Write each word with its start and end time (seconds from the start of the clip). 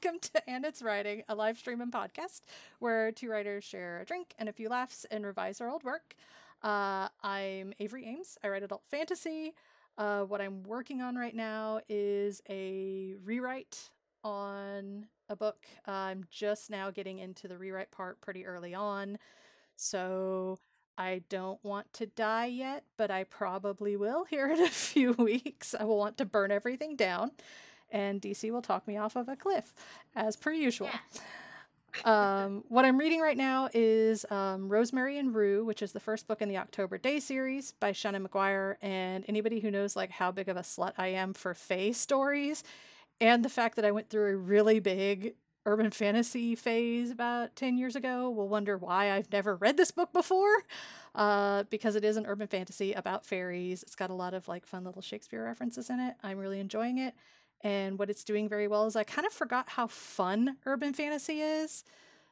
Welcome 0.00 0.20
to 0.32 0.42
And 0.48 0.64
It's 0.64 0.80
Writing, 0.80 1.24
a 1.28 1.34
live 1.34 1.58
stream 1.58 1.80
and 1.80 1.90
podcast 1.90 2.42
where 2.78 3.10
two 3.10 3.28
writers 3.28 3.64
share 3.64 4.00
a 4.00 4.04
drink 4.04 4.32
and 4.38 4.48
a 4.48 4.52
few 4.52 4.68
laughs 4.68 5.04
and 5.10 5.26
revise 5.26 5.58
their 5.58 5.68
old 5.68 5.82
work. 5.82 6.14
Uh, 6.62 7.08
I'm 7.24 7.72
Avery 7.80 8.06
Ames. 8.06 8.38
I 8.44 8.48
write 8.48 8.62
adult 8.62 8.84
fantasy. 8.88 9.54
Uh, 9.96 10.22
what 10.22 10.40
I'm 10.40 10.62
working 10.62 11.02
on 11.02 11.16
right 11.16 11.34
now 11.34 11.80
is 11.88 12.40
a 12.48 13.14
rewrite 13.24 13.90
on 14.22 15.06
a 15.28 15.34
book. 15.34 15.66
Uh, 15.88 15.90
I'm 15.90 16.26
just 16.30 16.70
now 16.70 16.92
getting 16.92 17.18
into 17.18 17.48
the 17.48 17.58
rewrite 17.58 17.90
part 17.90 18.20
pretty 18.20 18.46
early 18.46 18.74
on. 18.74 19.18
So 19.74 20.60
I 20.96 21.22
don't 21.28 21.62
want 21.64 21.92
to 21.94 22.06
die 22.06 22.46
yet, 22.46 22.84
but 22.96 23.10
I 23.10 23.24
probably 23.24 23.96
will 23.96 24.24
here 24.30 24.48
in 24.48 24.60
a 24.60 24.68
few 24.68 25.12
weeks. 25.18 25.74
I 25.78 25.82
will 25.82 25.98
want 25.98 26.18
to 26.18 26.24
burn 26.24 26.52
everything 26.52 26.94
down, 26.94 27.32
and 27.90 28.20
DC 28.20 28.50
will 28.50 28.62
talk 28.62 28.86
me 28.86 28.96
off 28.96 29.16
of 29.16 29.28
a 29.28 29.36
cliff, 29.36 29.74
as 30.14 30.36
per 30.36 30.52
usual. 30.52 30.90
um, 32.04 32.64
what 32.68 32.84
I'm 32.84 32.98
reading 32.98 33.20
right 33.20 33.36
now 33.36 33.68
is 33.74 34.24
um, 34.30 34.68
Rosemary 34.68 35.18
and 35.18 35.34
Rue, 35.34 35.64
which 35.64 35.82
is 35.82 35.92
the 35.92 36.00
first 36.00 36.26
book 36.26 36.42
in 36.42 36.48
the 36.48 36.58
October 36.58 36.98
Daye 36.98 37.20
series 37.20 37.72
by 37.80 37.92
Seanan 37.92 38.26
McGuire. 38.26 38.76
And 38.82 39.24
anybody 39.28 39.60
who 39.60 39.70
knows 39.70 39.96
like 39.96 40.10
how 40.10 40.30
big 40.30 40.48
of 40.48 40.56
a 40.56 40.62
slut 40.62 40.92
I 40.98 41.08
am 41.08 41.34
for 41.34 41.54
Fae 41.54 41.92
stories, 41.92 42.64
and 43.20 43.44
the 43.44 43.48
fact 43.48 43.76
that 43.76 43.84
I 43.84 43.90
went 43.90 44.10
through 44.10 44.32
a 44.32 44.36
really 44.36 44.80
big 44.80 45.34
urban 45.66 45.90
fantasy 45.90 46.54
phase 46.54 47.10
about 47.10 47.54
10 47.54 47.76
years 47.76 47.94
ago 47.94 48.30
will 48.30 48.48
wonder 48.48 48.78
why 48.78 49.12
I've 49.12 49.30
never 49.30 49.54
read 49.54 49.76
this 49.76 49.90
book 49.90 50.12
before. 50.12 50.62
Uh, 51.14 51.64
because 51.68 51.96
it 51.96 52.04
is 52.04 52.16
an 52.16 52.26
urban 52.26 52.46
fantasy 52.46 52.92
about 52.92 53.26
fairies. 53.26 53.82
It's 53.82 53.96
got 53.96 54.10
a 54.10 54.14
lot 54.14 54.34
of 54.34 54.46
like 54.46 54.64
fun 54.64 54.84
little 54.84 55.02
Shakespeare 55.02 55.44
references 55.44 55.90
in 55.90 55.98
it. 56.00 56.14
I'm 56.22 56.38
really 56.38 56.60
enjoying 56.60 56.98
it. 56.98 57.14
And 57.62 57.98
what 57.98 58.10
it's 58.10 58.24
doing 58.24 58.48
very 58.48 58.68
well 58.68 58.86
is 58.86 58.96
I 58.96 59.04
kind 59.04 59.26
of 59.26 59.32
forgot 59.32 59.70
how 59.70 59.86
fun 59.88 60.56
urban 60.64 60.92
fantasy 60.92 61.40
is. 61.40 61.84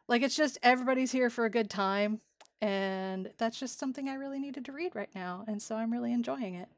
Like 0.09 0.23
it's 0.23 0.37
just 0.37 0.59
everybody's 0.63 1.13
here 1.13 1.31
for 1.31 1.45
a 1.45 1.51
good 1.51 1.69
time. 1.69 2.21
And 2.61 3.31
that's 3.39 3.59
just 3.59 3.79
something 3.79 4.09
I 4.09 4.15
really 4.15 4.39
needed 4.39 4.65
to 4.67 4.73
read 4.73 4.95
right 4.95 5.11
now. 5.15 5.45
And 5.47 5.61
so 5.61 5.77
I'm 5.77 5.93
really 5.93 6.13
enjoying 6.13 6.55
it. 6.55 6.69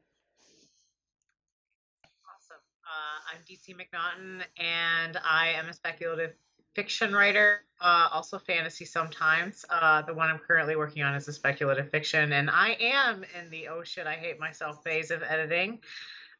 Awesome. 2.25 2.61
Uh, 2.83 3.33
I'm 3.33 3.41
DC 3.47 3.75
McNaughton, 3.75 4.43
and 4.57 5.17
I 5.23 5.49
am 5.49 5.69
a 5.69 5.73
speculative 5.73 6.33
fiction 6.75 7.13
writer, 7.13 7.61
uh, 7.81 8.09
also 8.11 8.39
fantasy 8.39 8.85
sometimes. 8.85 9.65
Uh, 9.69 10.01
the 10.01 10.13
one 10.13 10.29
I'm 10.29 10.39
currently 10.39 10.75
working 10.75 11.03
on 11.03 11.15
is 11.15 11.27
a 11.27 11.33
speculative 11.33 11.89
fiction, 11.89 12.33
and 12.33 12.49
I 12.49 12.77
am 12.79 13.23
in 13.39 13.49
the 13.49 13.69
oh 13.69 13.83
shit, 13.83 14.05
I 14.05 14.13
hate 14.13 14.39
myself 14.39 14.83
phase 14.83 15.11
of 15.11 15.23
editing. 15.23 15.79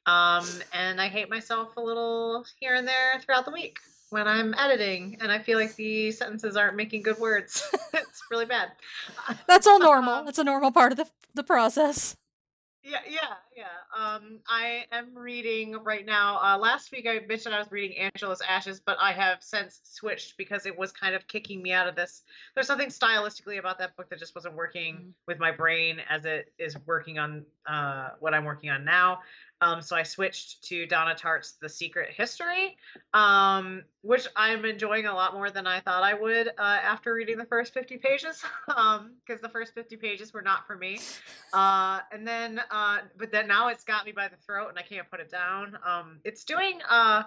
Um, 0.09 0.47
and 0.73 0.99
I 0.99 1.07
hate 1.07 1.29
myself 1.29 1.77
a 1.77 1.81
little 1.81 2.43
here 2.59 2.73
and 2.73 2.87
there 2.87 3.19
throughout 3.21 3.45
the 3.45 3.51
week 3.51 3.77
when 4.09 4.27
I'm 4.27 4.55
editing, 4.57 5.17
and 5.21 5.31
I 5.31 5.37
feel 5.37 5.59
like 5.59 5.75
the 5.75 6.11
sentences 6.11 6.57
aren't 6.57 6.75
making 6.75 7.03
good 7.03 7.19
words. 7.19 7.63
it's 7.93 8.23
really 8.31 8.45
bad. 8.45 8.71
That's 9.47 9.67
all 9.67 9.79
normal. 9.91 10.15
Um, 10.15 10.25
That's 10.25 10.39
a 10.39 10.43
normal 10.43 10.71
part 10.71 10.91
of 10.91 10.97
the 10.97 11.07
the 11.35 11.43
process. 11.43 12.15
Yeah, 12.81 12.99
yeah, 13.07 13.35
yeah. 13.55 13.65
Um, 13.95 14.39
I 14.47 14.85
am 14.91 15.13
reading 15.13 15.75
right 15.83 16.05
now. 16.05 16.39
Uh, 16.41 16.57
last 16.57 16.91
week 16.91 17.05
I 17.07 17.19
mentioned 17.27 17.53
I 17.53 17.59
was 17.59 17.69
reading 17.71 17.97
Angela's 17.97 18.41
Ashes, 18.47 18.79
but 18.79 18.97
I 18.99 19.11
have 19.11 19.43
since 19.43 19.81
switched 19.83 20.37
because 20.37 20.65
it 20.65 20.75
was 20.75 20.91
kind 20.91 21.13
of 21.13 21.27
kicking 21.27 21.61
me 21.61 21.73
out 21.73 21.87
of 21.87 21.95
this. 21.95 22.23
There's 22.55 22.67
something 22.67 22.87
stylistically 22.87 23.59
about 23.59 23.77
that 23.79 23.95
book 23.97 24.09
that 24.09 24.17
just 24.17 24.33
wasn't 24.33 24.55
working 24.55 24.95
mm-hmm. 24.95 25.09
with 25.27 25.39
my 25.39 25.51
brain 25.51 25.99
as 26.09 26.25
it 26.25 26.53
is 26.57 26.77
working 26.87 27.19
on 27.19 27.45
uh, 27.67 28.11
what 28.21 28.33
I'm 28.33 28.45
working 28.45 28.69
on 28.69 28.85
now. 28.85 29.19
Um, 29.61 29.81
so 29.81 29.95
I 29.95 30.03
switched 30.03 30.63
to 30.65 30.85
Donna 30.85 31.15
Tartt's 31.15 31.53
The 31.61 31.67
Secret 31.67 32.09
History, 32.11 32.77
um, 33.13 33.83
which 34.01 34.27
I'm 34.35 34.63
enjoying 34.63 35.05
a 35.05 35.13
lot 35.13 35.33
more 35.33 35.49
than 35.49 35.67
I 35.67 35.81
thought 35.81 36.01
I 36.03 36.13
would 36.13 36.47
uh, 36.47 36.51
after 36.57 37.13
reading 37.13 37.37
the 37.37 37.45
first 37.45 37.73
50 37.73 37.97
pages, 37.97 38.43
because 38.67 38.77
um, 38.77 39.11
the 39.41 39.49
first 39.49 39.73
50 39.73 39.97
pages 39.97 40.33
were 40.33 40.41
not 40.41 40.65
for 40.65 40.77
me. 40.77 40.99
Uh, 41.53 41.99
and 42.11 42.25
then, 42.25 42.61
uh, 42.71 42.99
but 43.17 43.31
then 43.31 43.47
now 43.47 43.67
it's 43.67 43.83
got 43.83 44.05
me 44.05 44.13
by 44.13 44.27
the 44.29 44.37
throat 44.37 44.69
and 44.69 44.79
I 44.79 44.83
can't 44.83 45.09
put 45.09 45.19
it 45.19 45.29
down. 45.29 45.77
Um, 45.85 46.19
it's 46.23 46.45
doing, 46.45 46.79
uh, 46.89 47.23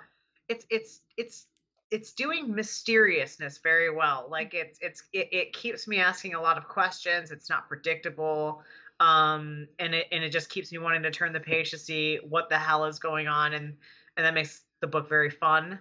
it's 0.48 0.66
it's 0.71 1.00
it's 1.16 1.47
it's 1.91 2.12
doing 2.12 2.54
mysteriousness 2.54 3.59
very 3.59 3.94
well. 3.94 4.26
Like 4.31 4.54
it's 4.54 4.78
it's 4.81 5.03
it, 5.12 5.28
it 5.32 5.53
keeps 5.53 5.87
me 5.87 5.98
asking 5.98 6.34
a 6.34 6.41
lot 6.41 6.56
of 6.56 6.66
questions. 6.66 7.31
It's 7.31 7.50
not 7.50 7.69
predictable 7.69 8.62
um, 9.02 9.66
and 9.80 9.94
it 9.96 10.06
and 10.12 10.22
it 10.22 10.30
just 10.30 10.48
keeps 10.48 10.70
me 10.70 10.78
wanting 10.78 11.02
to 11.02 11.10
turn 11.10 11.32
the 11.32 11.40
page 11.40 11.72
to 11.72 11.78
see 11.78 12.20
what 12.28 12.48
the 12.48 12.56
hell 12.56 12.84
is 12.84 13.00
going 13.00 13.26
on, 13.26 13.52
and 13.52 13.74
and 14.16 14.24
that 14.24 14.32
makes 14.32 14.62
the 14.80 14.86
book 14.86 15.08
very 15.08 15.28
fun. 15.28 15.80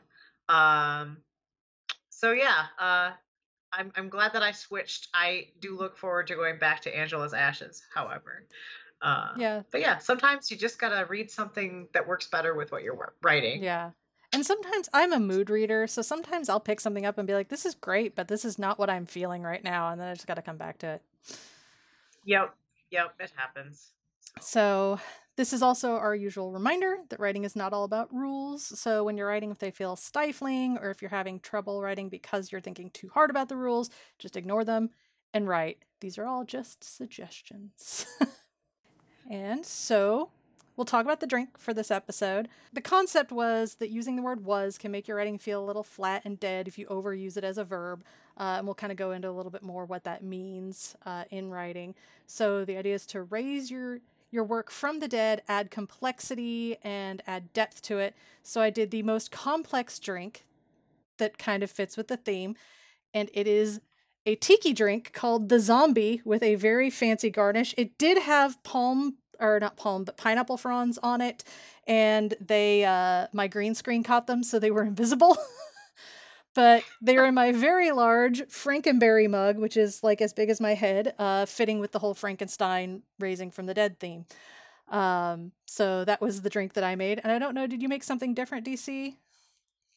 Um, 0.49 1.17
so 2.09 2.31
yeah, 2.31 2.63
uh, 2.79 3.11
I'm 3.71 3.91
I'm 3.95 4.09
glad 4.09 4.33
that 4.33 4.41
I 4.41 4.51
switched. 4.51 5.09
I 5.13 5.49
do 5.59 5.77
look 5.77 5.99
forward 5.99 6.27
to 6.27 6.35
going 6.35 6.57
back 6.57 6.81
to 6.81 6.97
Angela's 6.97 7.33
Ashes, 7.33 7.83
however. 7.93 8.47
Uh, 9.03 9.33
yeah. 9.37 9.61
But 9.71 9.81
yeah, 9.81 9.99
sometimes 9.99 10.49
you 10.49 10.57
just 10.57 10.79
gotta 10.79 11.05
read 11.05 11.29
something 11.29 11.89
that 11.93 12.07
works 12.07 12.27
better 12.27 12.55
with 12.55 12.71
what 12.71 12.81
you're 12.81 13.13
writing. 13.21 13.63
Yeah. 13.63 13.91
And 14.33 14.45
sometimes 14.45 14.89
I'm 14.93 15.13
a 15.13 15.19
mood 15.19 15.51
reader, 15.51 15.85
so 15.85 16.01
sometimes 16.01 16.49
I'll 16.49 16.59
pick 16.59 16.79
something 16.79 17.05
up 17.05 17.19
and 17.19 17.27
be 17.27 17.35
like, 17.35 17.49
"This 17.49 17.67
is 17.67 17.75
great, 17.75 18.15
but 18.15 18.29
this 18.29 18.45
is 18.45 18.57
not 18.57 18.79
what 18.79 18.89
I'm 18.89 19.05
feeling 19.05 19.43
right 19.43 19.63
now," 19.63 19.89
and 19.89 20.01
then 20.01 20.07
I 20.07 20.13
just 20.15 20.25
got 20.25 20.35
to 20.35 20.41
come 20.41 20.57
back 20.57 20.79
to 20.79 20.87
it. 20.87 21.01
Yep. 22.25 22.55
Yep, 22.91 23.15
it 23.19 23.31
happens. 23.35 23.91
So, 24.39 24.99
this 25.37 25.53
is 25.53 25.61
also 25.61 25.93
our 25.93 26.13
usual 26.13 26.51
reminder 26.51 26.97
that 27.09 27.19
writing 27.19 27.45
is 27.45 27.55
not 27.55 27.73
all 27.73 27.85
about 27.85 28.13
rules. 28.13 28.79
So, 28.79 29.03
when 29.03 29.17
you're 29.17 29.27
writing, 29.27 29.51
if 29.51 29.59
they 29.59 29.71
feel 29.71 29.95
stifling 29.95 30.77
or 30.77 30.91
if 30.91 31.01
you're 31.01 31.09
having 31.09 31.39
trouble 31.39 31.81
writing 31.81 32.09
because 32.09 32.51
you're 32.51 32.61
thinking 32.61 32.89
too 32.91 33.09
hard 33.13 33.29
about 33.29 33.49
the 33.49 33.57
rules, 33.57 33.89
just 34.19 34.37
ignore 34.37 34.63
them 34.63 34.89
and 35.33 35.47
write. 35.47 35.79
These 36.01 36.17
are 36.17 36.25
all 36.25 36.43
just 36.43 36.83
suggestions. 36.83 38.05
and 39.29 39.65
so, 39.65 40.29
we'll 40.75 40.85
talk 40.85 41.05
about 41.05 41.21
the 41.21 41.27
drink 41.27 41.57
for 41.57 41.73
this 41.73 41.91
episode. 41.91 42.49
The 42.73 42.81
concept 42.81 43.31
was 43.31 43.75
that 43.75 43.89
using 43.89 44.17
the 44.17 44.23
word 44.23 44.43
was 44.43 44.77
can 44.77 44.91
make 44.91 45.07
your 45.07 45.17
writing 45.17 45.37
feel 45.37 45.63
a 45.63 45.65
little 45.65 45.83
flat 45.83 46.23
and 46.25 46.39
dead 46.39 46.67
if 46.67 46.77
you 46.77 46.87
overuse 46.87 47.37
it 47.37 47.43
as 47.43 47.57
a 47.57 47.63
verb. 47.63 48.03
Uh, 48.37 48.55
and 48.57 48.65
we'll 48.65 48.75
kind 48.75 48.91
of 48.91 48.97
go 48.97 49.11
into 49.11 49.29
a 49.29 49.31
little 49.31 49.51
bit 49.51 49.63
more 49.63 49.85
what 49.85 50.03
that 50.03 50.23
means 50.23 50.95
uh, 51.05 51.25
in 51.29 51.49
writing. 51.49 51.95
So 52.27 52.65
the 52.65 52.77
idea 52.77 52.95
is 52.95 53.05
to 53.07 53.23
raise 53.23 53.69
your 53.69 53.99
your 54.31 54.43
work 54.45 54.71
from 54.71 54.99
the 55.01 55.09
dead, 55.09 55.41
add 55.49 55.69
complexity 55.69 56.77
and 56.83 57.21
add 57.27 57.51
depth 57.51 57.81
to 57.81 57.99
it. 57.99 58.15
So 58.41 58.61
I 58.61 58.69
did 58.69 58.89
the 58.89 59.03
most 59.03 59.29
complex 59.29 59.99
drink 59.99 60.45
that 61.17 61.37
kind 61.37 61.63
of 61.63 61.69
fits 61.69 61.97
with 61.97 62.07
the 62.07 62.15
theme, 62.15 62.55
and 63.13 63.29
it 63.33 63.45
is 63.45 63.81
a 64.25 64.35
tiki 64.35 64.71
drink 64.71 65.11
called 65.13 65.49
the 65.49 65.59
Zombie 65.59 66.21
with 66.23 66.43
a 66.43 66.55
very 66.55 66.89
fancy 66.89 67.29
garnish. 67.29 67.75
It 67.77 67.97
did 67.97 68.19
have 68.19 68.61
palm 68.63 69.17
or 69.39 69.59
not 69.59 69.75
palm, 69.75 70.03
but 70.03 70.17
pineapple 70.17 70.57
fronds 70.57 70.97
on 71.01 71.19
it, 71.19 71.43
and 71.87 72.35
they 72.39 72.85
uh, 72.85 73.27
my 73.33 73.47
green 73.47 73.75
screen 73.75 74.03
caught 74.03 74.27
them, 74.27 74.43
so 74.43 74.59
they 74.59 74.71
were 74.71 74.83
invisible. 74.83 75.37
but 76.53 76.83
they're 77.01 77.25
in 77.25 77.33
my 77.33 77.51
very 77.51 77.91
large 77.91 78.41
Frankenberry 78.43 79.29
mug, 79.29 79.57
which 79.57 79.77
is 79.77 80.03
like 80.03 80.21
as 80.21 80.33
big 80.33 80.49
as 80.49 80.59
my 80.59 80.73
head, 80.73 81.13
uh, 81.17 81.45
fitting 81.45 81.79
with 81.79 81.91
the 81.91 81.99
whole 81.99 82.13
Frankenstein 82.13 83.03
raising 83.19 83.51
from 83.51 83.65
the 83.65 83.73
dead 83.73 83.99
theme. 83.99 84.25
Um, 84.89 85.53
so 85.65 86.03
that 86.03 86.21
was 86.21 86.41
the 86.41 86.49
drink 86.49 86.73
that 86.73 86.83
I 86.83 86.95
made. 86.95 87.21
And 87.23 87.31
I 87.31 87.39
don't 87.39 87.55
know, 87.55 87.67
did 87.67 87.81
you 87.81 87.87
make 87.87 88.03
something 88.03 88.33
different, 88.33 88.65
DC? 88.65 89.15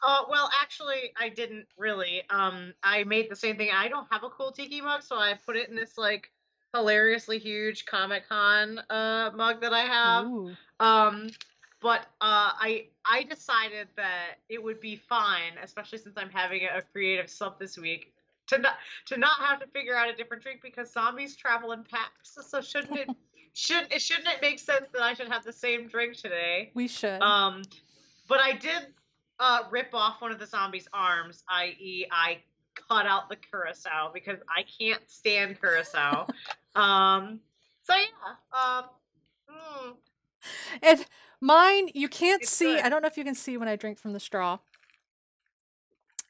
Uh, 0.03 0.23
well, 0.29 0.51
actually, 0.61 1.13
I 1.19 1.31
didn't 1.31 1.67
really. 1.79 2.23
Um, 2.31 2.75
I 2.83 3.05
made 3.05 3.31
the 3.31 3.37
same 3.37 3.57
thing. 3.57 3.71
I 3.75 3.89
don't 3.89 4.07
have 4.11 4.23
a 4.23 4.29
cool 4.29 4.53
tiki 4.53 4.81
mug, 4.81 5.03
so 5.03 5.17
I 5.17 5.35
put 5.47 5.57
it 5.57 5.69
in 5.69 5.77
this 5.77 5.97
like 5.97 6.31
hilariously 6.75 7.39
huge 7.39 7.87
Comic 7.87 8.29
Con 8.29 8.81
uh 8.91 9.31
mug 9.35 9.61
that 9.63 9.73
I 9.73 9.83
have. 9.83 10.27
Ooh. 10.27 10.51
Um, 10.81 11.31
but 11.85 12.07
uh, 12.23 12.57
I 12.59 12.87
I 13.05 13.25
decided 13.25 13.89
that 13.97 14.39
it 14.49 14.61
would 14.61 14.81
be 14.81 14.97
fine, 14.97 15.53
especially 15.63 15.99
since 15.99 16.17
I'm 16.17 16.31
having 16.31 16.63
a 16.63 16.81
creative 16.81 17.29
slump 17.29 17.59
this 17.59 17.77
week, 17.77 18.15
to 18.47 18.57
not 18.57 18.77
to 19.05 19.19
not 19.19 19.39
have 19.41 19.61
to 19.61 19.67
figure 19.67 19.95
out 19.95 20.09
a 20.09 20.17
different 20.17 20.43
drink 20.43 20.61
because 20.63 20.91
zombies 20.91 21.37
travel 21.37 21.73
in 21.73 21.85
packs. 21.85 22.39
So 22.49 22.63
shouldn't 22.63 22.99
it 22.99 23.11
should 23.53 23.87
it 23.93 24.01
shouldn't 24.01 24.29
it 24.29 24.39
make 24.41 24.61
sense 24.61 24.87
that 24.95 25.03
I 25.03 25.13
should 25.13 25.29
have 25.29 25.45
the 25.45 25.53
same 25.53 25.87
drink 25.87 26.17
today? 26.17 26.71
We 26.73 26.89
should. 26.89 27.21
Um, 27.21 27.61
but 28.29 28.41
I 28.41 28.53
did 28.53 28.87
uh, 29.39 29.65
rip 29.71 29.91
off 29.93 30.23
one 30.23 30.33
of 30.33 30.39
the 30.39 30.47
zombies' 30.47 30.89
arms, 30.95 31.45
i.e., 31.51 32.07
I 32.11 32.39
cut 32.89 33.05
out 33.05 33.29
the 33.29 33.37
curacao 33.37 34.11
because 34.13 34.39
I 34.49 34.65
can't 34.79 35.03
stand 35.07 35.61
curacao. 35.61 36.29
um, 36.75 37.41
so 37.83 37.95
yeah. 37.95 38.79
Um, 38.79 38.85
mm. 39.51 39.95
And 40.83 41.05
Mine, 41.45 41.91
you 41.93 42.09
can't 42.09 42.41
it's 42.41 42.51
see. 42.51 42.77
Good. 42.77 42.85
I 42.85 42.89
don't 42.89 43.03
know 43.03 43.07
if 43.07 43.19
you 43.19 43.25
can 43.25 43.35
see 43.35 43.59
when 43.59 43.69
I 43.69 43.77
drink 43.77 43.99
from 43.99 44.15
the 44.15 44.21
straw. 44.21 44.61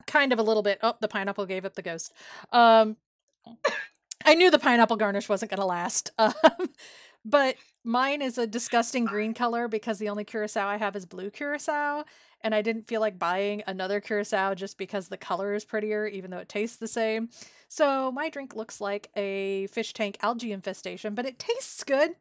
Kind 0.08 0.32
of 0.32 0.40
a 0.40 0.43
little 0.43 0.64
bit. 0.64 0.81
Oh, 0.82 0.94
the 1.00 1.06
pineapple 1.06 1.46
gave 1.46 1.64
up 1.64 1.75
the 1.75 1.82
ghost. 1.82 2.12
Um, 2.50 2.96
I 4.25 4.34
knew 4.34 4.50
the 4.50 4.58
pineapple 4.58 4.96
garnish 4.96 5.28
wasn't 5.28 5.52
going 5.52 5.61
to 5.61 5.66
last. 5.66 6.11
Um, 6.19 6.70
but 7.25 7.55
mine 7.84 8.22
is 8.22 8.38
a 8.38 8.46
disgusting 8.46 9.05
green 9.05 9.34
color 9.43 9.69
because 9.69 9.99
the 9.99 10.08
only 10.08 10.25
curacao 10.25 10.66
I 10.66 10.78
have 10.78 10.96
is 10.96 11.06
blue 11.06 11.31
curacao. 11.31 12.05
and 12.40 12.52
I 12.52 12.60
didn't 12.60 12.88
feel 12.88 13.00
like 13.00 13.17
buying 13.17 13.62
another 13.69 14.00
curacao 14.00 14.55
just 14.55 14.76
because 14.78 15.08
the 15.08 15.17
color 15.17 15.55
is 15.55 15.64
prettier, 15.64 16.06
even 16.08 16.32
though 16.32 16.38
it 16.38 16.49
tastes 16.49 16.76
the 16.76 16.88
same. 16.88 17.28
So 17.69 18.10
my 18.10 18.31
drink 18.31 18.56
looks 18.56 18.81
like 18.81 19.10
a 19.14 19.69
fish 19.69 19.93
tank 19.93 20.19
algae 20.22 20.50
infestation, 20.50 21.14
but 21.14 21.25
it 21.25 21.38
tastes 21.38 21.84
good. 21.84 22.17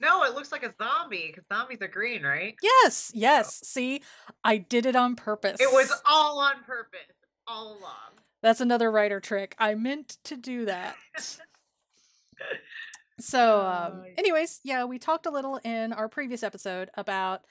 No, 0.00 0.22
it 0.24 0.34
looks 0.34 0.52
like 0.52 0.62
a 0.62 0.72
zombie 0.80 1.28
because 1.28 1.44
zombies 1.52 1.78
are 1.82 1.88
green, 1.88 2.22
right? 2.22 2.54
Yes, 2.62 3.10
yes. 3.14 3.60
See, 3.64 4.02
I 4.44 4.58
did 4.58 4.86
it 4.86 4.94
on 4.94 5.16
purpose. 5.16 5.60
It 5.60 5.72
was 5.72 5.92
all 6.08 6.38
on 6.38 6.62
purpose, 6.64 7.00
all 7.46 7.78
along. 7.78 8.18
That's 8.42 8.60
another 8.60 8.90
writer 8.90 9.20
trick. 9.20 9.56
I 9.58 9.74
meant 9.74 10.18
to 10.24 10.36
do 10.36 10.66
that. 10.66 10.94
so, 13.18 13.60
um, 13.60 13.92
Oh, 13.96 14.04
anyways, 14.16 14.60
yeah, 14.62 14.84
we 14.84 14.98
talked 14.98 15.26
a 15.26 15.30
little 15.30 15.56
in 15.64 15.92
our 15.92 16.08
previous 16.08 16.42
episode 16.42 16.90
about 16.94 17.42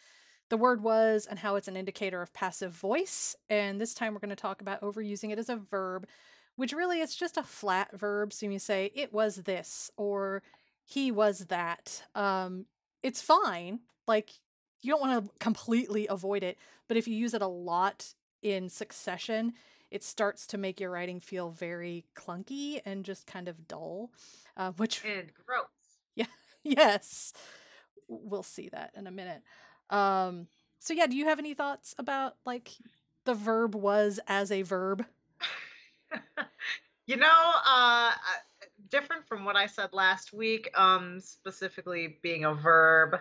the 0.49 0.57
word 0.57 0.81
was 0.81 1.27
and 1.29 1.39
how 1.39 1.55
it's 1.55 1.67
an 1.67 1.75
indicator 1.75 2.21
of 2.21 2.33
passive 2.33 2.71
voice. 2.71 3.35
And 3.49 3.81
this 3.81 3.93
time 3.93 4.13
we're 4.13 4.21
going 4.21 4.29
to 4.29 4.35
talk 4.37 4.61
about 4.61 4.81
overusing 4.81 5.31
it 5.31 5.39
as 5.39 5.49
a 5.49 5.57
verb, 5.57 6.07
which 6.55 6.71
really 6.71 7.01
is 7.01 7.15
just 7.15 7.35
a 7.35 7.43
flat 7.43 7.97
verb. 7.97 8.31
So 8.31 8.45
you 8.45 8.59
say, 8.59 8.91
it 8.95 9.11
was 9.11 9.37
this 9.37 9.91
or 9.97 10.41
he 10.87 11.11
was 11.11 11.47
that. 11.47 12.03
Um, 12.15 12.65
it's 13.03 13.21
fine. 13.21 13.81
Like, 14.07 14.31
you 14.81 14.89
don't 14.89 15.01
want 15.01 15.25
to 15.25 15.31
completely 15.39 16.07
avoid 16.07 16.43
it, 16.43 16.57
but 16.87 16.95
if 16.95 17.09
you 17.09 17.15
use 17.15 17.33
it 17.33 17.41
a 17.41 17.47
lot 17.47 18.13
in 18.41 18.69
succession, 18.69 19.53
it 19.91 20.01
starts 20.01 20.47
to 20.47 20.57
make 20.57 20.79
your 20.79 20.89
writing 20.89 21.19
feel 21.19 21.49
very 21.49 22.05
clunky 22.15 22.79
and 22.85 23.03
just 23.03 23.27
kind 23.27 23.49
of 23.49 23.67
dull. 23.67 24.11
Uh, 24.55 24.71
which, 24.77 25.03
And 25.03 25.29
gross. 25.45 25.65
Yeah. 26.15 26.25
Yes, 26.63 27.33
we'll 28.07 28.43
see 28.43 28.69
that 28.69 28.91
in 28.95 29.07
a 29.07 29.11
minute. 29.11 29.41
Um, 29.89 30.47
so 30.79 30.93
yeah, 30.93 31.07
do 31.07 31.17
you 31.17 31.25
have 31.25 31.37
any 31.37 31.53
thoughts 31.53 31.95
about 31.97 32.35
like 32.45 32.71
the 33.25 33.33
verb 33.35 33.75
was 33.75 34.21
as 34.25 34.51
a 34.51 34.61
verb? 34.61 35.05
you 37.05 37.17
know, 37.17 37.51
uh, 37.65 38.11
different 38.89 39.27
from 39.27 39.45
what 39.45 39.55
I 39.55 39.67
said 39.67 39.89
last 39.93 40.33
week, 40.33 40.69
um, 40.77 41.19
specifically 41.19 42.17
being 42.21 42.45
a 42.45 42.53
verb. 42.53 43.15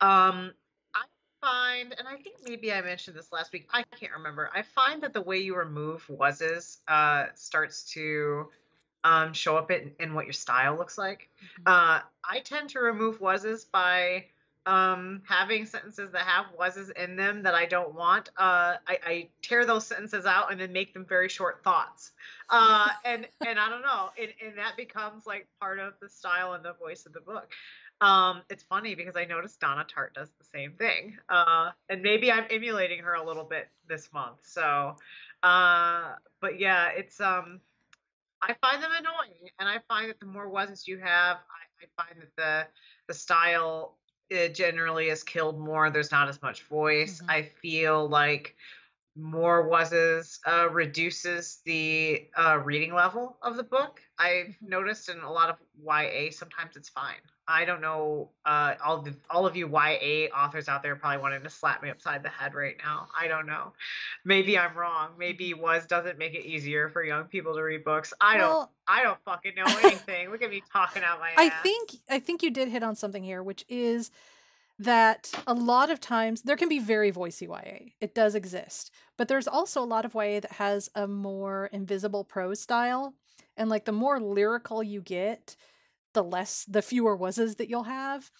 Um, 0.00 0.52
I 0.94 1.04
find, 1.40 1.94
and 1.98 2.06
I 2.06 2.16
think 2.16 2.36
maybe 2.44 2.72
I 2.72 2.80
mentioned 2.80 3.16
this 3.16 3.32
last 3.32 3.52
week. 3.52 3.68
I 3.72 3.84
can't 3.98 4.12
remember. 4.12 4.50
I 4.54 4.62
find 4.62 5.02
that 5.02 5.12
the 5.12 5.22
way 5.22 5.38
you 5.38 5.56
remove 5.56 6.08
wases 6.08 6.78
uh, 6.88 7.26
starts 7.34 7.84
to 7.92 8.48
um, 9.04 9.32
show 9.32 9.56
up 9.56 9.70
in, 9.70 9.92
in 10.00 10.14
what 10.14 10.26
your 10.26 10.32
style 10.32 10.76
looks 10.76 10.98
like. 10.98 11.28
Uh, 11.66 12.00
I 12.24 12.40
tend 12.40 12.70
to 12.70 12.80
remove 12.80 13.20
wases 13.20 13.64
by 13.64 14.26
um, 14.68 15.22
having 15.26 15.64
sentences 15.64 16.12
that 16.12 16.20
have 16.20 16.44
wases 16.58 16.90
in 16.90 17.16
them 17.16 17.42
that 17.42 17.54
I 17.54 17.64
don't 17.64 17.94
want. 17.94 18.28
Uh, 18.36 18.76
I, 18.86 18.98
I 19.06 19.28
tear 19.40 19.64
those 19.64 19.86
sentences 19.86 20.26
out 20.26 20.52
and 20.52 20.60
then 20.60 20.74
make 20.74 20.92
them 20.92 21.06
very 21.08 21.30
short 21.30 21.64
thoughts. 21.64 22.12
Uh, 22.50 22.88
and 23.04 23.26
and 23.46 23.58
I 23.58 23.70
don't 23.70 23.80
know, 23.80 24.10
and, 24.20 24.28
and 24.46 24.58
that 24.58 24.76
becomes 24.76 25.26
like 25.26 25.48
part 25.58 25.78
of 25.78 25.94
the 26.02 26.08
style 26.10 26.52
and 26.52 26.62
the 26.62 26.74
voice 26.74 27.06
of 27.06 27.14
the 27.14 27.20
book. 27.20 27.50
Um, 28.02 28.42
it's 28.50 28.62
funny 28.62 28.94
because 28.94 29.16
I 29.16 29.24
noticed 29.24 29.58
Donna 29.58 29.84
Tartt 29.84 30.12
does 30.14 30.28
the 30.38 30.44
same 30.44 30.72
thing, 30.72 31.16
uh, 31.30 31.70
and 31.88 32.02
maybe 32.02 32.30
I'm 32.30 32.44
emulating 32.50 33.00
her 33.00 33.14
a 33.14 33.24
little 33.24 33.44
bit 33.44 33.68
this 33.88 34.12
month. 34.12 34.36
So, 34.42 34.96
uh, 35.42 36.12
but 36.42 36.60
yeah, 36.60 36.90
it's 36.94 37.22
um, 37.22 37.60
I 38.42 38.54
find 38.60 38.82
them 38.82 38.90
annoying, 38.98 39.50
and 39.58 39.66
I 39.66 39.78
find 39.88 40.10
that 40.10 40.20
the 40.20 40.26
more 40.26 40.50
wases 40.50 40.86
you 40.86 40.98
have, 40.98 41.38
I, 41.38 41.84
I 41.84 42.04
find 42.04 42.20
that 42.20 42.36
the 42.36 42.66
the 43.08 43.14
style 43.14 43.94
it 44.30 44.54
generally 44.54 45.08
is 45.08 45.22
killed 45.22 45.58
more. 45.58 45.90
There's 45.90 46.10
not 46.12 46.28
as 46.28 46.40
much 46.42 46.62
voice. 46.64 47.20
Mhm. 47.22 47.30
I 47.30 47.42
feel 47.42 48.08
like 48.08 48.56
more 49.18 49.68
wases 49.68 50.38
uh, 50.46 50.68
reduces 50.70 51.60
the 51.64 52.28
uh, 52.36 52.58
reading 52.64 52.94
level 52.94 53.36
of 53.42 53.56
the 53.56 53.64
book. 53.64 54.00
I've 54.18 54.46
Mhm. 54.46 54.62
noticed 54.62 55.08
in 55.08 55.18
a 55.20 55.30
lot 55.30 55.50
of 55.50 55.56
YA, 55.82 56.30
sometimes 56.30 56.76
it's 56.76 56.88
fine. 56.88 57.20
I 57.48 57.64
don't 57.64 57.80
know. 57.80 58.30
Uh, 58.44 58.74
all 58.84 59.00
the 59.02 59.16
all 59.30 59.46
of 59.46 59.56
you 59.56 59.66
YA 59.68 60.28
authors 60.36 60.68
out 60.68 60.82
there 60.82 60.94
probably 60.96 61.18
wanting 61.18 61.42
to 61.42 61.50
slap 61.50 61.82
me 61.82 61.88
upside 61.90 62.22
the 62.22 62.28
head 62.28 62.54
right 62.54 62.76
now. 62.84 63.08
I 63.18 63.26
don't 63.26 63.46
know. 63.46 63.72
Maybe 64.24 64.58
I'm 64.58 64.76
wrong. 64.76 65.12
Maybe 65.18 65.54
was 65.54 65.86
doesn't 65.86 66.18
make 66.18 66.34
it 66.34 66.44
easier 66.44 66.88
for 66.90 67.02
young 67.02 67.24
people 67.24 67.54
to 67.54 67.62
read 67.62 67.84
books. 67.84 68.12
I 68.20 68.36
don't. 68.36 68.48
Well, 68.50 68.72
I 68.86 69.02
don't 69.02 69.18
fucking 69.24 69.54
know 69.56 69.64
anything. 69.82 70.30
Look 70.30 70.42
at 70.42 70.50
me 70.50 70.62
talking 70.72 71.02
out 71.02 71.20
my 71.20 71.32
I 71.36 71.46
ass. 71.46 71.62
think 71.62 71.90
I 72.10 72.18
think 72.20 72.42
you 72.42 72.50
did 72.50 72.68
hit 72.68 72.82
on 72.82 72.94
something 72.94 73.24
here, 73.24 73.42
which 73.42 73.64
is 73.68 74.10
that 74.78 75.30
a 75.46 75.54
lot 75.54 75.90
of 75.90 76.00
times 76.00 76.42
there 76.42 76.56
can 76.56 76.68
be 76.68 76.78
very 76.78 77.10
voicey 77.10 77.48
YA. 77.48 77.90
It 78.00 78.14
does 78.14 78.34
exist. 78.34 78.92
But 79.16 79.28
there's 79.28 79.48
also 79.48 79.82
a 79.82 79.84
lot 79.84 80.04
of 80.04 80.14
YA 80.14 80.40
that 80.40 80.52
has 80.52 80.88
a 80.94 81.08
more 81.08 81.66
invisible 81.72 82.24
prose 82.24 82.60
style. 82.60 83.14
And 83.56 83.68
like 83.68 83.86
the 83.86 83.92
more 83.92 84.20
lyrical 84.20 84.82
you 84.82 85.00
get, 85.00 85.56
the 86.14 86.22
less 86.22 86.64
the 86.68 86.82
fewer 86.82 87.16
wases 87.16 87.56
that 87.56 87.68
you'll 87.68 87.84
have. 87.84 88.30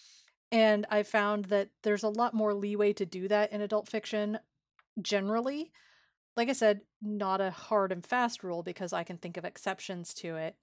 And 0.52 0.86
I 0.90 1.02
found 1.02 1.46
that 1.46 1.70
there's 1.82 2.04
a 2.04 2.08
lot 2.08 2.34
more 2.34 2.54
leeway 2.54 2.92
to 2.94 3.04
do 3.04 3.28
that 3.28 3.52
in 3.52 3.60
adult 3.60 3.88
fiction 3.88 4.38
generally. 5.02 5.72
Like 6.36 6.48
I 6.48 6.52
said, 6.52 6.82
not 7.02 7.40
a 7.40 7.50
hard 7.50 7.90
and 7.90 8.06
fast 8.06 8.44
rule 8.44 8.62
because 8.62 8.92
I 8.92 9.02
can 9.02 9.18
think 9.18 9.36
of 9.36 9.44
exceptions 9.44 10.14
to 10.14 10.36
it. 10.36 10.54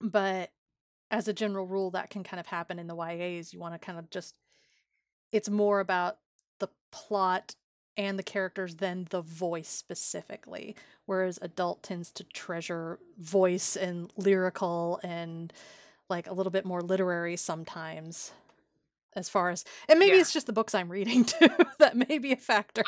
But 0.00 0.50
as 1.10 1.28
a 1.28 1.34
general 1.34 1.66
rule, 1.66 1.90
that 1.90 2.10
can 2.10 2.24
kind 2.24 2.40
of 2.40 2.46
happen 2.46 2.78
in 2.78 2.86
the 2.86 2.96
YAs. 2.96 3.52
You 3.52 3.60
want 3.60 3.74
to 3.74 3.78
kind 3.78 3.98
of 3.98 4.10
just, 4.10 4.34
it's 5.34 5.50
more 5.50 5.80
about 5.80 6.18
the 6.60 6.68
plot 6.92 7.56
and 7.96 8.16
the 8.18 8.22
characters 8.22 8.76
than 8.76 9.06
the 9.10 9.20
voice 9.20 9.68
specifically. 9.68 10.76
Whereas 11.06 11.38
adult 11.42 11.82
tends 11.82 12.12
to 12.12 12.24
treasure 12.24 12.98
voice 13.18 13.74
and 13.76 14.12
lyrical 14.16 15.00
and 15.02 15.52
like 16.08 16.28
a 16.28 16.32
little 16.32 16.52
bit 16.52 16.64
more 16.64 16.80
literary 16.82 17.36
sometimes. 17.36 18.32
As 19.16 19.28
far 19.28 19.50
as, 19.50 19.64
and 19.88 19.98
maybe 19.98 20.14
Yeah. 20.16 20.20
it's 20.22 20.32
just 20.32 20.46
the 20.46 20.52
books 20.52 20.74
I'm 20.74 20.90
reading 20.90 21.24
too 21.34 21.48
that 21.78 21.96
may 21.96 22.18
be 22.18 22.32
a 22.32 22.36
factor. 22.36 22.84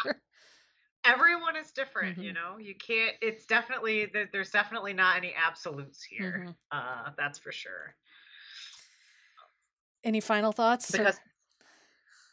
everyone 1.05 1.55
is 1.57 1.71
different 1.73 2.19
you 2.19 2.31
Mhm. 2.33 2.35
know 2.35 2.59
you 2.59 2.75
can't 2.75 3.15
it's 3.23 3.47
definitely 3.47 4.07
there- 4.07 4.29
there's 4.33 4.51
definitely 4.51 4.93
not 4.93 5.17
any 5.17 5.33
absolutes 5.37 6.03
here 6.03 6.47
Mhm. 6.49 6.57
uh 6.73 7.11
that's 7.17 7.39
for 7.39 7.53
sure 7.53 7.95
Any 10.05 10.21
final 10.21 10.53
thoughts? 10.53 10.93
or- 10.95 10.99
because 10.99 11.19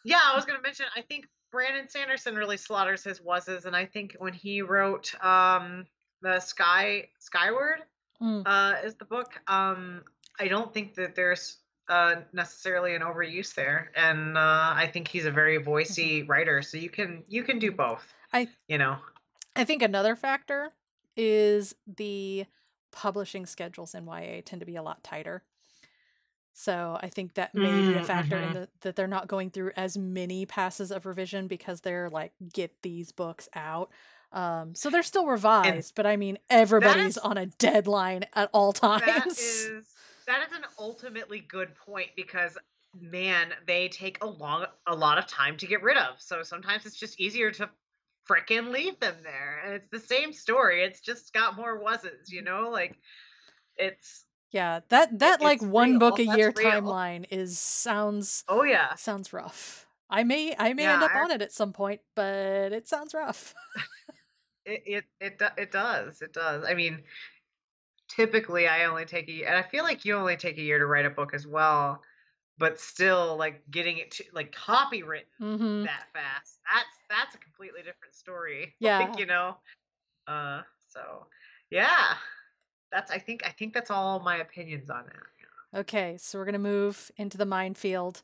yeah 0.03 0.19
i 0.25 0.35
was 0.35 0.45
going 0.45 0.57
to 0.57 0.63
mention 0.63 0.85
i 0.95 1.01
think 1.01 1.27
brandon 1.51 1.87
sanderson 1.87 2.35
really 2.35 2.57
slaughters 2.57 3.03
his 3.03 3.21
wases 3.21 3.65
and 3.65 3.75
i 3.75 3.85
think 3.85 4.15
when 4.19 4.33
he 4.33 4.61
wrote 4.61 5.13
um 5.23 5.85
the 6.21 6.39
sky 6.39 7.07
skyward 7.19 7.79
Mm. 8.21 8.43
uh 8.45 8.75
is 8.85 8.95
the 8.95 9.05
book 9.05 9.33
um 9.47 10.03
i 10.39 10.47
don't 10.47 10.71
think 10.73 10.93
that 10.95 11.15
there's 11.15 11.57
uh 11.89 12.15
necessarily 12.31 12.95
an 12.95 13.01
overuse 13.01 13.53
there 13.55 13.91
and 13.95 14.37
uh 14.37 14.71
i 14.75 14.87
think 14.93 15.07
he's 15.07 15.25
a 15.25 15.31
very 15.31 15.57
voicey 15.59 16.25
writer 16.29 16.61
so 16.61 16.77
you 16.77 16.89
can 16.89 17.23
you 17.27 17.43
can 17.43 17.57
do 17.59 17.71
both 17.71 18.05
I- 18.31 18.47
you 18.67 18.77
know 18.77 18.97
I 19.55 19.65
think 19.65 19.81
another 19.81 20.15
factor 20.15 20.71
is 21.17 21.75
the 21.85 22.45
publishing 22.91 23.45
schedules 23.45 23.93
in 23.93 24.05
YA 24.07 24.41
tend 24.45 24.61
to 24.61 24.65
be 24.65 24.75
a 24.75 24.81
lot 24.83 25.03
tighter. 25.03 25.43
So 26.53 26.99
I 27.01 27.09
think 27.09 27.33
that 27.33 27.55
may 27.55 27.81
be 27.81 27.95
a 27.95 28.01
Mm, 28.01 28.03
factor 28.03 28.39
in 28.39 28.51
mhm. 28.51 28.53
the, 28.53 28.69
that 28.81 28.95
they're 28.95 29.07
not 29.07 29.27
going 29.27 29.49
through 29.49 29.71
as 29.75 29.97
many 29.97 30.45
passes 30.45 30.91
of 30.91 31.05
revision 31.05 31.47
because 31.47 31.81
they're 31.81 32.09
like 32.09 32.33
get 32.53 32.81
these 32.83 33.11
books 33.11 33.49
out. 33.55 33.91
Um, 34.31 34.75
so 34.75 34.89
they're 34.89 35.03
still 35.03 35.25
revised, 35.27 35.95
but 35.95 36.05
I 36.05 36.15
mean 36.17 36.37
everybody's 36.49 37.17
is- 37.17 37.19
on 37.19 37.37
a 37.37 37.47
deadline 37.47 38.25
at 38.33 38.49
all 38.53 38.71
times. 38.73 39.01
that 39.01 39.29
is 39.37 39.85
that 40.27 40.47
is 40.47 40.55
an 40.55 40.65
ultimately 40.77 41.39
good 41.39 41.75
point 41.75 42.11
because 42.15 42.57
man 42.95 43.53
they 43.65 43.89
take 43.89 44.23
a 44.23 44.27
long 44.27 44.65
a 44.87 44.95
lot 44.95 45.17
of 45.17 45.25
time 45.27 45.57
to 45.57 45.65
get 45.67 45.81
rid 45.81 45.97
of 45.97 46.21
so 46.21 46.43
sometimes 46.43 46.85
it's 46.85 46.97
just 46.99 47.19
easier 47.19 47.51
to 47.51 47.69
frickin' 48.29 48.71
leave 48.71 48.99
them 48.99 49.15
there 49.23 49.59
and 49.65 49.73
it's 49.73 49.89
the 49.89 49.99
same 49.99 50.31
story 50.31 50.83
it's 50.83 51.01
just 51.01 51.33
got 51.33 51.55
more 51.55 51.79
wasn't 51.79 52.13
you 52.29 52.41
know 52.41 52.69
like 52.69 52.99
it's 53.77 54.25
yeah, 54.53 54.81
that 54.89 55.19
that 55.19 55.41
like 55.41 55.61
one 55.61 55.89
real, 55.89 55.99
book 55.99 56.19
a 56.19 56.23
that's 56.25 56.37
year 56.37 56.51
real. 56.55 56.81
timeline 56.81 57.25
is 57.31 57.59
sounds 57.59 58.43
oh 58.47 58.63
yeah 58.63 58.95
sounds 58.95 59.33
rough. 59.33 59.87
I 60.09 60.23
may 60.23 60.55
I 60.57 60.73
may 60.73 60.83
Yeah, 60.83 60.93
end 60.93 61.03
up 61.03 61.15
I- 61.15 61.19
on 61.23 61.31
it 61.31 61.41
at 61.41 61.51
some 61.51 61.73
point, 61.73 62.01
but 62.15 62.71
it 62.71 62.87
sounds 62.87 63.13
rough. 63.13 63.53
it 64.65 64.83
it 64.85 65.05
it, 65.19 65.41
it 65.57 65.71
does 65.71 66.21
it 66.21 66.33
does 66.33 66.63
i 66.65 66.73
mean 66.73 67.03
typically 68.07 68.67
i 68.67 68.85
only 68.85 69.05
take 69.05 69.27
a 69.27 69.31
year 69.31 69.47
and 69.47 69.55
i 69.57 69.61
feel 69.63 69.83
like 69.83 70.05
you 70.05 70.15
only 70.15 70.35
take 70.35 70.57
a 70.57 70.61
year 70.61 70.77
to 70.77 70.85
write 70.85 71.05
a 71.05 71.09
book 71.09 71.33
as 71.33 71.47
well 71.47 72.01
but 72.57 72.79
still 72.79 73.37
like 73.37 73.63
getting 73.71 73.97
it 73.99 74.11
to 74.11 74.25
like 74.33 74.53
copywritten 74.55 75.25
hmm 75.39 75.83
that 75.83 76.05
fast. 76.13 76.59
That's 76.73 76.97
that's 77.09 77.35
a 77.35 77.39
completely 77.39 77.83
different 77.83 78.15
story. 78.15 78.75
Yeah. 78.81 78.99
Like, 79.09 79.19
you 79.19 79.27
know. 79.27 79.57
Uh 80.27 80.63
so 80.89 81.27
yeah. 81.71 82.15
That's 82.93 83.11
I 83.11 83.17
think 83.17 83.41
I 83.45 83.49
think 83.49 83.73
that's 83.73 83.91
all 83.91 84.21
my 84.21 84.37
opinions 84.37 84.89
on 84.89 85.03
that. 85.05 85.79
Okay, 85.79 86.17
so 86.19 86.37
we're 86.37 86.45
gonna 86.45 86.59
move 86.59 87.11
into 87.17 87.37
the 87.37 87.45
minefield 87.45 88.21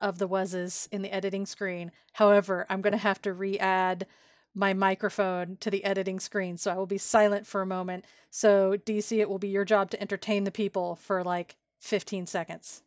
of 0.00 0.18
the 0.18 0.28
wuzzes 0.28 0.88
in 0.92 1.02
the 1.02 1.12
editing 1.12 1.46
screen. 1.46 1.90
However, 2.12 2.66
I'm 2.68 2.80
going 2.80 2.92
to 2.92 2.98
have 2.98 3.20
to 3.22 3.32
re-add 3.32 4.06
my 4.54 4.72
microphone 4.72 5.56
to 5.60 5.70
the 5.70 5.82
editing 5.84 6.20
screen, 6.20 6.56
so 6.56 6.70
I 6.70 6.76
will 6.76 6.86
be 6.86 6.98
silent 6.98 7.46
for 7.46 7.62
a 7.62 7.66
moment. 7.66 8.04
So, 8.30 8.76
DC, 8.76 9.18
it 9.18 9.28
will 9.28 9.38
be 9.38 9.48
your 9.48 9.64
job 9.64 9.90
to 9.90 10.00
entertain 10.00 10.44
the 10.44 10.50
people 10.50 10.96
for 10.96 11.24
like 11.24 11.56
15 11.80 12.26
seconds. 12.26 12.82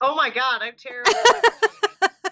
Oh 0.00 0.14
my 0.14 0.30
god, 0.30 0.62
I'm 0.62 0.74
terrible. 0.76 1.12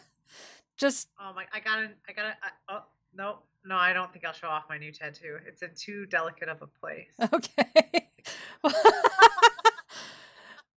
Just 0.76 1.08
oh 1.20 1.32
my, 1.34 1.44
I 1.52 1.60
gotta, 1.60 1.90
I 2.08 2.12
gotta. 2.12 2.36
I, 2.42 2.50
oh 2.68 2.82
no, 3.14 3.38
no, 3.68 3.76
I 3.76 3.92
don't 3.92 4.10
think 4.12 4.24
I'll 4.24 4.32
show 4.32 4.48
off 4.48 4.64
my 4.68 4.78
new 4.78 4.90
tattoo. 4.90 5.36
It's 5.46 5.62
in 5.62 5.70
too 5.76 6.06
delicate 6.06 6.48
of 6.48 6.62
a 6.62 6.66
place. 6.66 7.08
okay. 7.32 8.08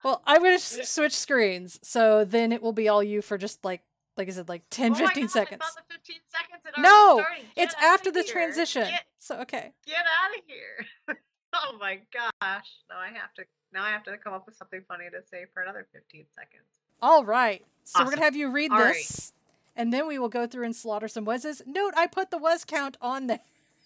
well, 0.05 0.23
I'm 0.27 0.43
going 0.43 0.59
to 0.59 0.87
switch 0.87 1.17
screens. 1.17 1.79
So 1.83 2.25
then 2.25 2.53
it 2.53 2.63
will 2.63 2.73
be 2.73 2.89
all 2.89 3.03
you 3.03 3.23
for 3.23 3.39
just 3.39 3.65
like 3.65 3.83
like 4.17 4.29
I 4.29 4.33
said 4.33 4.49
like 4.49 4.63
10 4.71 4.93
Oh 4.93 4.95
15 4.97 5.25
God, 5.25 5.31
seconds. 5.31 5.63
thought 5.63 5.83
the 5.89 5.95
15 5.95 6.17
seconds 6.29 6.63
had 6.65 6.75
already 6.85 7.43
No. 7.47 7.63
It's 7.63 7.75
after 7.81 8.11
the 8.11 8.23
here. 8.23 8.33
transition. 8.33 8.83
Get, 8.83 9.05
So 9.19 9.37
okay. 9.41 9.73
get 9.87 9.97
out 9.97 10.37
of 10.37 10.45
here. 10.47 11.17
oh 11.55 11.77
my 11.79 12.01
gosh. 12.13 12.69
Now 12.91 12.99
I 12.99 13.09
have 13.15 13.33
to 13.35 13.45
now 13.73 13.85
I 13.85 13.91
have 13.91 14.03
to 14.05 14.17
come 14.19 14.33
up 14.35 14.47
with 14.47 14.57
something 14.57 14.83
funny 14.89 15.05
to 15.11 15.23
say 15.31 15.45
for 15.55 15.63
another 15.63 15.87
15 15.93 16.27
seconds. 16.35 16.65
All 17.01 17.25
right. 17.25 17.65
So 17.85 18.01
we're 18.01 18.07
going 18.07 18.19
to 18.19 18.25
have 18.25 18.37
you 18.37 18.51
read 18.51 18.73
All 18.73 18.79
right. 18.81 19.31
And 19.77 19.93
then 19.93 20.07
we 20.07 20.19
will 20.19 20.29
go 20.29 20.47
through 20.47 20.65
and 20.65 20.75
slaughter 20.77 21.09
some 21.09 21.25
wuzzes. 21.27 21.63
Note 21.67 21.95
I 21.97 22.07
put 22.07 22.31
the 22.31 22.39
wuzz 22.39 22.67
count 22.67 22.97
on 23.01 23.27
there. 23.27 23.41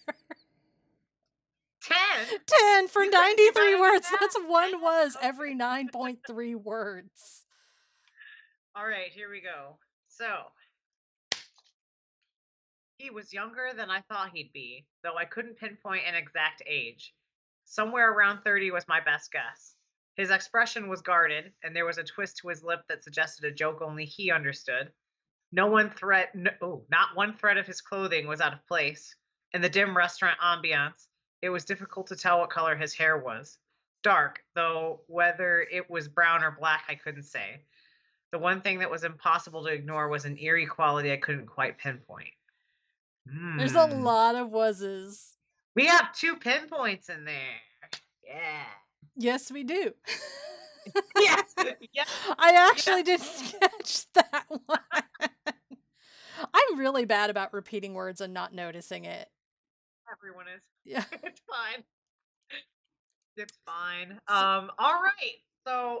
10. 1.81 1.97
10 2.47 2.87
for 2.87 3.03
You 3.03 3.11
93 3.11 3.79
words. 3.79 4.09
that? 4.09 4.17
That's 4.19 4.37
one 4.47 4.81
was 4.81 5.15
every 5.21 5.55
9.3 5.55 6.55
words. 6.55 7.45
All 8.75 8.87
right, 8.87 9.11
here 9.13 9.29
we 9.29 9.39
go. 9.41 9.77
So, 10.07 10.25
he 12.97 13.09
was 13.09 13.33
younger 13.33 13.69
than 13.75 13.89
I 13.91 14.01
thought 14.01 14.31
he'd 14.33 14.51
be, 14.53 14.85
though 15.03 15.15
I 15.17 15.25
couldn't 15.25 15.57
pinpoint 15.57 16.03
an 16.07 16.15
exact 16.15 16.63
age. 16.67 17.13
Somewhere 17.65 18.11
around 18.11 18.41
30 18.43 18.71
was 18.71 18.87
my 18.87 18.99
best 18.99 19.31
guess. 19.31 19.75
His 20.15 20.29
expression 20.31 20.87
was 20.87 21.01
guarded, 21.01 21.51
and 21.63 21.75
there 21.75 21.85
was 21.85 21.97
a 21.97 22.03
twist 22.03 22.37
to 22.37 22.47
his 22.47 22.63
lip 22.63 22.81
that 22.87 23.03
suggested 23.03 23.45
a 23.45 23.51
joke 23.51 23.81
only 23.81 24.05
he 24.05 24.31
understood. 24.31 24.91
No 25.55 25.67
one 25.67 25.89
thread, 25.89 26.27
no, 26.33 26.51
oh, 26.61 26.83
not 26.91 27.15
one 27.15 27.33
thread 27.37 27.57
of 27.57 27.65
his 27.65 27.79
clothing 27.79 28.27
was 28.27 28.41
out 28.41 28.51
of 28.51 28.67
place. 28.67 29.15
In 29.53 29.61
the 29.61 29.69
dim 29.69 29.95
restaurant 29.95 30.37
ambiance, 30.43 31.07
it 31.41 31.49
was 31.49 31.63
difficult 31.63 32.07
to 32.07 32.15
tell 32.17 32.39
what 32.39 32.49
color 32.49 32.75
his 32.75 32.93
hair 32.93 33.17
was. 33.17 33.57
Dark, 34.03 34.43
though 34.53 34.99
whether 35.07 35.61
it 35.71 35.89
was 35.89 36.09
brown 36.09 36.43
or 36.43 36.51
black, 36.59 36.83
I 36.89 36.95
couldn't 36.95 37.23
say. 37.23 37.61
The 38.33 38.37
one 38.39 38.59
thing 38.59 38.79
that 38.79 38.91
was 38.91 39.05
impossible 39.05 39.63
to 39.63 39.71
ignore 39.71 40.09
was 40.09 40.25
an 40.25 40.37
eerie 40.37 40.65
quality 40.65 41.13
I 41.13 41.17
couldn't 41.17 41.47
quite 41.47 41.77
pinpoint. 41.77 42.27
There's 43.57 43.75
a 43.75 43.87
Hmm. 43.87 44.01
lot 44.03 44.35
of 44.35 44.49
wuzzes. 44.49 45.35
We 45.73 45.85
have 45.85 46.13
two 46.13 46.35
pinpoints 46.35 47.07
in 47.07 47.23
there. 47.23 47.61
Yeah. 48.27 48.65
Yes, 49.15 49.49
we 49.51 49.63
do. 49.63 49.93
Yes. 51.19 51.53
yes. 51.93 52.07
I 52.37 52.69
actually 52.69 53.03
didn't 53.03 53.55
catch 53.59 54.05
that 54.13 54.45
one. 54.49 54.79
I'm 56.53 56.77
really 56.79 57.05
bad 57.05 57.29
about 57.29 57.53
repeating 57.53 57.93
words 57.93 58.21
and 58.21 58.33
not 58.33 58.53
noticing 58.53 59.05
it. 59.05 59.29
Everyone 60.11 60.45
is. 60.55 60.63
Yeah. 60.83 61.03
It's 61.23 61.41
fine. 61.49 61.83
It's 63.37 63.53
fine. 63.65 64.11
Um. 64.27 64.71
All 64.77 64.93
right. 65.01 65.35
So 65.67 65.99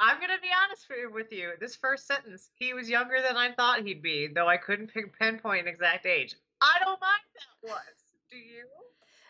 I'm 0.00 0.20
gonna 0.20 0.40
be 0.42 0.48
honest 0.64 0.86
with 1.12 1.30
you. 1.32 1.52
This 1.60 1.76
first 1.76 2.06
sentence, 2.06 2.50
he 2.54 2.74
was 2.74 2.88
younger 2.88 3.20
than 3.22 3.36
I 3.36 3.52
thought 3.52 3.82
he'd 3.84 4.02
be, 4.02 4.28
though 4.34 4.48
I 4.48 4.56
couldn't 4.56 4.92
pin- 4.92 5.12
pinpoint 5.18 5.62
an 5.62 5.68
exact 5.68 6.06
age. 6.06 6.34
I 6.60 6.78
don't 6.80 7.00
mind 7.00 7.22
that 7.34 7.68
was. 7.70 7.80
Do 8.30 8.36
you? 8.36 8.64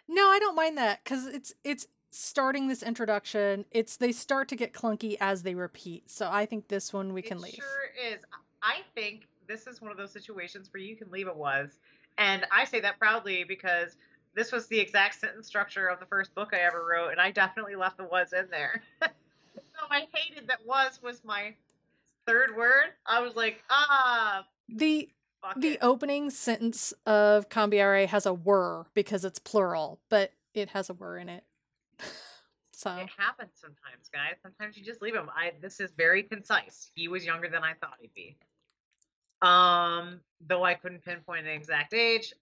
No, 0.08 0.28
I 0.30 0.38
don't 0.38 0.56
mind 0.56 0.78
that 0.78 1.04
cuz 1.04 1.26
it's 1.26 1.52
it's 1.64 1.86
starting 2.12 2.68
this 2.68 2.82
introduction. 2.82 3.64
It's 3.70 3.96
they 3.96 4.12
start 4.12 4.48
to 4.48 4.56
get 4.56 4.72
clunky 4.72 5.16
as 5.20 5.42
they 5.42 5.54
repeat. 5.54 6.08
So 6.10 6.28
I 6.30 6.46
think 6.46 6.68
this 6.68 6.92
one 6.92 7.12
we 7.12 7.22
can 7.22 7.38
it 7.38 7.42
leave. 7.44 7.54
Sure 7.54 8.12
is. 8.12 8.20
I 8.62 8.80
think 8.94 9.26
this 9.48 9.66
is 9.66 9.80
one 9.82 9.90
of 9.90 9.96
those 9.96 10.12
situations 10.12 10.68
where 10.72 10.82
you 10.82 10.94
can 10.94 11.10
leave 11.10 11.26
it 11.26 11.36
was, 11.36 11.78
and 12.18 12.46
I 12.52 12.64
say 12.64 12.80
that 12.80 12.98
proudly 12.98 13.44
because 13.44 13.96
this 14.34 14.52
was 14.52 14.66
the 14.68 14.78
exact 14.78 15.18
sentence 15.20 15.46
structure 15.46 15.88
of 15.88 15.98
the 16.00 16.06
first 16.06 16.34
book 16.34 16.50
I 16.52 16.58
ever 16.60 16.86
wrote, 16.90 17.10
and 17.10 17.20
I 17.20 17.30
definitely 17.30 17.74
left 17.74 17.96
the 17.96 18.04
was 18.04 18.32
in 18.32 18.46
there. 18.50 18.82
so 19.02 19.08
I 19.90 20.06
hated 20.12 20.46
that 20.48 20.64
was 20.66 21.00
was 21.02 21.22
my 21.24 21.54
third 22.26 22.56
word. 22.56 22.92
I 23.06 23.20
was 23.20 23.34
like, 23.34 23.62
ah, 23.70 24.46
The 24.68 25.08
the 25.56 25.72
it. 25.72 25.78
opening 25.82 26.30
sentence 26.30 26.92
of 27.04 27.48
Cambiare 27.48 28.06
has 28.06 28.26
a 28.26 28.34
were 28.34 28.86
because 28.94 29.24
it's 29.24 29.38
plural, 29.40 29.98
but 30.08 30.32
it 30.54 30.68
has 30.70 30.88
a 30.88 30.94
were 30.94 31.18
in 31.18 31.28
it. 31.28 31.42
so 32.72 32.96
It 32.96 33.08
happens 33.16 33.52
sometimes, 33.54 34.08
guys. 34.12 34.36
Sometimes 34.42 34.76
you 34.76 34.84
just 34.84 35.02
leave 35.02 35.14
him. 35.14 35.30
I 35.34 35.52
this 35.60 35.80
is 35.80 35.90
very 35.96 36.22
concise. 36.22 36.90
He 36.94 37.08
was 37.08 37.24
younger 37.24 37.48
than 37.48 37.62
I 37.62 37.74
thought 37.74 37.94
he'd 38.00 38.14
be. 38.14 38.36
Um, 39.40 40.20
though 40.46 40.64
I 40.64 40.74
couldn't 40.74 41.04
pinpoint 41.04 41.46
an 41.46 41.52
exact 41.52 41.94
age. 41.94 42.32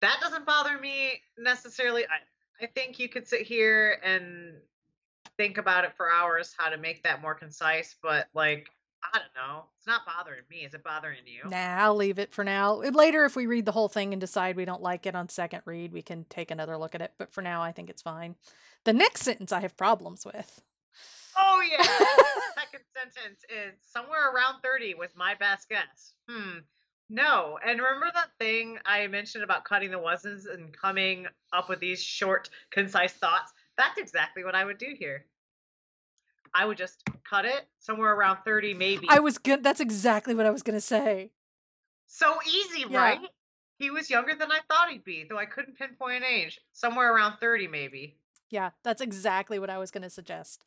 That 0.00 0.18
doesn't 0.20 0.44
bother 0.44 0.78
me 0.78 1.20
necessarily. 1.38 2.04
I 2.04 2.64
I 2.64 2.66
think 2.66 2.98
you 2.98 3.08
could 3.08 3.26
sit 3.26 3.42
here 3.42 3.98
and 4.04 4.54
think 5.36 5.58
about 5.58 5.84
it 5.84 5.92
for 5.96 6.12
hours 6.12 6.54
how 6.56 6.68
to 6.68 6.76
make 6.76 7.02
that 7.02 7.22
more 7.22 7.34
concise, 7.34 7.96
but 8.02 8.28
like 8.34 8.68
I 9.04 9.18
don't 9.18 9.34
know. 9.34 9.64
It's 9.76 9.86
not 9.86 10.02
bothering 10.06 10.42
me. 10.50 10.58
Is 10.58 10.74
it 10.74 10.84
bothering 10.84 11.18
you? 11.26 11.48
Nah, 11.50 11.82
I'll 11.82 11.96
leave 11.96 12.18
it 12.18 12.32
for 12.32 12.44
now. 12.44 12.76
Later, 12.76 13.24
if 13.24 13.36
we 13.36 13.46
read 13.46 13.66
the 13.66 13.72
whole 13.72 13.88
thing 13.88 14.12
and 14.12 14.20
decide 14.20 14.56
we 14.56 14.64
don't 14.64 14.82
like 14.82 15.06
it 15.06 15.14
on 15.14 15.28
second 15.28 15.62
read, 15.64 15.92
we 15.92 16.02
can 16.02 16.24
take 16.30 16.50
another 16.50 16.76
look 16.76 16.94
at 16.94 17.02
it. 17.02 17.12
But 17.18 17.32
for 17.32 17.42
now, 17.42 17.62
I 17.62 17.72
think 17.72 17.90
it's 17.90 18.02
fine. 18.02 18.36
The 18.84 18.92
next 18.92 19.22
sentence 19.22 19.52
I 19.52 19.60
have 19.60 19.76
problems 19.76 20.24
with. 20.24 20.62
Oh 21.36 21.62
yeah. 21.68 21.82
Second 22.62 22.84
sentence 22.94 23.40
is 23.48 23.74
somewhere 23.90 24.30
around 24.32 24.60
30 24.62 24.94
was 24.94 25.10
my 25.16 25.34
best 25.34 25.68
guess. 25.68 26.12
Hmm. 26.28 26.58
No. 27.08 27.58
And 27.64 27.80
remember 27.80 28.10
that 28.14 28.30
thing 28.38 28.78
I 28.84 29.06
mentioned 29.06 29.44
about 29.44 29.64
cutting 29.64 29.90
the 29.90 29.98
wasn't 29.98 30.46
and 30.46 30.76
coming 30.76 31.26
up 31.52 31.68
with 31.68 31.80
these 31.80 32.02
short, 32.02 32.50
concise 32.70 33.12
thoughts? 33.12 33.52
That's 33.76 33.98
exactly 33.98 34.44
what 34.44 34.54
I 34.54 34.64
would 34.64 34.78
do 34.78 34.94
here. 34.98 35.24
I 36.54 36.66
would 36.66 36.76
just 36.76 37.02
cut 37.28 37.44
it 37.44 37.66
somewhere 37.78 38.12
around 38.14 38.38
30, 38.44 38.74
maybe. 38.74 39.06
I 39.08 39.20
was 39.20 39.38
good. 39.38 39.62
That's 39.62 39.80
exactly 39.80 40.34
what 40.34 40.46
I 40.46 40.50
was 40.50 40.62
gonna 40.62 40.80
say. 40.80 41.30
so 42.06 42.38
easy, 42.46 42.84
Yeah. 42.90 42.98
right? 42.98 43.20
He 43.78 43.90
was 43.90 44.10
younger 44.10 44.34
than 44.34 44.52
I 44.52 44.60
thought 44.68 44.90
he'd 44.90 45.02
be, 45.02 45.24
though 45.24 45.38
I 45.38 45.46
couldn't 45.46 45.78
pinpoint 45.78 46.16
an 46.22 46.24
age. 46.24 46.60
Somewhere 46.72 47.10
around 47.12 47.38
30, 47.38 47.68
maybe. 47.68 48.18
Yeah, 48.50 48.70
that's 48.82 49.00
exactly 49.00 49.58
what 49.58 49.70
I 49.70 49.78
was 49.78 49.90
gonna 49.90 50.10
suggest. 50.10 50.62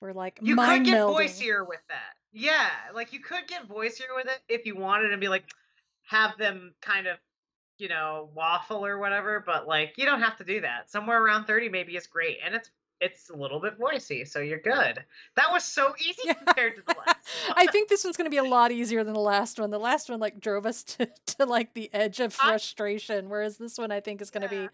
We're 0.00 0.12
like 0.12 0.40
You 0.42 0.56
could 0.56 0.84
get 0.84 0.94
melding. 0.98 1.14
voicier 1.16 1.64
with 1.66 1.80
that. 1.88 2.14
Yeah, 2.32 2.68
like 2.92 3.12
you 3.12 3.20
could 3.20 3.46
get 3.46 3.68
voicier 3.68 4.08
with 4.16 4.26
it 4.26 4.40
if 4.48 4.66
you 4.66 4.74
wanted 4.74 5.12
and 5.12 5.20
be 5.20 5.28
like, 5.28 5.44
have 6.02 6.36
them 6.36 6.74
kind 6.82 7.06
of, 7.06 7.18
you 7.78 7.88
know, 7.88 8.30
waffle 8.34 8.84
or 8.84 8.98
whatever. 8.98 9.38
But 9.46 9.68
like, 9.68 9.94
you 9.96 10.04
don't 10.04 10.20
have 10.20 10.36
to 10.38 10.44
do 10.44 10.60
that. 10.62 10.90
Somewhere 10.90 11.22
around 11.22 11.46
thirty 11.46 11.68
maybe 11.68 11.94
is 11.96 12.06
great, 12.08 12.38
and 12.44 12.56
it's 12.56 12.70
it's 13.00 13.28
a 13.30 13.36
little 13.36 13.60
bit 13.60 13.78
voicey, 13.78 14.26
so 14.26 14.40
you're 14.40 14.58
good. 14.60 15.04
That 15.36 15.52
was 15.52 15.64
so 15.64 15.94
easy 16.00 16.22
Yeah. 16.24 16.32
compared 16.34 16.76
to 16.76 16.82
the 16.86 16.94
last. 17.06 17.18
I 17.54 17.66
think 17.66 17.88
this 17.88 18.04
one's 18.04 18.16
gonna 18.16 18.30
be 18.30 18.36
a 18.38 18.44
lot 18.44 18.72
easier 18.72 19.04
than 19.04 19.14
the 19.14 19.20
last 19.20 19.58
one. 19.60 19.70
The 19.70 19.78
last 19.78 20.08
one 20.08 20.20
like 20.20 20.40
drove 20.40 20.64
us 20.66 20.82
to, 20.94 21.08
to 21.38 21.44
like 21.44 21.74
the 21.74 21.90
edge 21.92 22.20
of 22.20 22.36
I- 22.40 22.48
frustration, 22.48 23.28
whereas 23.28 23.58
this 23.58 23.76
one 23.78 23.90
I 23.90 24.00
think 24.00 24.20
is 24.22 24.30
gonna 24.30 24.48
Yeah. 24.50 24.62
be 24.62 24.68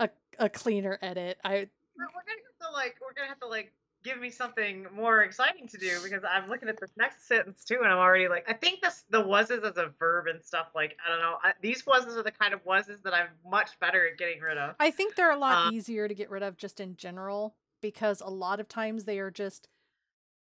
a, 0.00 0.10
a 0.38 0.48
cleaner 0.48 0.98
edit. 1.02 1.38
I 1.44 1.50
We're, 1.96 2.04
we're 2.06 2.24
gonna 2.24 2.42
have 2.46 2.68
to 2.68 2.72
like, 2.72 2.96
we're 3.00 3.14
gonna 3.14 3.28
have 3.28 3.40
to 3.40 3.48
like 3.48 3.72
give 4.04 4.20
me 4.20 4.30
something 4.30 4.86
more 4.94 5.22
exciting 5.22 5.66
to 5.68 5.78
do 5.78 5.98
because 6.02 6.22
I'm 6.24 6.48
looking 6.48 6.68
at 6.68 6.80
this 6.80 6.90
next 6.96 7.26
sentence 7.26 7.64
too, 7.64 7.78
and 7.82 7.88
I'm 7.88 7.98
already 7.98 8.28
like, 8.28 8.44
I 8.48 8.52
think 8.52 8.80
this 8.80 9.04
the 9.10 9.20
was's 9.20 9.64
as 9.64 9.76
a 9.76 9.92
verb 9.98 10.26
and 10.28 10.42
stuff. 10.42 10.68
Like, 10.74 10.96
I 11.04 11.10
don't 11.10 11.20
know, 11.20 11.36
I, 11.42 11.52
these 11.60 11.84
was's 11.86 12.16
are 12.16 12.22
the 12.22 12.30
kind 12.30 12.54
of 12.54 12.64
was's 12.64 13.02
that 13.02 13.14
I'm 13.14 13.28
much 13.48 13.78
better 13.80 14.06
at 14.08 14.18
getting 14.18 14.40
rid 14.40 14.56
of. 14.58 14.76
I 14.78 14.90
think 14.90 15.14
they're 15.14 15.32
a 15.32 15.36
lot 15.38 15.66
Um, 15.68 15.74
easier 15.74 16.08
to 16.08 16.14
get 16.14 16.30
rid 16.30 16.42
of 16.42 16.56
just 16.56 16.80
in 16.80 16.96
general 16.96 17.56
because 17.80 18.20
a 18.20 18.28
lot 18.30 18.60
of 18.60 18.68
times 18.68 19.04
they 19.04 19.18
are 19.18 19.30
just 19.30 19.68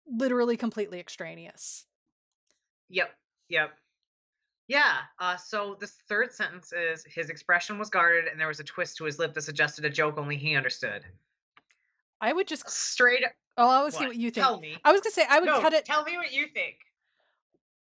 literally 0.06 0.58
completely 0.58 1.00
extraneous. 1.00 1.86
Yep. 2.90 3.12
Yep. 3.50 3.72
Yeah. 4.68 4.98
Uh, 5.20 5.36
so 5.36 5.78
this 5.80 5.92
third 6.08 6.32
sentence 6.32 6.74
is 6.74 7.06
his 7.06 7.30
expression 7.30 7.78
was 7.78 7.90
guarded 7.90 8.26
and 8.28 8.40
there 8.40 8.48
was 8.48 8.60
a 8.60 8.64
twist 8.64 8.98
to 8.98 9.06
his 9.06 9.20
lip 9.20 9.34
that 9.34 9.42
suggested 9.42 9.86
a 9.86 9.90
joke 9.90 10.18
only 10.18 10.38
he 10.38 10.56
understood. 10.56 11.04
I 12.22 12.32
would 12.34 12.48
just 12.48 12.70
Straight 12.70 13.24
up. 13.26 13.32
Oh, 13.58 13.70
I 13.70 13.84
would 13.84 13.94
see 13.94 14.00
what? 14.00 14.10
what 14.10 14.16
you 14.18 14.32
think. 14.32 14.46
Tell 14.46 14.60
me. 14.60 14.78
I 14.84 14.92
was 14.92 15.02
gonna 15.02 15.12
say 15.12 15.26
I 15.30 15.40
would 15.40 15.46
no, 15.46 15.60
cut 15.60 15.74
it. 15.74 15.86
Tell 15.86 16.04
me 16.04 16.18
what 16.18 16.34
you 16.34 16.48
think. 16.54 16.76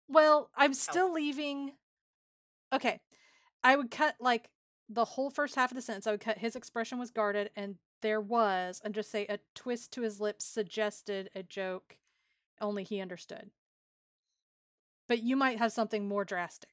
Well, 0.08 0.50
I'm 0.56 0.74
still 0.74 1.12
leaving. 1.12 1.74
Okay, 2.74 3.00
I 3.64 3.76
would 3.76 3.92
cut 3.92 4.16
like 4.20 4.50
the 4.90 5.06
whole 5.06 5.30
first 5.30 5.56
half 5.56 5.72
of 5.72 5.76
the 5.76 5.82
sentence. 5.82 6.08
I 6.08 6.12
would 6.12 6.20
cut 6.20 6.38
his 6.38 6.56
expression 6.56 7.00
was 7.00 7.12
guarded, 7.12 7.50
and 7.56 7.76
there 8.02 8.22
was, 8.22 8.82
and 8.84 8.94
just 8.94 9.12
say 9.12 9.26
a 9.28 9.40
twist 9.56 9.92
to 9.94 10.02
his 10.02 10.20
lips 10.20 10.46
suggested 10.46 11.30
a 11.36 11.44
joke 11.44 11.98
only 12.62 12.84
he 12.84 13.02
understood. 13.02 13.52
But 15.08 15.24
you 15.24 15.36
might 15.36 15.60
have 15.60 15.72
something 15.72 16.08
more 16.08 16.26
drastic. 16.26 16.70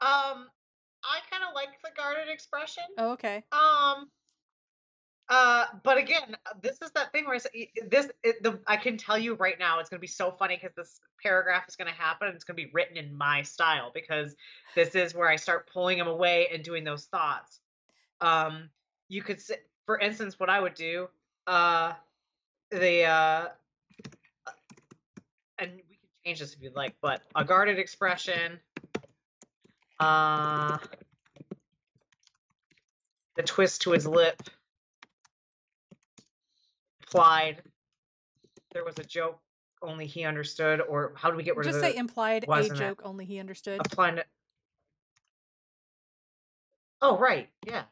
Um, 0.00 0.48
I 1.04 1.20
kind 1.30 1.44
of 1.48 1.54
like 1.54 1.68
the 1.82 1.90
guarded 1.96 2.28
expression. 2.28 2.84
Oh, 2.98 3.12
okay. 3.12 3.44
Um, 3.52 4.08
uh, 5.32 5.64
but 5.82 5.96
again, 5.96 6.36
this 6.60 6.82
is 6.82 6.90
that 6.90 7.10
thing 7.10 7.24
where 7.24 7.34
I 7.34 7.38
say, 7.38 7.70
this 7.88 8.06
it, 8.22 8.42
the 8.42 8.60
I 8.66 8.76
can 8.76 8.98
tell 8.98 9.16
you 9.16 9.32
right 9.32 9.58
now, 9.58 9.80
it's 9.80 9.88
going 9.88 9.96
to 9.96 10.02
be 10.02 10.06
so 10.06 10.30
funny 10.30 10.58
because 10.60 10.76
this 10.76 11.00
paragraph 11.22 11.64
is 11.66 11.74
going 11.74 11.88
to 11.88 11.98
happen. 11.98 12.28
and 12.28 12.34
It's 12.34 12.44
going 12.44 12.58
to 12.58 12.62
be 12.62 12.70
written 12.74 12.98
in 12.98 13.16
my 13.16 13.40
style 13.40 13.90
because 13.94 14.36
this 14.74 14.94
is 14.94 15.14
where 15.14 15.30
I 15.30 15.36
start 15.36 15.70
pulling 15.72 15.96
them 15.96 16.06
away 16.06 16.48
and 16.52 16.62
doing 16.62 16.84
those 16.84 17.06
thoughts. 17.06 17.60
Um, 18.20 18.68
you 19.08 19.22
could 19.22 19.40
say, 19.40 19.54
for 19.86 19.98
instance, 19.98 20.38
what 20.38 20.50
I 20.50 20.60
would 20.60 20.74
do, 20.74 21.08
uh, 21.46 21.94
the 22.70 23.04
uh, 23.04 23.48
and 25.58 25.72
we 25.76 25.96
can 25.96 26.08
change 26.26 26.40
this 26.40 26.52
if 26.52 26.60
you'd 26.60 26.76
like, 26.76 26.94
but 27.00 27.22
a 27.34 27.42
guarded 27.42 27.78
expression. 27.78 28.60
Uh, 29.98 30.76
the 33.34 33.42
twist 33.42 33.80
to 33.82 33.92
his 33.92 34.06
lip 34.06 34.42
implied 37.14 37.62
there 38.72 38.84
was 38.84 38.98
a 38.98 39.04
joke 39.04 39.38
only 39.82 40.06
he 40.06 40.24
understood, 40.24 40.80
or 40.80 41.12
how 41.16 41.30
do 41.30 41.36
we 41.36 41.42
get 41.42 41.56
rid 41.56 41.64
Just 41.64 41.76
of 41.78 41.82
say 41.84 41.96
implied 41.96 42.44
a 42.44 42.46
wasn't 42.46 42.80
it? 42.80 42.84
joke 42.84 43.02
only 43.04 43.24
he 43.24 43.38
understood. 43.38 43.80
applying 43.84 44.18
it? 44.18 44.26
Oh 47.00 47.18
right, 47.18 47.48
yeah, 47.66 47.82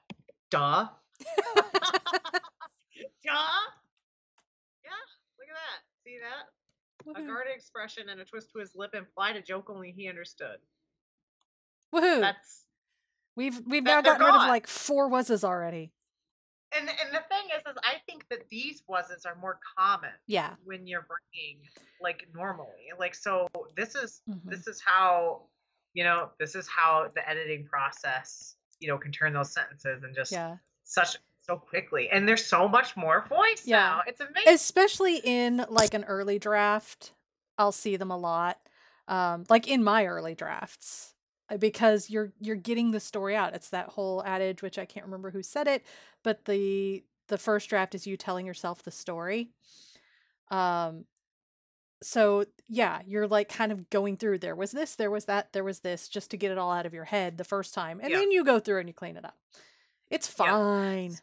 duh, 0.50 0.86
duh. 0.88 0.88
Yeah, 4.84 5.00
look 5.36 5.48
at 5.48 5.56
that. 5.56 5.80
See 6.04 6.18
that? 6.20 7.20
A 7.20 7.26
guarded 7.26 7.54
expression 7.54 8.08
and 8.08 8.20
a 8.20 8.24
twist 8.24 8.52
to 8.52 8.60
his 8.60 8.76
lip 8.76 8.94
implied 8.94 9.34
a 9.36 9.42
joke 9.42 9.68
only 9.68 9.90
he 9.90 10.08
understood. 10.08 10.58
Woohoo. 11.92 12.20
That's 12.20 12.64
We've 13.36 13.60
we've 13.66 13.82
now 13.82 14.00
gotten 14.02 14.24
rid 14.24 14.34
of 14.34 14.48
like 14.48 14.66
four 14.66 15.08
was's 15.08 15.42
already. 15.44 15.92
And 16.76 16.88
and 16.88 17.10
the 17.12 17.22
thing 17.28 17.44
is, 17.56 17.62
is 17.70 17.76
I 17.84 17.96
think 18.06 18.28
that 18.28 18.48
these 18.48 18.82
wasn't 18.86 19.24
are 19.26 19.34
more 19.36 19.58
common 19.76 20.10
Yeah. 20.26 20.54
when 20.64 20.86
you're 20.86 21.06
writing 21.10 21.60
like 22.00 22.26
normally. 22.34 22.90
Like 22.98 23.14
so, 23.14 23.48
this 23.76 23.94
is 23.94 24.22
Mhm. 24.28 24.40
this 24.50 24.66
is 24.66 24.80
how 24.84 25.42
you 25.94 26.04
know 26.04 26.30
this 26.38 26.54
is 26.54 26.68
how 26.68 27.08
the 27.14 27.28
editing 27.28 27.66
process 27.66 28.56
you 28.78 28.88
know 28.88 28.98
can 28.98 29.12
turn 29.12 29.32
those 29.32 29.52
sentences 29.52 30.02
and 30.04 30.14
just 30.14 30.32
Yeah. 30.32 30.56
such 30.84 31.16
so 31.42 31.56
quickly. 31.56 32.08
And 32.10 32.28
there's 32.28 32.44
so 32.44 32.68
much 32.68 32.96
more 32.96 33.22
voice 33.28 33.66
Yeah. 33.66 33.78
now. 33.80 34.02
It's 34.06 34.20
amazing. 34.20 34.52
Especially 34.54 35.16
in 35.24 35.64
like 35.68 35.94
an 35.94 36.04
early 36.04 36.38
draft, 36.38 37.12
I'll 37.58 37.72
see 37.72 37.96
them 37.96 38.10
a 38.10 38.16
lot. 38.16 38.58
Um, 39.08 39.44
like 39.48 39.66
in 39.66 39.82
my 39.82 40.06
early 40.06 40.34
drafts. 40.36 41.14
Uh, 41.50 41.56
Because 41.56 42.10
you're 42.10 42.32
you're 42.40 42.56
getting 42.56 42.90
the 42.92 43.00
story 43.00 43.36
out. 43.36 43.54
It's 43.54 43.70
that 43.70 43.88
whole 43.90 44.22
adage, 44.24 44.62
which 44.62 44.78
I 44.78 44.84
can't 44.86 45.06
remember 45.06 45.30
who 45.30 45.42
said 45.42 45.66
it, 45.68 45.84
but 46.22 46.44
the 46.46 47.04
the 47.28 47.38
first 47.38 47.68
draft 47.68 47.94
is 47.94 48.06
you 48.06 48.16
telling 48.16 48.46
yourself 48.46 48.82
the 48.82 48.90
story. 48.90 49.50
Um 50.50 51.04
so 52.02 52.44
yeah, 52.68 53.00
you're 53.06 53.26
like 53.28 53.48
kind 53.48 53.72
of 53.72 53.90
going 53.90 54.16
through 54.16 54.38
there 54.38 54.56
was 54.56 54.72
this, 54.72 54.94
there 54.96 55.10
was 55.10 55.26
that, 55.26 55.52
there 55.52 55.64
was 55.64 55.80
this, 55.80 56.08
just 56.08 56.30
to 56.30 56.36
get 56.38 56.50
it 56.50 56.56
all 56.58 56.72
out 56.72 56.86
of 56.86 56.94
your 56.94 57.04
head 57.04 57.36
the 57.36 57.44
first 57.44 57.74
time. 57.74 58.00
And 58.00 58.10
Yeah. 58.10 58.18
then 58.20 58.30
you 58.30 58.42
go 58.44 58.58
through 58.58 58.78
and 58.78 58.88
you 58.88 58.94
clean 58.94 59.16
it 59.16 59.24
up. 59.24 59.36
It's 60.10 60.26
Yeah. 60.40 60.56
fine. 60.56 61.18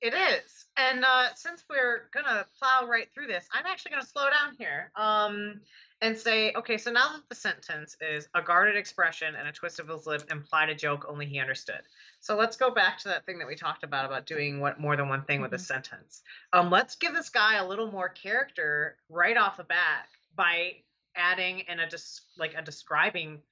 It 0.00 0.14
is. 0.14 0.66
And 0.76 1.04
uh, 1.04 1.34
since 1.34 1.64
we're 1.68 2.08
gonna 2.12 2.46
plow 2.58 2.86
right 2.86 3.12
through 3.12 3.26
this, 3.26 3.46
I'm 3.52 3.66
actually 3.66 3.92
gonna 3.92 4.06
slow 4.06 4.28
down 4.30 4.54
here. 4.58 4.90
Um, 4.94 5.60
and 6.02 6.16
say, 6.16 6.52
okay, 6.54 6.76
so 6.76 6.90
now 6.92 7.08
that 7.08 7.28
the 7.28 7.34
sentence 7.34 7.96
is 8.00 8.28
a 8.34 8.42
guarded 8.42 8.76
expression 8.76 9.34
and 9.34 9.48
a 9.48 9.52
twist 9.52 9.80
of 9.80 9.88
his 9.88 10.06
lip 10.06 10.24
implied 10.30 10.68
a 10.68 10.74
joke 10.74 11.06
only 11.08 11.24
he 11.24 11.38
understood. 11.38 11.80
So 12.20 12.36
let's 12.36 12.56
go 12.56 12.70
back 12.70 12.98
to 12.98 13.08
that 13.08 13.24
thing 13.24 13.38
that 13.38 13.48
we 13.48 13.56
talked 13.56 13.82
about 13.82 14.04
about 14.04 14.26
doing 14.26 14.60
what 14.60 14.78
more 14.78 14.96
than 14.96 15.08
one 15.08 15.24
thing 15.24 15.40
with 15.40 15.54
a 15.54 15.56
Mhm. 15.56 15.60
sentence. 15.60 16.22
Um, 16.52 16.70
let's 16.70 16.96
give 16.96 17.14
this 17.14 17.30
guy 17.30 17.56
a 17.56 17.66
little 17.66 17.90
more 17.90 18.10
character 18.10 18.98
right 19.08 19.36
off 19.36 19.56
the 19.56 19.64
bat 19.64 20.08
by 20.34 20.82
adding 21.14 21.60
in 21.60 21.80
a 21.80 21.88
dis- 21.88 22.20
like 22.36 22.54
a 22.54 22.62
describing 22.62 23.42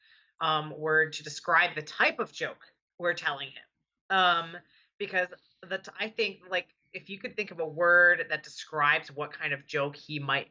um, 0.41 0.71
word 0.77 1.15
to 1.15 1.23
describe 1.23 1.75
the 1.75 1.83
type 1.83 2.19
of 2.19 2.31
joke 2.33 2.67
we're 2.99 3.15
telling 3.15 3.49
him. 3.49 3.65
Um, 4.11 4.57
because 4.99 5.29
the 5.63 5.79
t- 5.79 5.93
I 5.99 6.09
think 6.09 6.41
like 6.51 6.69
if 6.93 7.09
you 7.09 7.19
could 7.19 7.37
think 7.37 7.53
of 7.53 7.61
a 7.61 7.67
word 7.67 8.27
that 8.29 8.43
describes 8.43 9.11
what 9.11 9.33
kind 9.33 9.55
of 9.55 9.67
joke 9.67 9.97
he 9.97 10.19
might 10.19 10.51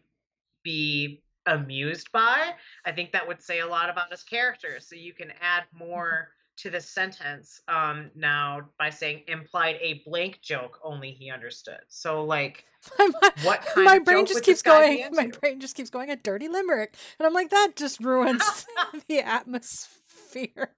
be 0.64 1.22
amused 1.46 2.12
by, 2.12 2.52
I 2.86 2.92
think 2.92 3.12
that 3.12 3.28
would 3.28 3.42
say 3.42 3.60
a 3.60 3.68
lot 3.68 3.90
about 3.90 4.12
his 4.12 4.24
character. 4.24 4.80
So 4.80 4.96
you 4.96 5.14
can 5.14 5.32
add 5.42 5.64
more 5.74 6.30
to 6.56 6.70
the 6.70 6.80
sentence 6.80 7.62
um, 7.68 8.12
now 8.16 8.62
by 8.78 8.90
saying 8.90 9.24
implied 9.28 9.78
a 9.82 10.04
blank 10.06 10.40
joke 10.42 10.80
only 10.84 11.12
he 11.12 11.32
understood. 11.32 11.82
So 11.88 12.24
like 12.24 12.66
my, 13.00 13.32
what 13.44 13.62
kind 13.62 13.86
my 13.86 13.96
of 13.96 14.06
brain 14.06 14.26
just 14.26 14.44
keeps 14.44 14.62
this 14.62 14.72
guy 14.72 14.90
be 14.90 14.98
going 15.04 15.16
my 15.16 15.28
brain 15.40 15.60
just 15.60 15.76
keeps 15.76 15.90
going 15.90 16.10
a 16.10 16.18
dirty 16.18 16.50
limerick 16.50 16.98
and 17.18 17.26
i'm 17.26 17.34
like 17.34 17.50
that 17.50 17.78
just 17.78 18.02
ruins 18.02 18.66
the 19.08 19.22
atmosphere 19.22 20.70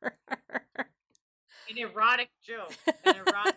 an 1.70 1.78
erotic 1.78 2.30
joke. 2.44 2.74
An 3.06 3.16
erotic. 3.16 3.56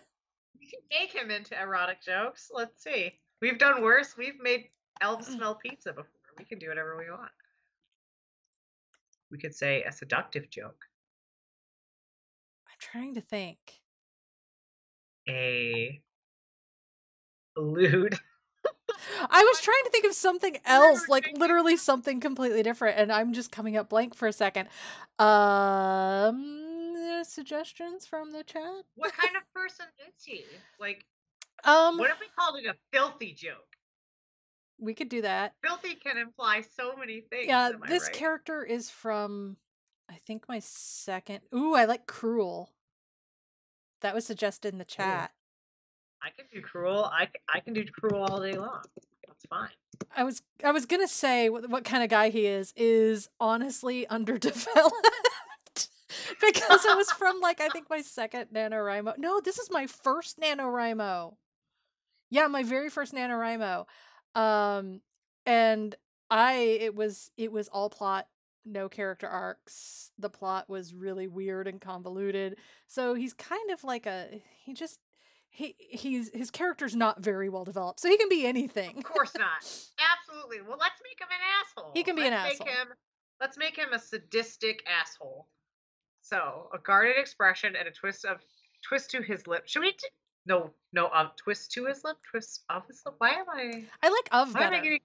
we 0.59 0.67
can 0.67 0.79
make 0.91 1.11
him 1.13 1.31
into 1.31 1.59
erotic 1.59 2.01
jokes. 2.01 2.49
Let's 2.53 2.83
see. 2.83 3.13
We've 3.41 3.57
done 3.57 3.81
worse. 3.81 4.15
We've 4.17 4.39
made 4.41 4.69
elves 5.01 5.27
smell 5.27 5.55
pizza 5.55 5.91
before. 5.91 6.18
We 6.39 6.45
can 6.45 6.57
do 6.57 6.69
whatever 6.69 6.97
we 6.97 7.09
want. 7.11 7.29
We 9.31 9.37
could 9.37 9.53
say 9.53 9.83
a 9.83 9.91
seductive 9.91 10.49
joke. 10.49 10.85
i'm 12.67 12.75
trying 12.79 13.13
to 13.13 13.21
think 13.21 13.57
A 15.27 16.01
lewd. 17.55 18.15
i 19.29 19.43
was 19.43 19.61
trying 19.61 19.83
to 19.83 19.89
think 19.91 20.05
of 20.05 20.13
something 20.13 20.57
else 20.65 21.07
like 21.07 21.29
literally 21.37 21.77
something 21.77 22.19
completely 22.19 22.63
different 22.63 22.97
and 22.97 23.11
i'm 23.11 23.33
just 23.33 23.51
coming 23.51 23.77
up 23.77 23.89
blank 23.89 24.15
for 24.15 24.27
a 24.27 24.33
second 24.33 24.67
um 25.19 26.95
suggestions 27.23 28.07
from 28.07 28.31
the 28.31 28.43
chat 28.43 28.83
What 28.95 29.13
kind 29.13 29.35
of 29.35 29.43
person 29.53 29.85
is 30.07 30.23
he? 30.23 30.45
Like, 30.79 31.05
um 31.65 31.97
what 31.97 32.09
if 32.09 32.19
we 32.19 32.27
called 32.37 32.55
it 32.63 32.65
a 32.65 32.75
filthy 32.93 33.33
joke? 33.33 33.75
We 34.79 34.93
could 34.93 35.09
do 35.09 35.21
that 35.21 35.53
Filthy 35.63 35.95
can 35.95 36.17
imply 36.17 36.63
so 36.75 36.95
many 36.95 37.21
things. 37.21 37.47
yeah 37.47 37.71
this 37.87 38.03
right? 38.03 38.13
character 38.13 38.63
is 38.63 38.89
from 38.89 39.57
i 40.09 40.15
think 40.25 40.47
my 40.47 40.59
second 40.59 41.41
ooh 41.53 41.75
i 41.75 41.85
like 41.85 42.07
cruel 42.07 42.71
that 44.01 44.15
was 44.15 44.25
suggested 44.25 44.71
in 44.73 44.79
the 44.79 44.85
chat 44.85 45.31
I 46.21 46.29
can 46.29 46.45
do 46.51 46.61
cruel. 46.61 47.05
I 47.05 47.27
I 47.53 47.59
can 47.59 47.73
do 47.73 47.85
cruel 47.85 48.23
all 48.23 48.41
day 48.41 48.53
long. 48.53 48.81
That's 49.27 49.45
fine. 49.49 49.69
I 50.15 50.23
was 50.23 50.41
I 50.63 50.71
was 50.71 50.85
gonna 50.85 51.07
say 51.07 51.49
what, 51.49 51.69
what 51.69 51.83
kind 51.83 52.03
of 52.03 52.09
guy 52.09 52.29
he 52.29 52.45
is 52.45 52.73
is 52.75 53.29
honestly 53.39 54.07
underdeveloped 54.09 54.93
because 56.41 56.85
it 56.85 56.97
was 56.97 57.11
from 57.11 57.39
like 57.39 57.61
I 57.61 57.69
think 57.69 57.89
my 57.89 58.01
second 58.01 58.47
NaNoWriMo. 58.53 59.17
No, 59.17 59.39
this 59.39 59.59
is 59.59 59.69
my 59.71 59.87
first 59.87 60.39
NaNoWriMo. 60.39 61.35
Yeah, 62.29 62.47
my 62.47 62.63
very 62.63 62.89
first 62.89 63.13
NaNoWriMo. 63.13 63.85
Um, 64.35 65.01
and 65.45 65.95
I 66.29 66.53
it 66.81 66.95
was 66.95 67.31
it 67.37 67.51
was 67.51 67.67
all 67.69 67.89
plot, 67.89 68.27
no 68.65 68.89
character 68.89 69.27
arcs. 69.27 70.11
The 70.17 70.29
plot 70.29 70.69
was 70.69 70.93
really 70.93 71.27
weird 71.27 71.67
and 71.67 71.81
convoluted. 71.81 72.57
So 72.87 73.13
he's 73.13 73.33
kind 73.33 73.71
of 73.71 73.83
like 73.83 74.05
a 74.05 74.41
he 74.63 74.73
just 74.73 74.99
he 75.49 75.75
he's 75.77 76.29
his 76.33 76.51
character's 76.51 76.95
not 76.95 77.23
very 77.23 77.49
well 77.49 77.65
developed. 77.65 77.99
So 77.99 78.09
he 78.09 78.17
can 78.17 78.29
be 78.29 78.45
anything. 78.45 78.97
Of 78.97 79.03
course 79.03 79.33
not. 79.37 79.57
Absolutely. 79.63 80.61
Well, 80.61 80.77
let's 80.79 81.01
make 81.03 81.19
him 81.19 81.27
an 81.31 81.43
asshole. 81.61 81.91
He 81.93 82.03
can 82.03 82.15
be 82.15 82.25
an 82.25 82.31
let's 82.31 82.53
asshole. 82.53 82.67
Make 82.67 82.75
him, 82.75 82.87
let's 83.41 83.57
make 83.57 83.77
him 83.77 83.93
a 83.93 83.99
sadistic 83.99 84.83
asshole. 84.87 85.47
So 86.21 86.69
a 86.73 86.77
guarded 86.77 87.17
expression 87.17 87.75
and 87.75 87.87
a 87.87 87.91
twist 87.91 88.25
of 88.25 88.37
twist 88.87 89.09
to 89.11 89.21
his 89.21 89.47
lip. 89.47 89.63
Should 89.65 89.81
we? 89.81 89.95
No, 90.49 90.71
no. 90.91 91.09
Um, 91.13 91.29
twist 91.37 91.71
to 91.73 91.85
his 91.85 92.03
lip. 92.03 92.17
Twist 92.29 92.63
of 92.69 92.85
his 92.87 93.01
lip. 93.05 93.15
Why 93.19 93.29
am 93.29 93.45
I? 93.47 93.85
I 94.01 94.09
like 94.09 94.29
of 94.31 94.53
Why 94.53 94.61
am 94.61 94.67
I 94.67 94.69
better. 94.71 94.83
getting? 94.83 94.99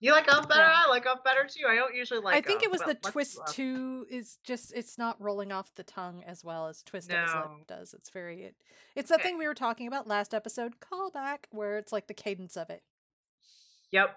You 0.00 0.12
like 0.12 0.30
up 0.30 0.48
better? 0.48 0.60
Yeah. 0.60 0.82
I 0.86 0.90
like 0.90 1.06
up 1.06 1.24
better 1.24 1.46
too. 1.48 1.66
I 1.66 1.76
don't 1.76 1.94
usually 1.94 2.20
like. 2.20 2.34
I 2.34 2.46
think 2.46 2.62
it 2.62 2.70
was 2.70 2.82
the 2.82 2.94
twist 2.94 3.38
two 3.48 4.06
is 4.10 4.38
just 4.44 4.74
it's 4.74 4.98
not 4.98 5.18
rolling 5.22 5.52
off 5.52 5.74
the 5.74 5.84
tongue 5.84 6.22
as 6.26 6.44
well 6.44 6.66
as 6.66 6.82
twist 6.82 7.10
of 7.10 7.18
his 7.18 7.34
lip 7.34 7.66
does. 7.66 7.94
It's 7.94 8.10
very 8.10 8.42
it, 8.42 8.56
it's 8.94 9.08
that 9.08 9.22
thing 9.22 9.38
we 9.38 9.46
were 9.46 9.54
talking 9.54 9.86
about 9.86 10.06
last 10.06 10.34
episode, 10.34 10.74
callback, 10.80 11.44
where 11.50 11.78
it's 11.78 11.92
like 11.92 12.08
the 12.08 12.14
cadence 12.14 12.56
of 12.56 12.68
it. 12.68 12.82
Yep. 13.92 14.16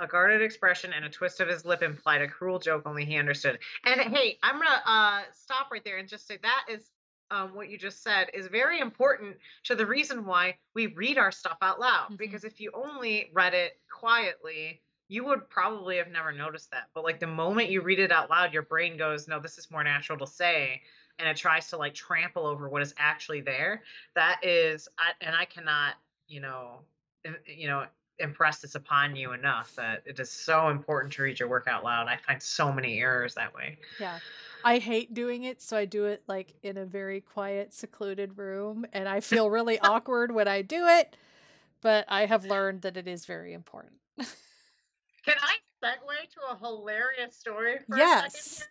A 0.00 0.08
guarded 0.08 0.42
expression 0.42 0.92
and 0.92 1.04
a 1.04 1.08
twist 1.08 1.38
of 1.38 1.46
his 1.46 1.64
lip 1.64 1.80
implied 1.80 2.20
a 2.20 2.26
cruel 2.26 2.58
joke 2.58 2.82
only 2.84 3.04
he 3.04 3.16
understood. 3.16 3.60
And 3.84 4.00
hey, 4.00 4.38
I'm 4.42 4.56
gonna 4.56 4.82
uh, 4.84 5.22
stop 5.32 5.68
right 5.70 5.84
there 5.84 5.98
and 5.98 6.08
just 6.08 6.26
say 6.26 6.38
that 6.42 6.64
is 6.68 6.90
um, 7.30 7.54
what 7.54 7.68
you 7.70 7.78
just 7.78 8.02
said 8.02 8.30
is 8.34 8.46
very 8.48 8.80
important 8.80 9.36
to 9.64 9.74
the 9.74 9.86
reason 9.86 10.24
why 10.26 10.58
we 10.74 10.88
read 10.88 11.18
our 11.18 11.32
stuff 11.32 11.58
out 11.62 11.80
loud. 11.80 12.10
Mhm. 12.12 12.18
Because 12.18 12.44
if 12.44 12.60
you 12.60 12.70
only 12.72 13.30
read 13.32 13.54
it 13.54 13.80
quietly, 13.90 14.82
you 15.08 15.24
would 15.24 15.48
probably 15.50 15.96
have 15.98 16.08
never 16.08 16.32
noticed 16.32 16.70
that. 16.70 16.90
But 16.94 17.04
like 17.04 17.20
the 17.20 17.26
moment 17.26 17.70
you 17.70 17.82
read 17.82 17.98
it 17.98 18.12
out 18.12 18.30
loud, 18.30 18.52
your 18.52 18.62
brain 18.62 18.96
goes, 18.96 19.28
"No, 19.28 19.40
this 19.40 19.58
is 19.58 19.70
more 19.70 19.84
natural 19.84 20.18
to 20.18 20.26
say." 20.26 20.82
And 21.18 21.28
it 21.28 21.36
tries 21.36 21.68
to 21.70 21.76
like 21.76 21.94
trample 21.94 22.46
over 22.46 22.68
what 22.68 22.82
is 22.82 22.94
actually 22.98 23.40
there. 23.40 23.84
That 24.14 24.44
is, 24.44 24.88
I, 24.98 25.12
and 25.20 25.34
I 25.36 25.44
cannot, 25.44 25.94
you 26.26 26.40
know, 26.40 26.86
you 27.46 27.68
know, 27.68 27.86
impress 28.18 28.58
this 28.58 28.74
upon 28.74 29.16
you 29.16 29.32
enough 29.32 29.74
that 29.76 30.02
it 30.06 30.18
is 30.20 30.30
so 30.30 30.68
important 30.68 31.12
to 31.14 31.22
read 31.22 31.38
your 31.38 31.48
work 31.48 31.66
out 31.66 31.84
loud. 31.84 32.06
I 32.08 32.16
find 32.16 32.42
so 32.42 32.72
many 32.72 33.00
errors 33.00 33.34
that 33.34 33.54
way. 33.54 33.78
Yeah. 33.98 34.18
I 34.64 34.78
hate 34.78 35.12
doing 35.12 35.44
it, 35.44 35.60
so 35.60 35.76
I 35.76 35.84
do 35.84 36.06
it 36.06 36.22
like 36.26 36.54
in 36.62 36.78
a 36.78 36.86
very 36.86 37.20
quiet, 37.20 37.74
secluded 37.74 38.38
room, 38.38 38.86
and 38.92 39.08
I 39.08 39.20
feel 39.20 39.50
really 39.50 39.78
awkward 39.80 40.32
when 40.32 40.48
I 40.48 40.62
do 40.62 40.86
it. 40.86 41.16
But 41.82 42.06
I 42.08 42.24
have 42.24 42.46
learned 42.46 42.82
that 42.82 42.96
it 42.96 43.06
is 43.06 43.26
very 43.26 43.52
important. 43.52 43.96
Can 44.16 45.34
I 45.38 45.56
segue 45.84 46.30
to 46.30 46.40
a 46.50 46.58
hilarious 46.58 47.36
story 47.36 47.76
for 47.86 47.98
yes. 47.98 48.66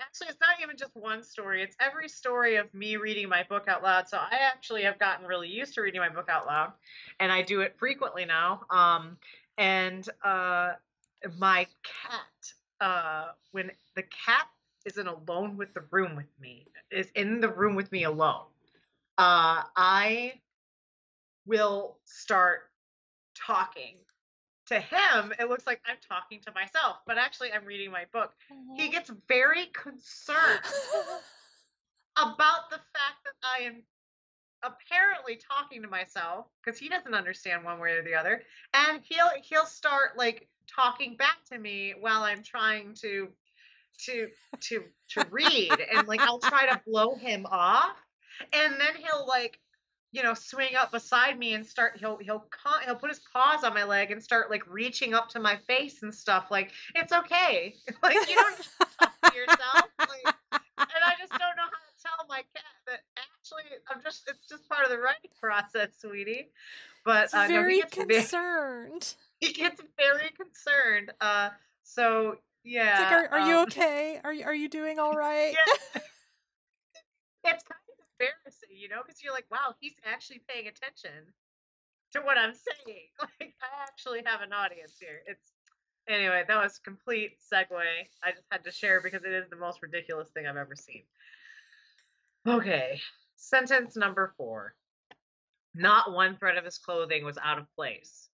Actually, 0.00 0.28
it's 0.28 0.40
not 0.40 0.60
even 0.62 0.76
just 0.76 0.94
one 0.94 1.22
story. 1.22 1.62
It's 1.62 1.76
every 1.80 2.08
story 2.08 2.56
of 2.56 2.72
me 2.74 2.96
reading 2.96 3.28
my 3.28 3.44
book 3.44 3.66
out 3.68 3.82
loud. 3.82 4.08
So 4.08 4.18
I 4.18 4.36
actually 4.42 4.82
have 4.82 4.98
gotten 4.98 5.26
really 5.26 5.48
used 5.48 5.74
to 5.74 5.80
reading 5.80 6.00
my 6.00 6.08
book 6.10 6.28
out 6.28 6.46
loud, 6.46 6.72
and 7.18 7.32
I 7.32 7.42
do 7.42 7.60
it 7.62 7.76
frequently 7.78 8.24
now. 8.26 8.62
Um, 8.70 9.16
and 9.56 10.06
uh, 10.22 10.72
my 11.38 11.66
cat, 11.82 12.52
uh, 12.80 13.32
when 13.52 13.70
the 13.94 14.02
cat 14.02 14.46
isn't 14.84 15.06
alone 15.06 15.56
with 15.56 15.72
the 15.72 15.84
room 15.90 16.14
with 16.14 16.28
me, 16.40 16.66
is 16.90 17.10
in 17.14 17.40
the 17.40 17.48
room 17.48 17.74
with 17.74 17.90
me 17.90 18.04
alone, 18.04 18.44
uh, 19.18 19.62
I 19.76 20.34
will 21.46 21.98
start 22.04 22.70
talking 23.34 23.96
to 24.66 24.80
him, 24.80 25.32
it 25.38 25.48
looks 25.48 25.66
like 25.66 25.80
I'm 25.86 25.96
talking 26.08 26.40
to 26.42 26.52
myself, 26.52 26.98
but 27.06 27.18
actually, 27.18 27.52
I'm 27.52 27.64
reading 27.64 27.90
my 27.90 28.04
book. 28.12 28.32
He 28.74 28.84
Mm-hmm. 28.84 28.92
gets 28.92 29.10
very 29.28 29.66
concerned 29.66 30.60
about 32.16 32.70
the 32.70 32.76
fact 32.76 33.24
that 33.24 33.34
I 33.42 33.64
am 33.64 33.82
apparently 34.62 35.36
talking 35.36 35.82
to 35.82 35.88
myself 35.88 36.46
because 36.64 36.78
he 36.78 36.88
doesn't 36.88 37.14
understand 37.14 37.64
one 37.64 37.78
way 37.78 37.92
or 37.92 38.02
the 38.02 38.14
other, 38.14 38.42
and 38.74 39.00
he'll 39.04 39.30
he'll 39.42 39.66
start 39.66 40.16
like 40.16 40.48
talking 40.66 41.16
back 41.16 41.36
to 41.52 41.58
me 41.58 41.94
while 41.98 42.22
I'm 42.22 42.42
trying 42.42 42.94
to 43.02 43.28
to 44.06 44.28
to 44.62 44.84
to 45.10 45.24
read, 45.30 45.80
and 45.92 46.06
like 46.06 46.22
I'll 46.24 46.38
try 46.40 46.66
to 46.66 46.80
blow 46.86 47.16
him 47.16 47.46
off, 47.50 47.96
and 48.52 48.74
then 48.80 48.96
he'll 48.96 49.26
like 49.26 49.60
you 50.16 50.22
know, 50.22 50.32
swing 50.32 50.74
up 50.74 50.92
beside 50.92 51.38
me 51.38 51.52
and 51.52 51.64
start. 51.64 51.98
He'll 51.98 52.16
he'll 52.16 52.46
he'll 52.86 52.94
put 52.94 53.10
his 53.10 53.20
paws 53.34 53.64
on 53.64 53.74
my 53.74 53.84
leg 53.84 54.10
and 54.10 54.22
start 54.22 54.50
like 54.50 54.66
reaching 54.66 55.12
up 55.12 55.28
to 55.30 55.40
my 55.40 55.56
face 55.56 56.02
and 56.02 56.12
stuff. 56.12 56.46
Like 56.50 56.72
it's 56.94 57.12
okay. 57.12 57.74
like 58.02 58.14
you 58.14 58.34
don't 58.34 58.56
talk 58.98 59.12
to 59.30 59.36
yourself. 59.36 59.82
Like, 59.98 60.34
and 60.52 61.02
I 61.04 61.12
just 61.18 61.32
don't 61.32 61.56
know 61.56 61.68
how 61.68 61.68
to 61.68 62.02
tell 62.02 62.26
my 62.30 62.38
cat 62.38 62.64
that 62.86 63.00
actually 63.18 63.64
I'm 63.90 64.02
just. 64.02 64.22
It's 64.26 64.48
just 64.48 64.66
part 64.70 64.84
of 64.84 64.90
the 64.90 64.98
writing 64.98 65.30
process, 65.38 65.90
sweetie. 66.00 66.48
But 67.04 67.24
It's 67.24 67.34
uh, 67.34 67.48
no, 67.48 67.48
very 67.48 67.74
he 67.74 67.80
gets 67.82 67.96
very, 67.96 68.06
concerned. 68.14 69.14
he 69.38 69.52
gets 69.52 69.82
very 69.98 70.30
concerned. 70.30 71.12
Uh, 71.20 71.50
so 71.82 72.38
yeah. 72.64 73.02
It's 73.02 73.10
like, 73.10 73.32
are, 73.32 73.38
are 73.38 73.48
you 73.50 73.56
um, 73.58 73.64
okay? 73.64 74.18
Are 74.24 74.32
you 74.32 74.44
are 74.46 74.54
you 74.54 74.70
doing 74.70 74.98
all 74.98 75.12
right? 75.12 75.52
Yeah. 75.52 76.00
it's 77.44 77.64
kind 77.64 77.85
embarrassing, 78.18 78.76
you 78.76 78.88
know, 78.88 79.02
because 79.04 79.22
you're 79.22 79.32
like, 79.32 79.46
wow, 79.50 79.74
he's 79.80 79.96
actually 80.04 80.42
paying 80.48 80.66
attention 80.68 81.32
to 82.12 82.20
what 82.20 82.38
I'm 82.38 82.54
saying. 82.54 83.08
Like, 83.20 83.54
I 83.60 83.82
actually 83.82 84.22
have 84.24 84.40
an 84.40 84.52
audience 84.52 84.94
here. 84.98 85.20
It's 85.26 85.52
anyway, 86.08 86.44
that 86.46 86.62
was 86.62 86.78
complete 86.78 87.32
segue. 87.52 87.70
I 88.22 88.30
just 88.30 88.46
had 88.50 88.64
to 88.64 88.70
share 88.70 89.00
because 89.00 89.24
it 89.24 89.32
is 89.32 89.48
the 89.50 89.56
most 89.56 89.82
ridiculous 89.82 90.28
thing 90.30 90.46
I've 90.46 90.56
ever 90.56 90.76
seen. 90.76 91.02
Okay, 92.46 93.00
sentence 93.36 93.96
number 93.96 94.32
four. 94.36 94.74
Not 95.74 96.12
one 96.12 96.36
thread 96.36 96.56
of 96.56 96.64
his 96.64 96.78
clothing 96.78 97.24
was 97.24 97.38
out 97.42 97.58
of 97.58 97.66
place. 97.74 98.28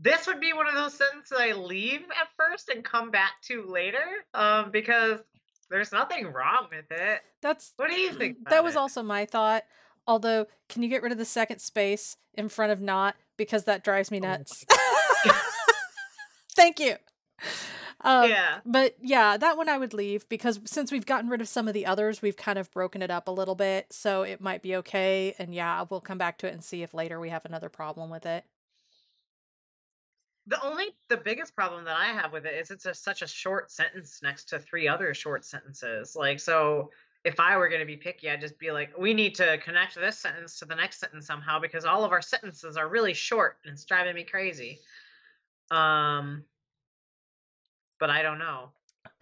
This 0.00 0.26
would 0.26 0.40
be 0.40 0.52
one 0.52 0.68
of 0.68 0.74
those 0.74 0.94
sentences 0.94 1.36
I 1.38 1.52
leave 1.52 2.02
at 2.02 2.28
first 2.36 2.68
and 2.68 2.84
come 2.84 3.10
back 3.10 3.32
to 3.46 3.64
later, 3.64 4.04
um, 4.34 4.70
because 4.70 5.20
there's 5.70 5.92
nothing 5.92 6.26
wrong 6.32 6.66
with 6.70 6.86
it. 6.90 7.20
That's 7.42 7.72
What 7.76 7.90
do 7.90 7.96
you 8.00 8.12
think? 8.12 8.38
that 8.50 8.64
was 8.64 8.74
it? 8.74 8.78
also 8.78 9.02
my 9.02 9.24
thought. 9.24 9.64
Although, 10.06 10.46
can 10.68 10.82
you 10.82 10.88
get 10.88 11.02
rid 11.02 11.12
of 11.12 11.18
the 11.18 11.24
second 11.24 11.58
space 11.58 12.16
in 12.34 12.48
front 12.48 12.72
of 12.72 12.80
not 12.80 13.14
because 13.36 13.64
that 13.64 13.84
drives 13.84 14.10
me 14.10 14.18
Oh 14.18 14.26
nuts. 14.26 14.64
Thank 16.56 16.80
you. 16.80 16.96
Um, 18.00 18.30
yeah. 18.30 18.58
But 18.64 18.96
yeah, 19.00 19.36
that 19.36 19.56
one 19.56 19.68
I 19.68 19.76
would 19.78 19.92
leave 19.92 20.28
because 20.28 20.60
since 20.64 20.92
we've 20.92 21.06
gotten 21.06 21.28
rid 21.28 21.40
of 21.40 21.48
some 21.48 21.68
of 21.68 21.74
the 21.74 21.86
others, 21.86 22.22
we've 22.22 22.36
kind 22.36 22.58
of 22.58 22.70
broken 22.70 23.02
it 23.02 23.10
up 23.10 23.28
a 23.28 23.32
little 23.32 23.54
bit. 23.54 23.92
So 23.92 24.22
it 24.22 24.40
might 24.40 24.62
be 24.62 24.76
okay. 24.76 25.34
And 25.38 25.54
yeah, 25.54 25.84
we'll 25.88 26.00
come 26.00 26.18
back 26.18 26.38
to 26.38 26.46
it 26.46 26.52
and 26.52 26.62
see 26.62 26.82
if 26.82 26.94
later 26.94 27.20
we 27.20 27.28
have 27.30 27.44
another 27.44 27.68
problem 27.68 28.10
with 28.10 28.24
it. 28.26 28.44
The 30.48 30.62
only 30.64 30.86
the 31.08 31.16
biggest 31.18 31.54
problem 31.54 31.84
that 31.84 31.96
I 31.96 32.06
have 32.06 32.32
with 32.32 32.46
it 32.46 32.54
is 32.54 32.70
it's 32.70 32.86
a, 32.86 32.94
such 32.94 33.20
a 33.20 33.26
short 33.26 33.70
sentence 33.70 34.20
next 34.22 34.44
to 34.48 34.58
three 34.58 34.88
other 34.88 35.12
short 35.12 35.44
sentences. 35.44 36.16
Like 36.16 36.40
so 36.40 36.90
if 37.24 37.38
I 37.38 37.56
were 37.58 37.68
going 37.68 37.80
to 37.80 37.86
be 37.86 37.96
picky, 37.96 38.30
I'd 38.30 38.40
just 38.40 38.58
be 38.58 38.70
like, 38.70 38.96
we 38.96 39.12
need 39.12 39.34
to 39.34 39.58
connect 39.58 39.94
this 39.96 40.18
sentence 40.18 40.58
to 40.60 40.64
the 40.64 40.74
next 40.74 41.00
sentence 41.00 41.26
somehow 41.26 41.60
because 41.60 41.84
all 41.84 42.02
of 42.02 42.12
our 42.12 42.22
sentences 42.22 42.76
are 42.78 42.88
really 42.88 43.12
short 43.12 43.58
and 43.64 43.74
it's 43.74 43.84
driving 43.84 44.14
me 44.14 44.24
crazy. 44.24 44.80
Um 45.70 46.44
but 48.00 48.08
I 48.08 48.22
don't 48.22 48.38
know. 48.38 48.70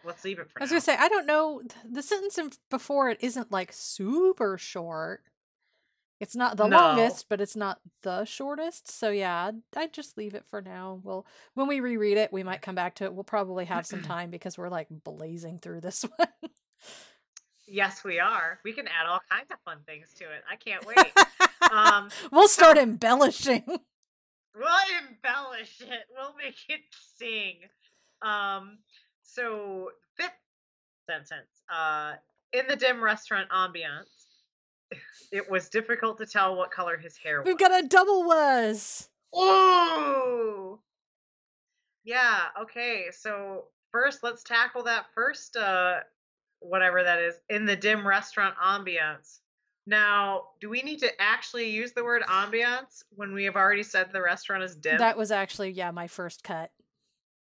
Let's 0.05 0.25
leave 0.25 0.39
it 0.39 0.49
for 0.49 0.61
now. 0.61 0.63
I 0.63 0.65
was 0.65 0.71
now. 0.71 0.75
gonna 0.75 0.81
say 0.83 0.97
I 0.97 1.09
don't 1.09 1.27
know. 1.27 1.63
The 1.91 2.03
sentence 2.03 2.39
before 2.71 3.11
it 3.11 3.19
isn't 3.21 3.51
like 3.51 3.73
super 3.73 4.57
short. 4.59 5.25
It's 6.19 6.35
not 6.35 6.57
the 6.57 6.67
No. 6.67 6.77
longest, 6.77 7.27
but 7.29 7.41
it's 7.41 7.57
not 7.57 7.81
the 8.03 8.25
shortest. 8.25 8.91
So 8.91 9.11
yeah, 9.11 9.47
I'd, 9.47 9.63
I'd 9.77 9.93
just 9.93 10.17
leave 10.17 10.35
it 10.35 10.47
for 10.47 10.63
now. 10.63 11.01
We'll 11.05 11.27
when 11.55 11.67
we 11.67 11.81
reread 11.81 12.17
it, 12.17 12.33
we 12.33 12.43
might 12.43 12.63
come 12.63 12.75
back 12.75 12.95
to 12.97 13.05
it. 13.05 13.13
We'll 13.15 13.25
probably 13.25 13.67
have 13.67 13.87
some 13.87 14.01
time 14.03 14.31
because 14.31 14.57
we're 14.57 14.69
like 14.71 14.89
blazing 14.91 15.59
through 15.59 15.83
this 15.83 16.05
one. 16.17 16.29
Yes, 17.69 18.05
we 18.05 18.21
are. 18.21 18.61
We 18.65 18.73
can 18.73 18.87
add 18.87 19.07
all 19.09 19.21
kinds 19.31 19.51
of 19.51 19.59
fun 19.65 19.79
things 19.87 20.15
to 20.19 20.25
it. 20.25 20.43
I 20.51 20.57
can't 20.57 20.87
wait. 20.87 21.71
um 21.73 22.09
we'll 22.33 22.49
start 22.49 22.79
embellishing. 22.79 23.65
We'll 24.59 25.07
embellish 25.07 25.83
it. 25.83 26.05
We'll 26.17 26.35
make 26.43 26.57
it 26.71 26.81
sing. 27.19 27.57
Um, 28.23 28.79
so 29.23 29.91
fifth 30.17 30.31
sentence. 31.07 31.51
Uh, 31.71 32.15
in 32.55 32.67
the 32.67 32.75
dim 32.75 33.05
restaurant 33.05 33.51
ambiance, 33.51 34.16
it 35.33 35.51
was 35.51 35.69
difficult 35.69 36.19
to 36.19 36.27
tell 36.27 36.57
what 36.57 36.71
color 36.71 36.97
his 36.97 37.17
hair 37.17 37.41
was. 37.41 37.47
We've 37.47 37.59
got 37.59 37.85
a 37.85 37.87
double 37.87 38.25
was. 38.25 39.09
Ooh. 39.37 40.79
Yeah. 42.05 42.43
Okay. 42.63 43.07
So 43.11 43.65
first, 43.93 44.23
let's 44.23 44.43
tackle 44.43 44.85
that 44.85 45.07
first. 45.15 45.57
Uh, 45.57 46.01
whatever 46.61 47.03
that 47.03 47.21
is 47.21 47.35
in 47.49 47.67
the 47.67 47.77
dim 47.77 48.07
restaurant 48.07 48.55
ambiance. 48.57 49.41
Now, 49.87 50.49
do 50.61 50.69
we 50.69 50.83
need 50.83 50.99
to 51.01 51.11
actually 51.21 51.71
use 51.71 51.93
the 51.93 52.03
word 52.03 52.23
ambiance 52.23 53.05
when 53.11 53.33
we 53.33 53.45
have 53.45 53.55
already 53.55 53.85
said 53.85 54.09
the 54.13 54.23
restaurant 54.23 54.65
is 54.65 54.75
dim? 54.75 54.99
That 54.99 55.17
was 55.17 55.31
actually 55.31 55.71
yeah 55.71 55.91
my 55.91 56.09
first 56.09 56.43
cut. 56.43 56.71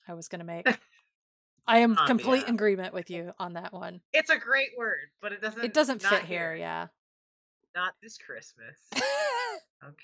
I 0.07 0.15
was 0.15 0.29
gonna 0.29 0.45
make. 0.45 0.67
I 1.69 1.79
am 1.79 1.97
complete 1.97 2.49
agreement 2.49 2.95
with 2.95 3.11
you 3.11 3.33
on 3.41 3.55
that 3.55 3.73
one. 3.73 4.01
It's 4.13 4.31
a 4.31 4.39
great 4.39 4.71
word, 4.79 5.09
but 5.21 5.33
it 5.33 5.43
doesn't. 5.43 5.65
It 5.65 5.75
doesn't 5.75 6.03
fit 6.03 6.25
here, 6.25 6.55
yeah. 6.55 6.87
Not 7.77 7.93
this 8.03 8.17
Christmas. 8.17 8.79
Okay. 9.85 9.95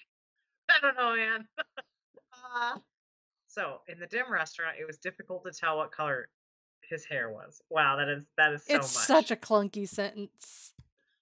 I 0.71 0.75
don't 0.83 0.95
know, 0.95 1.17
man. 1.17 1.49
uh, 2.55 2.79
so 3.49 3.79
in 3.89 3.99
the 3.99 4.07
dim 4.07 4.31
restaurant, 4.31 4.77
it 4.79 4.87
was 4.87 4.99
difficult 4.99 5.45
to 5.45 5.51
tell 5.51 5.79
what 5.79 5.91
color 5.91 6.29
his 6.89 7.07
hair 7.07 7.31
was. 7.31 7.63
Wow, 7.71 7.97
that 7.97 8.11
is 8.11 8.25
that 8.37 8.53
is 8.53 8.63
so 8.65 8.75
it's 8.77 8.95
much. 8.95 9.05
such 9.07 9.31
a 9.31 9.37
clunky 9.37 9.89
sentence. 9.89 10.75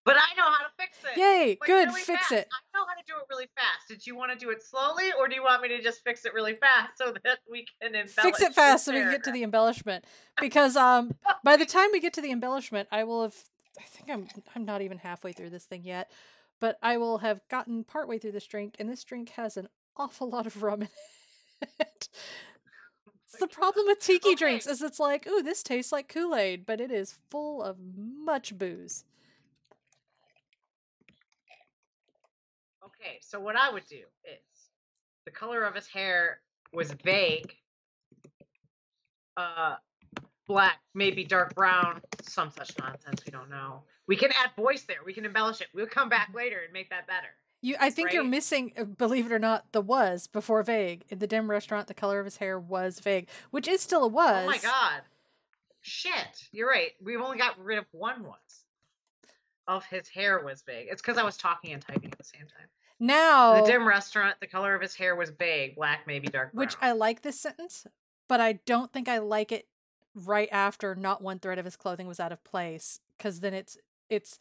But 0.05 0.17
I 0.17 0.35
know 0.37 0.45
how 0.45 0.65
to 0.65 0.73
fix 0.79 0.99
it. 1.05 1.19
Yay, 1.21 1.59
Like, 1.61 1.67
good, 1.67 1.89
really 1.89 2.01
fix 2.01 2.29
fast. 2.29 2.33
it. 2.33 2.49
I 2.51 2.79
know 2.79 2.85
how 2.85 2.95
to 2.95 3.05
do 3.07 3.15
it 3.15 3.27
really 3.31 3.49
fast. 3.55 3.87
Did 3.89 4.05
you 4.07 4.17
want 4.17 4.33
to 4.33 4.39
do 4.39 4.51
it 4.51 4.63
slowly, 4.63 5.13
or 5.19 5.29
do 5.29 5.37
you 5.37 5.43
want 5.45 5.63
me 5.63 5.69
to 5.69 5.81
just 5.81 6.03
fix 6.03 6.25
it 6.25 6.35
really 6.35 6.55
fast 6.55 6.99
so 6.99 7.15
that 7.25 7.39
we 7.49 7.67
can 7.81 7.95
embellish 7.95 8.15
Fix 8.17 8.41
it 8.41 8.55
fast 8.55 8.87
so 8.87 8.93
we 8.93 9.01
can 9.01 9.11
get 9.13 9.23
to 9.25 9.33
the 9.33 9.45
embellishment. 9.45 10.05
Because 10.41 10.75
um 10.75 11.15
by 11.45 11.57
the 11.57 11.67
time 11.67 11.91
we 11.93 12.01
get 12.01 12.15
to 12.15 12.21
the 12.23 12.33
embellishment, 12.33 12.89
I 12.91 13.05
will 13.05 13.23
have 13.23 13.37
I 13.79 13.85
think 13.85 14.11
I'm 14.11 14.27
I'm 14.57 14.65
not 14.65 14.83
even 14.83 14.99
halfway 14.99 15.33
through 15.33 15.51
this 15.51 15.65
thing 15.65 15.85
yet, 15.85 16.11
but 16.61 16.79
I 16.83 16.97
will 16.99 17.19
have 17.19 17.41
gotten 17.49 17.85
partway 17.85 18.19
through 18.19 18.33
this 18.33 18.47
drink, 18.47 18.77
and 18.79 18.89
this 18.89 19.03
drink 19.05 19.31
has 19.31 19.57
an 19.57 19.69
awful 19.97 20.29
lot 20.29 20.47
of 20.47 20.63
rum 20.63 20.83
in 20.83 20.89
it. 21.81 22.09
It's 23.25 23.39
the 23.39 23.47
problem 23.49 23.87
with 23.87 24.01
tiki 24.01 24.31
Okay. 24.31 24.35
drinks 24.35 24.67
is 24.67 24.83
it's 24.83 24.99
like, 24.99 25.27
ooh, 25.27 25.43
this 25.43 25.63
tastes 25.63 25.93
like 25.93 26.09
Kool-Aid, 26.09 26.67
but 26.67 26.81
it 26.81 26.91
is 26.91 27.19
full 27.31 27.63
of 27.63 27.77
much 27.97 28.59
booze. 28.59 29.05
Okay, 32.85 33.19
so 33.21 33.39
what 33.41 33.57
I 33.57 33.71
would 33.73 33.87
do 33.87 34.03
is 34.25 34.71
the 35.25 35.31
color 35.31 35.63
of 35.65 35.75
his 35.75 35.87
hair 35.87 36.41
was 36.73 36.93
vague. 37.05 37.55
Uh, 39.37 39.77
black, 40.51 40.81
maybe 40.95 41.23
dark 41.25 41.55
brown, 41.55 42.01
some 42.23 42.51
such 42.51 42.77
nonsense. 42.79 43.23
We 43.25 43.31
don't 43.31 43.49
know. 43.49 43.85
We 44.09 44.17
can 44.17 44.33
add 44.33 44.51
voice 44.57 44.83
there. 44.83 44.97
We 45.07 45.13
can 45.13 45.25
embellish 45.25 45.61
it. 45.61 45.69
We'll 45.73 45.87
come 45.87 46.09
back 46.09 46.33
later 46.35 46.59
and 46.65 46.73
make 46.73 46.91
that 46.91 47.07
better. 47.07 47.29
You, 47.63 47.77
I 47.79 47.91
think 47.91 48.13
you're 48.13 48.25
missing, 48.25 48.73
uh, 48.77 48.85
believe 48.85 49.27
it 49.27 49.33
or 49.33 49.39
not, 49.39 49.71
the 49.71 49.81
was 49.81 50.27
before 50.27 50.63
vague. 50.65 51.05
In 51.09 51.21
the 51.21 51.29
dim 51.29 51.49
restaurant, 51.49 51.87
the 51.87 51.95
color 51.95 52.19
of 52.19 52.25
his 52.25 52.39
hair 52.39 52.59
was 52.59 52.99
vague, 52.99 53.29
which 53.53 53.69
is 53.69 53.81
still 53.81 54.03
a 54.03 54.09
was. 54.09 54.43
Oh 54.45 54.47
my 54.47 54.59
god. 54.59 55.03
Shit. 55.83 56.49
You're 56.51 56.69
right. 56.69 56.91
We've 57.01 57.21
only 57.21 57.39
got 57.39 57.57
rid 57.63 57.79
of 57.79 57.85
one 57.93 58.25
was. 58.25 58.65
Of 59.69 59.85
his 59.85 60.09
hair 60.09 60.43
was 60.45 60.63
vague. 60.67 60.89
It's 60.91 61.01
because 61.01 61.17
I 61.17 61.23
was 61.23 61.37
talking 61.37 61.73
and 61.73 61.81
typing 61.81 62.11
at 62.11 62.19
the 62.19 62.25
same 62.25 62.41
time. 62.41 62.67
Now, 62.99 63.61
The 63.61 63.71
dim 63.71 63.87
restaurant, 63.87 64.37
the 64.41 64.49
color 64.49 64.75
of 64.75 64.83
his 64.83 64.97
hair 64.97 65.15
was 65.15 65.31
vague, 65.31 65.77
black, 65.77 66.01
maybe 66.09 66.27
dark 66.27 66.53
brown. 66.53 66.67
which 66.67 66.75
I 66.81 66.91
like 66.93 67.23
this 67.23 67.39
sentence, 67.39 67.87
but 68.29 68.41
I 68.41 68.55
don't 68.67 68.93
think 68.93 69.09
I 69.09 69.19
like 69.19 69.53
it 69.53 69.69
right 70.15 70.49
after 70.51 70.95
not 70.95 71.23
one 71.23 71.39
thread 71.39 71.59
of 71.59 71.65
his 71.65 71.77
clothing 71.77 72.07
was 72.07 72.21
out 72.21 72.33
of 72.33 72.43
place 72.45 73.01
because 73.17 73.41
then 73.41 73.55
it's 73.55 73.77
it's 74.09 74.39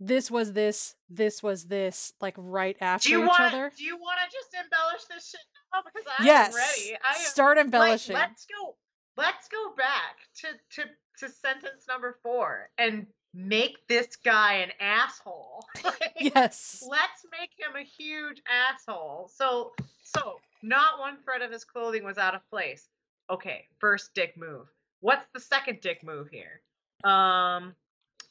this 0.00 0.30
was 0.30 0.52
this, 0.52 0.94
this 1.10 1.42
was 1.42 1.64
this, 1.64 2.12
like 2.20 2.34
right 2.36 2.76
after 2.80 3.08
do 3.08 3.14
you 3.14 3.22
each 3.24 3.28
want 3.28 3.40
other. 3.40 3.72
do 3.76 3.84
you 3.84 3.96
want 3.96 4.18
to 4.24 4.36
just 4.36 4.54
embellish 4.54 5.04
this 5.10 5.30
shit 5.30 5.40
now? 5.72 5.80
Because 5.84 6.06
I 6.18 6.24
yes, 6.24 6.48
am 6.48 6.54
ready. 6.54 6.96
I 7.04 7.14
am 7.16 7.26
start 7.26 7.56
like, 7.56 7.64
embellishing. 7.64 8.14
let's 8.14 8.46
go 8.46 8.76
let's 9.16 9.48
go 9.48 9.72
back 9.76 10.16
to 10.36 10.48
to 10.76 10.88
to 11.18 11.32
sentence 11.32 11.86
number 11.88 12.16
4 12.22 12.70
and 12.78 13.06
make 13.34 13.76
this 13.88 14.16
guy 14.24 14.54
an 14.54 14.70
asshole. 14.80 15.64
Like, 15.84 16.12
yes, 16.20 16.84
let's 16.88 17.24
make 17.32 17.50
him 17.58 17.76
a 17.76 17.84
huge 17.84 18.42
asshole. 18.48 19.30
So, 19.34 19.72
so 20.02 20.40
not 20.62 20.98
one 20.98 21.16
thread 21.24 21.42
of 21.42 21.50
his 21.50 21.64
clothing 21.64 22.04
was 22.04 22.18
out 22.18 22.34
of 22.34 22.48
place. 22.50 22.88
Okay, 23.30 23.66
first 23.78 24.14
dick 24.14 24.36
move. 24.36 24.66
What's 25.00 25.26
the 25.34 25.40
second 25.40 25.80
dick 25.80 26.02
move 26.02 26.28
here? 26.30 26.62
Um, 27.04 27.74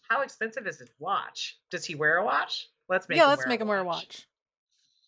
how 0.09 0.21
expensive 0.21 0.65
is 0.67 0.79
his 0.79 0.89
watch? 0.99 1.57
Does 1.69 1.85
he 1.85 1.95
wear 1.95 2.17
a 2.17 2.25
watch? 2.25 2.67
Let's 2.89 3.07
make 3.07 3.17
yeah. 3.17 3.25
him 3.25 3.29
Let's 3.29 3.41
wear 3.41 3.49
make 3.49 3.61
him 3.61 3.67
wear 3.67 3.79
a 3.79 3.83
watch. 3.83 4.27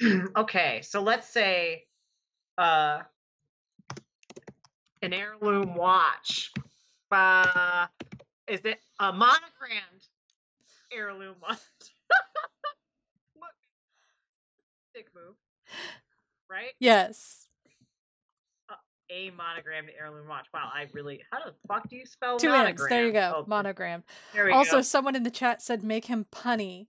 okay, 0.38 0.82
so 0.84 1.02
let's 1.02 1.28
say, 1.28 1.86
uh, 2.58 2.99
an 5.02 5.13
heirloom 5.13 5.75
watch. 5.75 6.52
Uh, 7.12 7.88
is 8.47 8.62
it 8.65 8.80
a 8.99 9.12
monogrammed 9.12 10.08
heirloom 10.91 11.36
watch? 11.41 11.58
Look, 13.36 13.56
dick 14.93 15.08
move, 15.15 15.36
right? 16.49 16.71
Yes, 16.80 17.48
A 19.12 19.32
monogrammed 19.32 19.89
heirloom 20.00 20.28
watch. 20.28 20.45
Wow, 20.54 20.69
I 20.74 20.86
really. 20.93 21.22
How 21.32 21.39
the 21.43 21.54
fuck 21.67 21.89
do 21.89 21.95
you 21.95 22.06
spell 22.06 22.38
two 22.38 22.52
ends. 22.52 22.82
There 22.89 23.06
you 23.08 23.12
go. 23.12 23.34
Oh, 23.38 23.43
Monogram. 23.48 24.04
There 24.34 24.45
we 24.45 24.52
Also, 24.52 24.78
go. 24.78 24.82
someone 24.82 25.15
in 25.15 25.24
the 25.24 25.32
chat 25.32 25.62
said 25.62 25.84
make 25.84 26.06
him 26.06 26.26
punny 26.32 26.88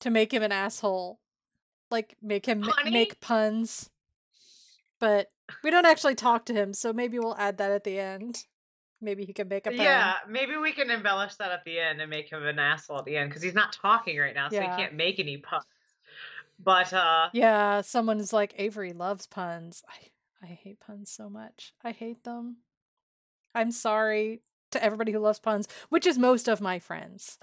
to 0.00 0.08
make 0.10 0.32
him 0.32 0.42
an 0.42 0.52
asshole. 0.52 1.20
Like 1.90 2.16
make 2.22 2.46
him 2.46 2.60
ma- 2.60 2.72
make 2.90 3.20
puns. 3.20 3.90
But 4.98 5.30
we 5.62 5.70
don't 5.70 5.86
actually 5.86 6.14
talk 6.14 6.44
to 6.46 6.54
him, 6.54 6.72
so 6.72 6.92
maybe 6.92 7.18
we'll 7.18 7.36
add 7.36 7.58
that 7.58 7.70
at 7.70 7.84
the 7.84 7.98
end. 7.98 8.44
Maybe 9.00 9.24
he 9.24 9.32
can 9.32 9.46
make 9.48 9.66
a 9.66 9.70
pun. 9.70 9.78
Yeah, 9.78 10.14
maybe 10.28 10.56
we 10.56 10.72
can 10.72 10.90
embellish 10.90 11.36
that 11.36 11.52
at 11.52 11.64
the 11.64 11.78
end 11.78 12.00
and 12.00 12.10
make 12.10 12.32
him 12.32 12.44
an 12.44 12.58
asshole 12.58 12.98
at 12.98 13.04
the 13.04 13.16
end 13.16 13.30
because 13.30 13.42
he's 13.42 13.54
not 13.54 13.72
talking 13.72 14.18
right 14.18 14.34
now, 14.34 14.48
so 14.48 14.56
Yeah. 14.56 14.74
he 14.74 14.82
can't 14.82 14.94
make 14.94 15.20
any 15.20 15.36
puns. 15.36 15.64
But 16.58 16.92
uh, 16.92 17.28
Yeah, 17.32 17.82
someone's 17.82 18.32
like 18.32 18.54
Avery 18.56 18.92
loves 18.92 19.26
puns. 19.28 19.84
I 19.88 20.08
I 20.42 20.46
hate 20.46 20.80
puns 20.80 21.10
so 21.10 21.28
much. 21.28 21.72
I 21.82 21.92
hate 21.92 22.24
them. 22.24 22.58
I'm 23.54 23.70
sorry 23.70 24.42
to 24.70 24.82
everybody 24.82 25.12
who 25.12 25.18
loves 25.18 25.38
puns, 25.38 25.68
which 25.88 26.06
is 26.06 26.18
most 26.18 26.48
of 26.48 26.60
my 26.60 26.78
friends. 26.78 27.38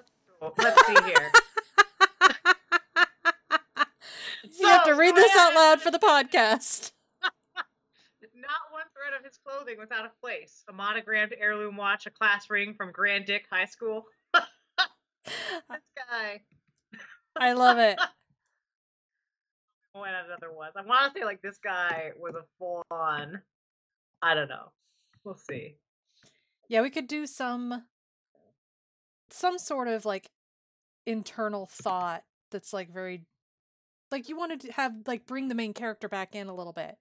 let's 0.57 0.87
see 0.87 0.95
here. 1.03 1.31
you 4.59 4.67
have 4.67 4.85
to 4.85 4.93
read 4.93 5.15
this 5.15 5.35
out 5.37 5.53
loud 5.55 5.81
for 5.81 5.91
the 5.91 5.99
podcast. 5.99 6.91
Not 8.33 8.61
one 8.71 8.85
thread 8.93 9.17
of 9.17 9.25
his 9.25 9.37
clothing 9.45 9.77
was 9.77 9.91
out 9.91 10.05
of 10.05 10.11
place. 10.21 10.63
A 10.69 10.73
monogrammed 10.73 11.33
heirloom 11.39 11.75
watch, 11.77 12.05
a 12.05 12.11
class 12.11 12.49
ring 12.49 12.73
from 12.75 12.91
Grand 12.91 13.25
Dick 13.25 13.45
High 13.51 13.65
School. 13.65 14.05
this 14.33 15.81
guy. 16.09 16.41
I 17.35 17.53
love 17.53 17.77
it. 17.79 17.99
Another 20.03 20.51
was? 20.51 20.73
I 20.75 20.81
want 20.81 21.13
to 21.13 21.19
say 21.19 21.25
like 21.25 21.41
this 21.41 21.57
guy 21.63 22.11
was 22.19 22.35
a 22.35 22.43
full 22.59 22.83
on. 22.91 23.41
I 24.21 24.33
don't 24.33 24.49
know. 24.49 24.71
We'll 25.23 25.37
see. 25.49 25.75
Yeah, 26.67 26.81
we 26.81 26.89
could 26.89 27.07
do 27.07 27.25
some 27.25 27.83
some 29.29 29.57
sort 29.57 29.87
of 29.87 30.05
like 30.05 30.29
internal 31.05 31.67
thought 31.71 32.23
that's 32.51 32.73
like 32.73 32.91
very 32.91 33.25
like 34.11 34.29
you 34.29 34.37
wanted 34.37 34.61
to 34.61 34.71
have 34.71 34.93
like 35.07 35.25
bring 35.25 35.47
the 35.47 35.55
main 35.55 35.73
character 35.73 36.09
back 36.09 36.35
in 36.35 36.47
a 36.47 36.55
little 36.55 36.73
bit. 36.73 36.95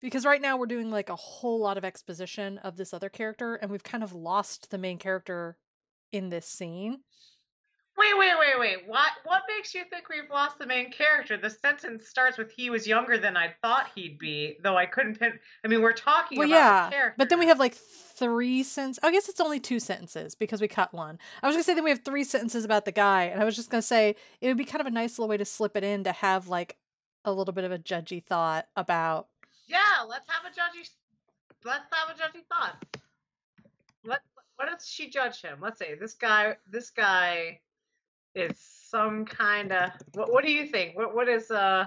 Because 0.00 0.24
right 0.24 0.42
now 0.42 0.56
we're 0.56 0.66
doing 0.66 0.90
like 0.90 1.08
a 1.08 1.16
whole 1.16 1.60
lot 1.60 1.78
of 1.78 1.84
exposition 1.84 2.58
of 2.58 2.76
this 2.76 2.92
other 2.92 3.08
character 3.08 3.54
and 3.54 3.70
we've 3.70 3.84
kind 3.84 4.02
of 4.02 4.12
lost 4.12 4.70
the 4.70 4.78
main 4.78 4.98
character 4.98 5.56
in 6.10 6.28
this 6.28 6.46
scene. 6.46 6.98
Wait, 7.98 8.18
wait, 8.18 8.32
wait, 8.38 8.58
wait. 8.58 8.88
What 8.88 9.10
what 9.24 9.42
makes 9.48 9.74
you 9.74 9.82
think 9.90 10.08
we've 10.08 10.30
lost 10.30 10.58
the 10.58 10.66
main 10.66 10.90
character? 10.90 11.36
The 11.36 11.50
sentence 11.50 12.08
starts 12.08 12.38
with 12.38 12.50
he 12.50 12.70
was 12.70 12.86
younger 12.86 13.18
than 13.18 13.36
I 13.36 13.54
thought 13.60 13.90
he'd 13.94 14.18
be, 14.18 14.56
though 14.62 14.76
I 14.78 14.86
couldn't 14.86 15.18
pin 15.18 15.38
I 15.64 15.68
mean 15.68 15.82
we're 15.82 15.92
talking 15.92 16.38
Well, 16.38 16.48
about 16.48 16.56
yeah, 16.56 16.84
the 16.86 16.90
character. 16.90 17.14
but 17.18 17.28
then 17.28 17.38
we 17.38 17.46
have 17.46 17.58
like 17.58 17.74
three 17.74 18.62
sentences. 18.62 19.00
I 19.02 19.12
guess 19.12 19.28
it's 19.28 19.40
only 19.40 19.60
two 19.60 19.78
sentences 19.78 20.34
because 20.34 20.60
we 20.62 20.68
cut 20.68 20.94
one. 20.94 21.18
I 21.42 21.46
was 21.46 21.54
gonna 21.54 21.64
say 21.64 21.74
that 21.74 21.84
we 21.84 21.90
have 21.90 22.02
three 22.02 22.24
sentences 22.24 22.64
about 22.64 22.86
the 22.86 22.92
guy, 22.92 23.24
and 23.24 23.40
I 23.40 23.44
was 23.44 23.54
just 23.56 23.68
gonna 23.70 23.82
say 23.82 24.16
it 24.40 24.48
would 24.48 24.56
be 24.56 24.64
kind 24.64 24.80
of 24.80 24.86
a 24.86 24.90
nice 24.90 25.18
little 25.18 25.28
way 25.28 25.36
to 25.36 25.44
slip 25.44 25.76
it 25.76 25.84
in 25.84 26.04
to 26.04 26.12
have 26.12 26.48
like 26.48 26.76
a 27.26 27.32
little 27.32 27.52
bit 27.52 27.64
of 27.64 27.72
a 27.72 27.78
judgy 27.78 28.24
thought 28.24 28.66
about. 28.74 29.28
Yeah, 29.68 29.78
let's 30.08 30.28
have 30.30 30.50
a 30.50 30.54
judgy 30.54 30.88
let's 31.64 31.84
have 31.92 32.08
a 32.16 32.18
judgy 32.18 32.42
thought. 32.48 32.82
Let 34.02 34.20
what 34.56 34.68
does 34.70 34.88
she 34.88 35.10
judge 35.10 35.42
him? 35.42 35.58
Let's 35.60 35.78
say 35.78 35.94
this 35.94 36.14
guy 36.14 36.56
this 36.70 36.88
guy 36.90 37.60
is 38.34 38.58
some 38.88 39.24
kind 39.24 39.72
of 39.72 39.90
what 40.14 40.32
what 40.32 40.44
do 40.44 40.50
you 40.50 40.66
think? 40.66 40.96
What 40.96 41.14
what 41.14 41.28
is 41.28 41.50
uh 41.50 41.86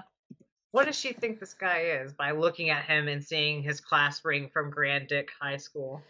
what 0.72 0.86
does 0.86 0.98
she 0.98 1.12
think 1.12 1.40
this 1.40 1.54
guy 1.54 1.80
is 2.02 2.12
by 2.12 2.32
looking 2.32 2.70
at 2.70 2.84
him 2.84 3.08
and 3.08 3.24
seeing 3.24 3.62
his 3.62 3.80
class 3.80 4.24
ring 4.24 4.50
from 4.52 4.70
Grand 4.70 5.08
Dick 5.08 5.30
High 5.40 5.56
School? 5.56 6.02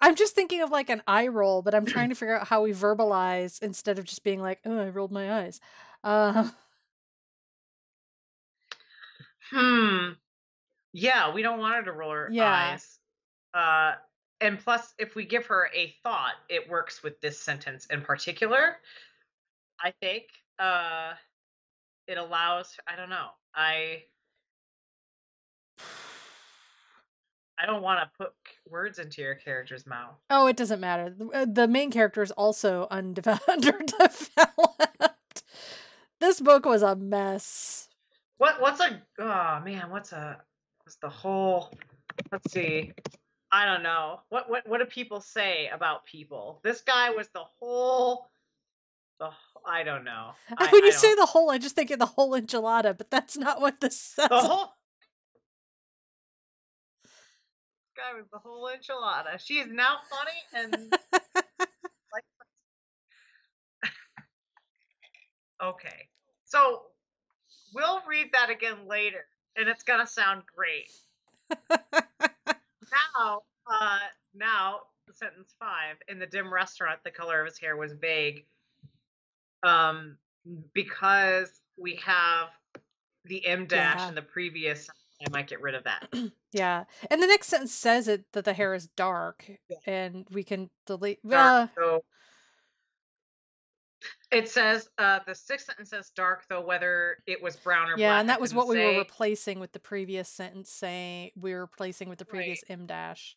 I'm 0.00 0.14
just 0.14 0.34
thinking 0.34 0.62
of 0.62 0.70
like 0.70 0.90
an 0.90 1.02
eye 1.06 1.28
roll, 1.28 1.62
but 1.62 1.74
I'm 1.74 1.86
trying 1.86 2.10
to 2.10 2.14
figure 2.14 2.38
out 2.38 2.48
how 2.48 2.62
we 2.62 2.72
verbalize 2.72 3.62
instead 3.62 3.98
of 3.98 4.04
just 4.04 4.24
being 4.24 4.40
like, 4.40 4.60
"Oh, 4.64 4.78
I 4.78 4.88
rolled 4.88 5.12
my 5.12 5.40
eyes." 5.42 5.60
Uh, 6.04 6.50
Hmm. 9.50 10.12
Yeah, 10.92 11.32
we 11.32 11.42
don't 11.42 11.60
want 11.60 11.76
her 11.76 11.82
to 11.84 11.92
roll 11.92 12.10
her 12.10 12.28
Yeah. 12.32 12.52
eyes. 12.52 12.98
Uh, 13.54 13.94
and 14.40 14.58
plus, 14.58 14.92
if 14.98 15.14
we 15.14 15.24
give 15.24 15.46
her 15.46 15.70
a 15.72 15.94
thought, 16.02 16.34
it 16.48 16.68
works 16.68 17.02
with 17.04 17.20
this 17.20 17.38
sentence 17.38 17.86
in 17.86 18.02
particular. 18.02 18.78
I 19.82 19.92
think 20.00 20.24
uh, 20.58 21.12
it 22.06 22.18
allows. 22.18 22.76
I 22.86 22.96
don't 22.96 23.10
know. 23.10 23.28
I 23.54 24.02
I 27.58 27.64
don't 27.64 27.82
want 27.82 28.00
to 28.00 28.10
put 28.18 28.32
words 28.68 28.98
into 28.98 29.22
your 29.22 29.34
character's 29.34 29.86
mouth. 29.86 30.14
oh, 30.30 30.46
it 30.46 30.56
doesn't 30.56 30.80
matter. 30.80 31.10
The, 31.10 31.26
uh, 31.28 31.46
the 31.50 31.66
main 31.68 31.90
character 31.90 32.22
is 32.22 32.30
also 32.32 32.86
undeve- 32.90 33.40
underdeveloped. 33.48 35.42
This 36.20 36.40
book 36.40 36.66
was 36.66 36.82
a 36.82 36.96
mess. 36.96 37.88
What 38.38 38.60
what's 38.60 38.80
a 38.80 39.02
oh 39.18 39.60
man, 39.64 39.90
what's 39.90 40.12
a 40.12 40.38
what's 40.84 40.96
the 40.96 41.08
whole 41.08 41.72
let's 42.30 42.52
see. 42.52 42.92
I 43.50 43.64
don't 43.64 43.82
know. 43.82 44.20
What 44.28 44.50
what 44.50 44.68
what 44.68 44.78
do 44.78 44.84
people 44.86 45.20
say 45.20 45.68
about 45.72 46.04
people? 46.04 46.60
This 46.62 46.82
guy 46.82 47.10
was 47.10 47.28
the 47.28 47.44
whole 47.58 48.28
the 49.18 49.30
I 49.66 49.82
don't 49.82 50.04
know. 50.04 50.30
I, 50.58 50.68
when 50.70 50.84
you 50.84 50.92
say 50.92 51.14
the 51.14 51.26
whole, 51.26 51.50
I 51.50 51.58
just 51.58 51.74
think 51.74 51.90
of 51.90 51.98
the 51.98 52.06
whole 52.06 52.32
enchilada, 52.32 52.96
but 52.96 53.10
that's 53.10 53.36
not 53.36 53.60
what 53.60 53.80
this 53.80 54.00
says. 54.00 54.28
the 54.28 54.38
whole 54.38 54.72
guy 57.96 58.14
was 58.14 58.26
the 58.32 58.38
whole 58.38 58.68
enchilada. 58.68 59.38
She 59.44 59.54
is 59.54 59.68
now 59.70 59.96
funny 60.08 60.66
and 60.74 60.92
Okay. 65.62 66.08
So 66.44 66.82
we'll 67.74 68.02
read 68.06 68.26
that 68.34 68.50
again 68.50 68.86
later 68.86 69.24
and 69.56 69.68
it's 69.68 69.82
gonna 69.82 70.06
sound 70.06 70.42
great. 70.54 70.90
now, 71.70 73.42
uh, 73.66 73.98
now, 74.34 74.80
sentence 75.12 75.54
five. 75.58 75.96
In 76.08 76.18
the 76.18 76.26
dim 76.26 76.52
restaurant, 76.52 77.00
the 77.04 77.10
color 77.10 77.40
of 77.40 77.46
his 77.46 77.58
hair 77.58 77.76
was 77.76 77.92
vague. 77.94 78.44
Um, 79.62 80.16
because 80.74 81.50
we 81.76 81.96
have 82.04 82.48
the 83.24 83.44
M 83.46 83.66
dash 83.66 83.98
Yeah. 83.98 84.08
in 84.08 84.14
the 84.14 84.22
previous. 84.22 84.88
I 85.26 85.30
might 85.30 85.48
get 85.48 85.60
rid 85.60 85.74
of 85.74 85.84
that. 85.84 86.08
Yeah. 86.52 86.84
And 87.10 87.22
the 87.22 87.26
next 87.26 87.48
sentence 87.48 87.74
says 87.74 88.08
it 88.08 88.24
that 88.32 88.46
the 88.46 88.54
hair 88.54 88.72
is 88.72 88.86
dark 88.86 89.44
Yeah. 89.68 89.76
and 89.86 90.26
we 90.30 90.42
can 90.42 90.70
delete 90.86 91.18
uh, 91.26 91.28
Dark, 91.28 91.70
so 91.78 92.00
it 94.30 94.48
says 94.48 94.88
uh 94.98 95.18
the 95.26 95.34
sixth 95.34 95.66
sentence 95.66 95.90
says 95.90 96.10
dark 96.16 96.44
though 96.48 96.64
whether 96.64 97.18
it 97.26 97.42
was 97.42 97.56
brown 97.56 97.88
or 97.88 97.98
yeah, 97.98 98.10
black. 98.10 98.20
and 98.20 98.28
that 98.30 98.40
was 98.40 98.54
what 98.54 98.68
we 98.68 98.78
were 98.78 98.96
replacing 98.98 99.60
with 99.60 99.72
the 99.72 99.78
previous 99.78 100.28
sentence 100.30 100.70
saying 100.70 101.30
we 101.36 101.52
were 101.52 101.60
replacing 101.62 102.08
with 102.08 102.18
the 102.18 102.24
Right. 102.24 102.38
previous 102.40 102.64
M 102.70 102.86
dash. 102.86 103.36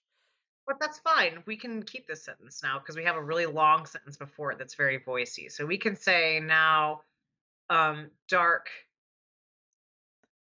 But 0.69 0.79
that's 0.79 0.99
fine. 0.99 1.41
We 1.47 1.58
can 1.58 1.82
keep 1.82 2.08
this 2.08 2.23
sentence 2.23 2.62
now 2.62 2.77
because 2.77 2.95
we 2.95 3.03
have 3.03 3.15
a 3.15 3.23
really 3.23 3.47
long 3.47 3.88
sentence 3.88 4.15
before 4.17 4.51
it 4.51 4.60
that's 4.60 4.75
very 4.75 4.99
voicey. 4.99 5.51
So 5.51 5.65
we 5.65 5.77
can 5.79 5.95
say 5.95 6.39
now 6.39 7.01
um 7.71 8.12
dark 8.27 8.69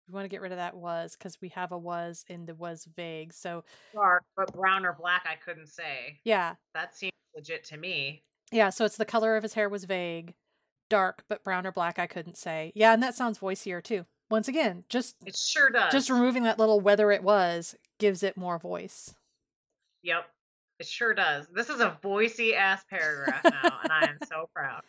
We 0.08 0.14
want 0.14 0.26
to 0.26 0.30
get 0.30 0.42
rid 0.42 0.52
of 0.52 0.60
that 0.60 0.76
was 0.76 1.16
because 1.18 1.42
we 1.42 1.50
have 1.50 1.72
a 1.72 1.78
was 1.78 2.24
in 2.28 2.46
the 2.46 2.54
was 2.54 2.86
vague. 2.96 3.34
So 3.34 3.64
dark, 3.96 4.24
but 4.38 4.54
brown 4.54 4.86
or 4.86 4.94
black 4.94 5.26
I 5.28 5.36
couldn't 5.36 5.70
say. 5.70 6.20
yeah. 6.24 6.56
That 6.76 6.96
seems 6.96 7.14
legit 7.36 7.64
to 7.66 7.78
me. 7.78 8.22
Yeah, 8.52 8.70
so 8.70 8.86
it's 8.86 8.98
the 8.98 9.06
color 9.06 9.38
of 9.38 9.44
his 9.44 9.54
hair 9.56 9.70
was 9.70 9.86
vague, 9.86 10.36
dark, 10.90 11.24
but 11.30 11.44
brown 11.44 11.66
or 11.66 11.72
black 11.72 11.98
I 11.98 12.06
couldn't 12.06 12.38
say. 12.38 12.72
Yeah, 12.76 12.94
and 12.94 13.02
that 13.02 13.16
sounds 13.16 13.40
voicier 13.40 13.82
too. 13.84 14.06
Once 14.30 14.48
again, 14.48 14.84
just 14.88 15.16
It 15.26 15.36
sure 15.36 15.72
does. 15.72 15.92
just 15.92 16.10
removing 16.12 16.44
that 16.44 16.60
little 16.60 16.80
whether 16.80 17.12
it 17.12 17.24
was 17.24 17.76
gives 17.98 18.22
it 18.22 18.38
more 18.38 18.60
voice. 18.60 19.16
Yep. 20.04 20.26
It 20.80 20.88
sure 20.88 21.14
does. 21.14 21.48
This 21.54 21.70
is 21.70 21.80
a 21.80 21.98
voicey 22.04 22.56
ass 22.56 22.84
paragraph 22.90 23.44
now, 23.44 23.80
and 23.84 23.92
I 23.92 24.02
am 24.10 24.18
so 24.28 24.50
proud. 24.56 24.82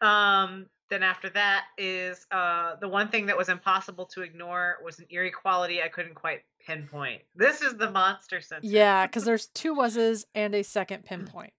Um, 0.00 0.66
then 0.90 1.02
after 1.02 1.30
that 1.30 1.64
is 1.78 2.26
uh 2.30 2.76
the 2.76 2.88
one 2.88 3.08
thing 3.08 3.26
that 3.26 3.36
was 3.36 3.48
impossible 3.48 4.04
to 4.06 4.20
ignore 4.22 4.76
was 4.84 4.98
an 4.98 5.06
eerie 5.10 5.30
quality 5.30 5.82
I 5.82 5.88
couldn't 5.88 6.14
quite 6.14 6.42
pinpoint. 6.66 7.22
This 7.34 7.62
is 7.62 7.74
the 7.76 7.90
monster 7.90 8.40
sentence. 8.42 8.70
Yeah, 8.70 9.06
because 9.06 9.24
there's 9.24 9.46
two 9.48 9.74
wases 9.74 10.26
and 10.34 10.54
a 10.54 10.62
second 10.62 11.04
pinpoint. 11.06 11.52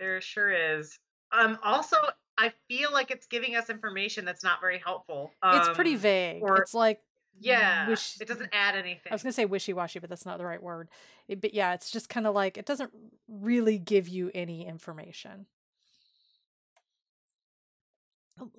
There 0.00 0.20
sure 0.20 0.50
is. 0.50 0.98
Um 1.32 1.58
also 1.62 1.96
I 2.36 2.52
feel 2.68 2.92
like 2.92 3.10
it's 3.12 3.26
giving 3.26 3.54
us 3.56 3.70
information 3.70 4.24
that's 4.24 4.42
not 4.44 4.60
very 4.60 4.78
helpful. 4.84 5.30
it's 5.44 5.68
pretty 5.70 5.94
Um, 5.94 6.00
vague. 6.00 6.42
or- 6.42 6.56
it's 6.60 6.74
like 6.74 7.00
Yeah. 7.40 7.88
wish- 7.88 8.20
it 8.20 8.28
doesn't 8.28 8.50
add 8.52 8.74
anything. 8.74 9.10
I 9.10 9.14
was 9.14 9.22
gonna 9.22 9.32
say 9.32 9.44
wishy 9.44 9.72
washy, 9.72 9.98
but 9.98 10.08
that's 10.10 10.26
not 10.26 10.38
the 10.38 10.46
right 10.46 10.62
word. 10.62 10.88
It- 11.28 11.40
but 11.40 11.54
yeah, 11.54 11.74
it's 11.74 11.90
just 11.90 12.08
kind 12.08 12.26
of 12.26 12.34
like 12.34 12.56
it 12.58 12.66
doesn't 12.66 12.92
really 13.28 13.78
give 13.78 14.08
you 14.08 14.30
any 14.34 14.66
information. 14.66 15.46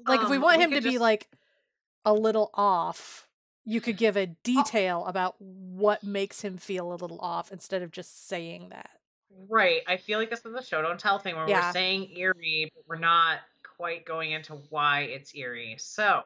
Like 0.06 0.22
if 0.22 0.30
we 0.30 0.36
Um, 0.38 0.42
want 0.42 0.58
we 0.58 0.64
him 0.66 0.70
to 0.72 0.78
could 0.78 0.84
be 0.84 0.98
like 0.98 1.30
a 2.06 2.14
little 2.14 2.50
off, 2.54 3.28
you 3.66 3.80
could 3.82 3.98
give 3.98 4.18
a 4.18 4.26
detail 4.28 5.06
about 5.06 5.36
what 5.40 6.04
makes 6.04 6.42
him 6.42 6.58
feel 6.58 6.92
a 6.92 6.96
little 6.96 7.20
off 7.22 7.52
instead 7.52 7.82
of 7.82 7.92
just 7.92 8.28
saying 8.28 8.70
that. 8.70 8.90
Right. 9.48 9.82
I 9.88 9.98
feel 9.98 10.20
like 10.20 10.30
this 10.30 10.46
is 10.46 10.54
a 10.54 10.64
show 10.64 10.82
don't 10.82 11.00
tell 11.00 11.20
thing 11.20 11.36
where 11.36 11.48
Yeah. 11.48 11.68
we're 11.68 11.74
saying 11.74 12.18
eerie, 12.18 12.72
but 12.74 12.84
we're 12.88 12.98
not 12.98 13.40
quite 13.78 14.06
going 14.06 14.32
into 14.32 14.56
why 14.70 15.02
it's 15.02 15.34
eerie. 15.34 15.78
So, 15.80 16.24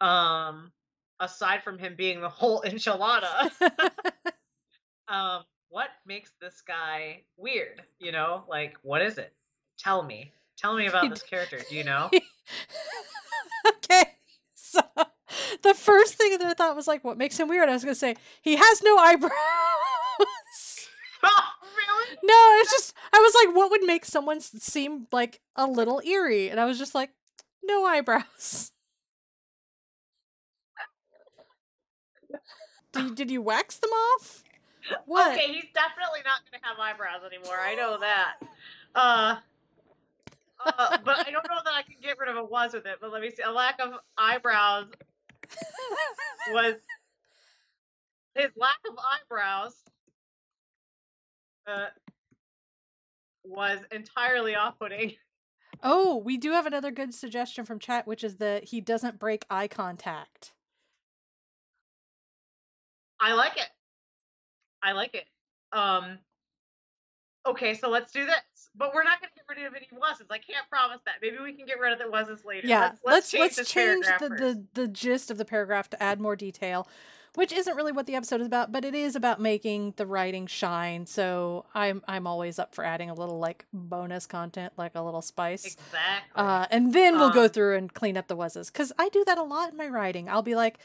um, 0.00 0.72
aside 1.20 1.62
from 1.62 1.78
him 1.78 1.94
being 1.96 2.20
the 2.20 2.28
whole 2.28 2.62
enchilada, 2.66 3.50
um, 5.08 5.44
what 5.68 5.88
makes 6.06 6.32
this 6.40 6.62
guy 6.66 7.22
weird? 7.36 7.82
You 7.98 8.12
know, 8.12 8.44
like 8.48 8.76
what 8.82 9.02
is 9.02 9.18
it? 9.18 9.32
Tell 9.78 10.02
me. 10.02 10.32
Tell 10.56 10.76
me 10.76 10.86
about 10.86 11.08
this 11.08 11.22
character. 11.22 11.60
Do 11.68 11.74
you 11.74 11.84
know? 11.84 12.10
okay. 13.68 14.02
So 14.54 14.80
the 15.62 15.74
first 15.74 16.14
thing 16.14 16.36
that 16.36 16.42
I 16.42 16.54
thought 16.54 16.76
was 16.76 16.86
like, 16.86 17.02
what 17.02 17.16
makes 17.16 17.38
him 17.38 17.48
weird? 17.48 17.68
I 17.68 17.72
was 17.72 17.84
gonna 17.84 17.94
say 17.94 18.16
he 18.42 18.56
has 18.56 18.82
no 18.82 18.96
eyebrows. 18.98 19.30
oh, 21.22 21.42
really? 21.62 22.16
no, 22.22 22.58
it's 22.60 22.72
just 22.72 22.94
I 23.12 23.18
was 23.18 23.34
like, 23.46 23.56
what 23.56 23.70
would 23.70 23.82
make 23.84 24.04
someone 24.04 24.40
seem 24.40 25.06
like 25.12 25.40
a 25.56 25.66
little 25.66 26.02
eerie? 26.04 26.50
And 26.50 26.60
I 26.60 26.66
was 26.66 26.78
just 26.78 26.94
like, 26.94 27.10
no 27.62 27.84
eyebrows. 27.84 28.72
Did 32.92 33.02
you, 33.02 33.14
did 33.14 33.30
you 33.30 33.42
wax 33.42 33.76
them 33.78 33.90
off? 33.90 34.44
What? 35.06 35.32
Okay, 35.32 35.52
he's 35.52 35.66
definitely 35.74 36.20
not 36.24 36.40
going 36.50 36.60
to 36.60 36.66
have 36.66 36.78
eyebrows 36.78 37.22
anymore. 37.26 37.58
I 37.60 37.74
know 37.74 37.98
that. 38.00 38.34
Uh, 38.94 39.36
uh, 40.64 40.98
but 41.04 41.26
I 41.26 41.30
don't 41.30 41.46
know 41.48 41.60
that 41.64 41.74
I 41.74 41.82
can 41.82 41.96
get 42.02 42.18
rid 42.18 42.28
of 42.28 42.36
a 42.36 42.44
was 42.44 42.72
with 42.72 42.86
it. 42.86 42.98
But 43.00 43.12
let 43.12 43.22
me 43.22 43.30
see. 43.30 43.42
A 43.42 43.52
lack 43.52 43.80
of 43.80 43.92
eyebrows 44.18 44.86
was 46.50 46.74
his 48.34 48.50
lack 48.56 48.78
of 48.88 48.96
eyebrows 48.98 49.74
uh, 51.66 51.86
was 53.44 53.78
entirely 53.90 54.54
off-putting. 54.54 55.14
oh, 55.82 56.16
we 56.16 56.36
do 56.36 56.52
have 56.52 56.66
another 56.66 56.90
good 56.90 57.14
suggestion 57.14 57.64
from 57.64 57.78
chat, 57.78 58.06
which 58.06 58.22
is 58.22 58.36
that 58.36 58.64
he 58.64 58.80
doesn't 58.80 59.18
break 59.18 59.44
eye 59.50 59.68
contact. 59.68 60.52
I 63.20 63.34
like 63.34 63.56
it. 63.56 63.68
I 64.82 64.92
like 64.92 65.14
it. 65.14 65.26
Um. 65.72 66.18
Okay, 67.46 67.74
so 67.74 67.88
let's 67.88 68.12
do 68.12 68.26
this. 68.26 68.68
But 68.76 68.94
we're 68.94 69.02
not 69.02 69.20
going 69.20 69.30
to 69.30 69.34
get 69.34 69.44
rid 69.48 69.66
of 69.66 69.74
any 69.74 69.88
was's. 69.98 70.26
I 70.30 70.38
can't 70.38 70.68
promise 70.70 71.00
that. 71.06 71.14
Maybe 71.20 71.38
we 71.42 71.54
can 71.54 71.66
get 71.66 71.80
rid 71.80 71.92
of 71.92 71.98
the 71.98 72.08
was's 72.10 72.44
later. 72.44 72.66
Yeah, 72.66 72.92
let's 73.04 73.32
let's, 73.34 73.56
this 73.56 73.68
change 73.68 74.06
paragraph 74.06 74.20
the, 74.20 74.28
first. 74.28 74.42
the 74.74 74.82
the 74.82 74.88
gist 74.88 75.30
of 75.30 75.38
the 75.38 75.44
paragraph 75.44 75.90
to 75.90 76.02
add 76.02 76.20
more 76.20 76.36
detail, 76.36 76.86
which 77.34 77.52
isn't 77.52 77.74
really 77.74 77.92
what 77.92 78.06
the 78.06 78.14
episode 78.14 78.40
is 78.40 78.46
about, 78.46 78.70
but 78.70 78.84
it 78.84 78.94
is 78.94 79.16
about 79.16 79.40
making 79.40 79.94
the 79.96 80.06
writing 80.06 80.46
shine. 80.46 81.06
So 81.06 81.64
I'm 81.74 82.02
I'm 82.06 82.26
always 82.26 82.58
up 82.58 82.74
for 82.74 82.84
adding 82.84 83.10
a 83.10 83.14
little 83.14 83.38
like 83.38 83.66
bonus 83.72 84.26
content, 84.26 84.74
like 84.76 84.92
a 84.94 85.02
little 85.02 85.22
spice. 85.22 85.64
Exactly. 85.64 86.42
Uh, 86.42 86.66
and 86.70 86.92
then 86.92 87.18
we'll 87.18 87.30
go 87.30 87.44
Um, 87.44 87.50
through 87.50 87.76
and 87.76 87.92
clean 87.92 88.16
up 88.16 88.28
the 88.28 88.36
was's 88.36 88.70
because 88.70 88.92
I 88.98 89.08
do 89.08 89.24
that 89.24 89.38
a 89.38 89.42
lot 89.42 89.72
in 89.72 89.76
my 89.76 89.88
writing. 89.88 90.28
I'll 90.28 90.42
be 90.42 90.54
like, 90.54 90.78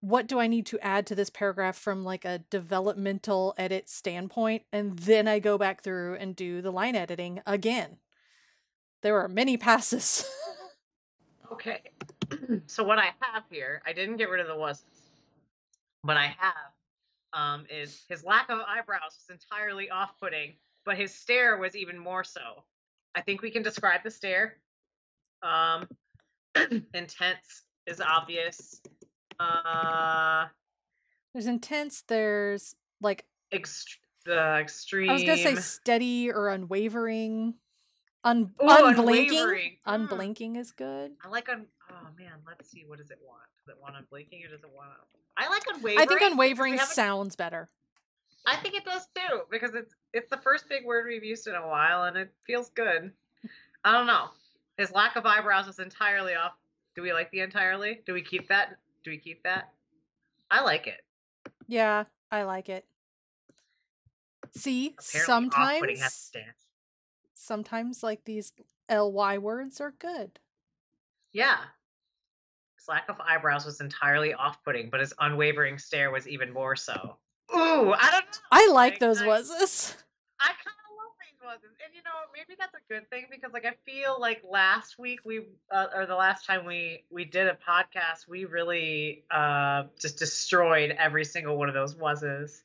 what 0.00 0.26
do 0.26 0.38
I 0.38 0.46
need 0.46 0.66
to 0.66 0.78
add 0.80 1.06
to 1.06 1.14
this 1.14 1.30
paragraph 1.30 1.76
from 1.76 2.04
like 2.04 2.24
a 2.24 2.38
developmental 2.50 3.54
edit 3.58 3.88
standpoint? 3.88 4.62
And 4.72 4.98
then 4.98 5.26
I 5.26 5.38
go 5.38 5.58
back 5.58 5.82
through 5.82 6.16
and 6.16 6.36
do 6.36 6.62
the 6.62 6.70
line 6.70 6.94
editing 6.94 7.40
again. 7.46 7.98
There 9.02 9.18
are 9.20 9.28
many 9.28 9.56
passes. 9.56 10.24
Okay. 11.50 11.80
so 12.66 12.84
what 12.84 12.98
I 12.98 13.10
have 13.20 13.44
here, 13.50 13.82
I 13.86 13.92
didn't 13.92 14.16
get 14.16 14.28
rid 14.28 14.40
of 14.40 14.46
the 14.46 14.56
was's. 14.56 14.84
What 16.02 16.16
I 16.16 16.34
have 16.38 16.72
um, 17.32 17.66
is 17.70 18.04
his 18.08 18.24
lack 18.24 18.48
of 18.50 18.60
eyebrows 18.60 19.18
was 19.18 19.26
entirely 19.30 19.90
off-putting, 19.90 20.54
but 20.84 20.96
his 20.96 21.12
stare 21.12 21.56
was 21.56 21.74
even 21.74 21.98
more 21.98 22.22
so. 22.22 22.64
I 23.14 23.20
think 23.22 23.42
we 23.42 23.50
can 23.50 23.62
describe 23.62 24.02
the 24.04 24.10
stare. 24.10 24.58
Um, 25.42 25.88
intense 26.94 27.64
is 27.86 28.00
obvious. 28.00 28.80
Uh, 29.40 30.46
there's 31.32 31.46
intense, 31.46 32.02
there's 32.08 32.74
like 33.00 33.24
ext- 33.52 33.98
the 34.24 34.58
extreme. 34.58 35.10
I 35.10 35.14
was 35.14 35.22
gonna 35.24 35.36
say 35.36 35.54
steady 35.56 36.30
or 36.30 36.48
unwavering. 36.48 37.54
Un- 38.24 38.52
Ooh, 38.62 38.66
unblinking. 38.68 39.38
unwavering. 39.38 39.70
Mm. 39.86 39.94
Unblinking 39.94 40.56
is 40.56 40.72
good. 40.72 41.12
I 41.24 41.28
like 41.28 41.48
un. 41.48 41.66
Oh 41.90 42.08
man, 42.18 42.32
let's 42.46 42.70
see. 42.70 42.84
What 42.86 42.98
does 42.98 43.10
it 43.10 43.18
want? 43.26 43.42
Does 43.64 43.74
it 43.76 43.80
want 43.80 43.96
unblinking 43.96 44.44
or 44.44 44.48
does 44.48 44.64
it 44.64 44.70
want? 44.74 44.90
I 45.36 45.48
like 45.48 45.62
unwavering. 45.72 45.98
I 46.00 46.06
think 46.06 46.32
unwavering 46.32 46.78
sounds 46.78 47.36
better. 47.36 47.70
I 48.46 48.56
think 48.56 48.74
it 48.74 48.84
does 48.84 49.06
too 49.14 49.42
because 49.50 49.74
it's 49.74 49.94
it's 50.12 50.30
the 50.30 50.38
first 50.38 50.68
big 50.68 50.84
word 50.84 51.06
we've 51.06 51.24
used 51.24 51.46
in 51.46 51.54
a 51.54 51.66
while 51.66 52.04
and 52.04 52.16
it 52.16 52.32
feels 52.46 52.70
good. 52.70 53.12
I 53.84 53.92
don't 53.92 54.06
know. 54.06 54.28
His 54.76 54.90
lack 54.92 55.16
of 55.16 55.26
eyebrows 55.26 55.68
is 55.68 55.78
entirely 55.78 56.34
off. 56.34 56.52
Do 56.96 57.02
we 57.02 57.12
like 57.12 57.30
the 57.30 57.40
entirely? 57.40 58.00
Do 58.06 58.12
we 58.14 58.22
keep 58.22 58.48
that? 58.48 58.76
Do 59.08 59.12
we 59.12 59.16
keep 59.18 59.42
that? 59.44 59.70
I 60.50 60.62
like 60.62 60.86
it. 60.86 61.00
Yeah, 61.66 62.04
I 62.30 62.42
like 62.42 62.68
it. 62.68 62.84
See, 64.54 64.94
Apparently 64.98 65.96
sometimes 65.96 66.30
sometimes 67.32 68.02
like 68.02 68.22
these 68.26 68.52
ly 68.90 69.38
words 69.38 69.80
are 69.80 69.94
good. 69.98 70.38
Yeah. 71.32 71.56
His 72.76 72.86
lack 72.86 73.08
of 73.08 73.18
eyebrows 73.18 73.64
was 73.64 73.80
entirely 73.80 74.34
off-putting, 74.34 74.90
but 74.90 75.00
his 75.00 75.14
unwavering 75.20 75.78
stare 75.78 76.10
was 76.10 76.28
even 76.28 76.52
more 76.52 76.76
so. 76.76 77.16
Ooh, 77.56 77.92
I 77.94 78.10
don't 78.10 78.24
know. 78.26 78.40
I 78.52 78.68
like 78.68 78.92
Like, 78.92 78.98
those 78.98 79.22
I- 79.22 79.26
wases. 79.26 79.96
And 81.50 81.94
you 81.94 82.02
know, 82.04 82.10
maybe 82.34 82.56
that's 82.58 82.74
a 82.74 82.92
good 82.92 83.08
thing 83.10 83.26
because, 83.30 83.52
like, 83.52 83.64
I 83.64 83.74
feel 83.84 84.16
like 84.20 84.42
last 84.48 84.98
week 84.98 85.20
we, 85.24 85.46
uh, 85.70 85.86
or 85.94 86.06
the 86.06 86.14
last 86.14 86.46
time 86.46 86.64
we 86.64 87.04
we 87.10 87.24
did 87.24 87.46
a 87.46 87.56
podcast, 87.66 88.28
we 88.28 88.44
really 88.44 89.24
uh 89.30 89.84
just 89.98 90.18
destroyed 90.18 90.94
every 90.98 91.24
single 91.24 91.56
one 91.56 91.68
of 91.68 91.74
those 91.74 91.96
wases. 91.96 92.64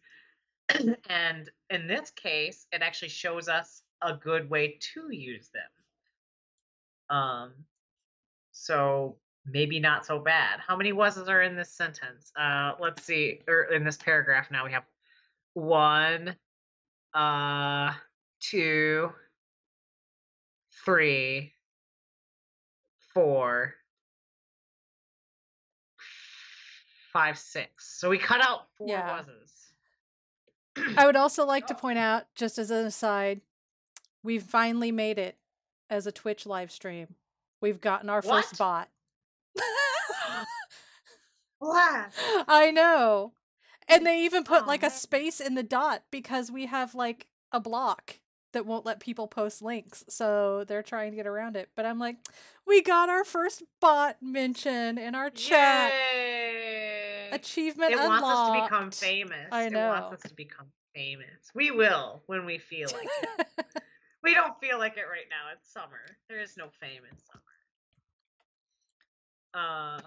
and 1.09 1.49
in 1.69 1.87
this 1.87 2.11
case, 2.11 2.67
it 2.71 2.81
actually 2.81 3.09
shows 3.09 3.47
us 3.47 3.83
a 4.01 4.13
good 4.13 4.49
way 4.49 4.77
to 4.93 5.13
use 5.13 5.49
them. 5.49 7.17
Um, 7.17 7.53
so 8.51 9.17
maybe 9.45 9.79
not 9.79 10.05
so 10.05 10.19
bad. 10.19 10.59
How 10.59 10.75
many 10.75 10.93
was's 10.93 11.27
are 11.29 11.41
in 11.41 11.55
this 11.55 11.71
sentence? 11.71 12.31
Uh, 12.37 12.73
let's 12.79 13.03
see, 13.03 13.41
or 13.47 13.63
in 13.63 13.83
this 13.83 13.97
paragraph 13.97 14.51
now 14.51 14.65
we 14.65 14.71
have 14.71 14.83
one, 15.53 16.35
uh, 17.13 17.93
two, 18.49 19.09
three, 20.85 21.53
four, 23.13 23.75
five, 27.11 27.37
six. 27.37 27.97
So 27.99 28.09
we 28.09 28.17
cut 28.17 28.41
out 28.41 28.67
four 28.77 28.87
Yeah. 28.89 29.17
was's. 29.17 29.73
I 30.97 31.05
would 31.05 31.15
also 31.15 31.45
like 31.45 31.67
to 31.67 31.75
oh. 31.75 31.77
point 31.77 31.99
out, 31.99 32.25
just 32.35 32.57
as 32.57 32.71
an 32.71 32.85
aside, 32.85 33.41
we've 34.23 34.43
finally 34.43 34.91
made 34.91 35.19
it 35.19 35.37
as 35.89 36.07
a 36.07 36.11
Twitch 36.11 36.45
live 36.45 36.71
stream. 36.71 37.15
We've 37.61 37.79
gotten 37.79 38.09
our 38.09 38.21
first 38.21 38.53
What? 38.53 38.57
bot. 38.57 38.89
Blast. 41.61 42.17
I 42.47 42.71
know. 42.71 43.33
And 43.87 44.05
they 44.05 44.23
even 44.25 44.43
put 44.43 44.63
Oh, 44.63 44.65
like 44.67 44.83
a 44.83 44.89
space 44.89 45.39
in 45.39 45.55
the 45.55 45.63
dot 45.63 46.03
because 46.09 46.51
we 46.51 46.65
have 46.65 46.95
like 46.95 47.27
a 47.51 47.59
block 47.59 48.19
that 48.53 48.65
won't 48.65 48.85
let 48.85 48.99
people 48.99 49.27
post 49.27 49.61
links. 49.61 50.03
So 50.07 50.63
they're 50.67 50.83
trying 50.83 51.11
to 51.11 51.15
get 51.15 51.27
around 51.27 51.55
it. 51.57 51.69
But 51.75 51.85
I'm 51.85 51.99
like, 51.99 52.17
we 52.65 52.81
got 52.81 53.09
our 53.09 53.23
first 53.23 53.63
bot 53.81 54.17
mention 54.21 54.97
in 54.97 55.13
our 55.15 55.29
chat. 55.29 55.91
Yay. 56.15 57.29
Achievement 57.31 57.91
It 57.91 57.99
unlocked. 57.99 58.21
wants 58.21 58.39
us 58.39 58.47
to 58.47 58.63
become 58.63 58.91
famous. 58.91 59.47
I 59.51 59.69
know. 59.69 59.93
It 59.93 59.99
wants 60.01 60.23
us 60.23 60.29
to 60.29 60.35
become 60.35 60.67
famous. 60.95 61.51
We 61.53 61.71
will 61.71 62.23
when 62.27 62.45
we 62.45 62.59
feel 62.59 62.89
like 62.93 63.07
it. 63.39 63.47
we 64.23 64.33
don't 64.33 64.57
feel 64.59 64.77
like 64.77 64.97
it 64.97 65.05
right 65.09 65.27
now. 65.29 65.51
It's 65.55 65.71
summer. 65.71 66.01
There 66.29 66.39
is 66.39 66.55
no 66.57 66.67
fame 66.79 67.01
in 67.11 67.17
summer. 67.17 67.41
Uh, 69.55 69.99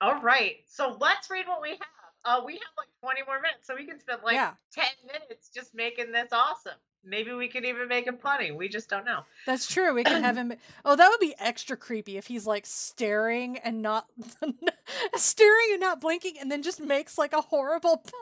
all 0.00 0.20
right. 0.22 0.56
So 0.66 0.96
let's 1.00 1.30
read 1.30 1.46
what 1.46 1.62
we 1.62 1.70
have. 1.70 1.78
Uh, 2.24 2.40
we 2.44 2.54
have 2.54 2.60
like 2.76 2.88
20 3.00 3.20
more 3.26 3.40
minutes, 3.40 3.66
so 3.66 3.74
we 3.76 3.86
can 3.86 3.98
spend 4.00 4.20
like 4.24 4.34
yeah, 4.34 4.52
10 4.74 4.84
minutes 5.06 5.50
just 5.54 5.74
making 5.74 6.10
this 6.12 6.28
awesome. 6.32 6.72
Maybe 7.04 7.32
we 7.32 7.48
can 7.48 7.64
even 7.64 7.88
make 7.88 8.06
him 8.06 8.18
funny. 8.18 8.50
We 8.50 8.68
just 8.68 8.90
don't 8.90 9.04
know. 9.04 9.20
that's 9.46 9.66
true. 9.66 9.94
We 9.94 10.04
can 10.04 10.22
have 10.22 10.36
him. 10.42 10.52
Oh, 10.84 10.96
that 10.96 11.08
would 11.08 11.20
be 11.20 11.34
extra 11.38 11.76
creepy 11.76 12.16
if 12.16 12.26
he's 12.26 12.46
like 12.46 12.66
staring 12.66 13.56
and 13.58 13.80
not 13.82 14.06
staring 15.16 15.68
and 15.72 15.80
not 15.80 16.00
blinking, 16.00 16.34
and 16.40 16.50
then 16.50 16.62
just 16.62 16.80
makes 16.80 17.16
like 17.16 17.32
a 17.32 17.40
horrible. 17.40 18.02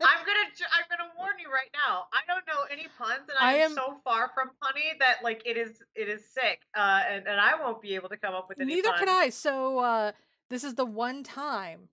I'm 0.00 0.24
gonna 0.24 0.38
I'm 0.72 0.84
gonna 0.88 1.10
warn 1.18 1.34
you 1.42 1.50
right 1.50 1.70
now. 1.74 2.04
I 2.12 2.20
don't 2.32 2.46
know 2.46 2.62
any 2.70 2.86
puns, 2.98 3.28
and 3.28 3.36
I 3.40 3.50
I 3.50 3.54
am, 3.56 3.70
am- 3.72 3.76
so 3.76 4.00
far 4.04 4.30
from 4.32 4.50
punny 4.62 4.96
that 5.00 5.24
like 5.24 5.42
it 5.44 5.56
is 5.56 5.82
it 5.96 6.08
is 6.08 6.24
sick. 6.24 6.60
Uh, 6.76 7.02
and 7.10 7.26
and 7.26 7.40
I 7.40 7.60
won't 7.60 7.82
be 7.82 7.96
able 7.96 8.08
to 8.10 8.16
come 8.16 8.34
up 8.34 8.48
with 8.48 8.60
any. 8.60 8.76
Neither 8.76 8.92
can. 8.92 9.08
I. 9.08 9.28
So 9.30 9.78
uh 9.80 10.12
this 10.50 10.62
is 10.62 10.74
the 10.76 10.84
one 10.86 11.24
time 11.24 11.88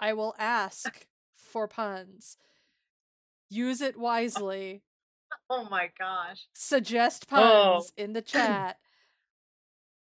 I 0.00 0.12
will 0.12 0.34
ask 0.38 1.06
for 1.36 1.68
puns. 1.68 2.36
Use 3.50 3.80
it 3.80 3.98
wisely. 3.98 4.82
Oh 5.52 5.66
my 5.68 5.90
gosh. 5.98 6.46
Suggest 6.54 7.26
Oh. 7.32 7.72
puns 7.78 7.92
in 7.96 8.12
the 8.12 8.22
chat. 8.22 8.78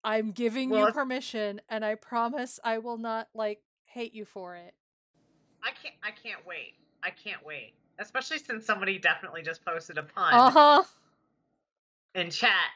I'm 0.04 0.32
giving 0.32 0.70
Well, 0.70 0.88
you 0.88 0.94
permission 0.94 1.62
and 1.70 1.84
I 1.84 1.96
promise 1.96 2.60
I 2.64 2.78
will 2.80 2.98
not 2.98 3.28
like 3.34 3.60
hate 3.86 4.14
you 4.14 4.24
for 4.26 4.56
it. 4.56 4.74
I 5.62 5.72
can't 5.72 5.96
I 6.04 6.12
can't 6.12 6.46
wait. 6.46 6.74
I 7.04 7.10
can't 7.10 7.46
wait. 7.46 7.74
Especially 8.00 8.38
since 8.38 8.66
somebody 8.66 9.00
definitely 9.00 9.42
just 9.44 9.64
posted 9.66 9.98
a 9.98 10.04
pun 10.04 10.34
Uh-huh. 10.34 10.84
in 12.16 12.30
chat, 12.30 12.72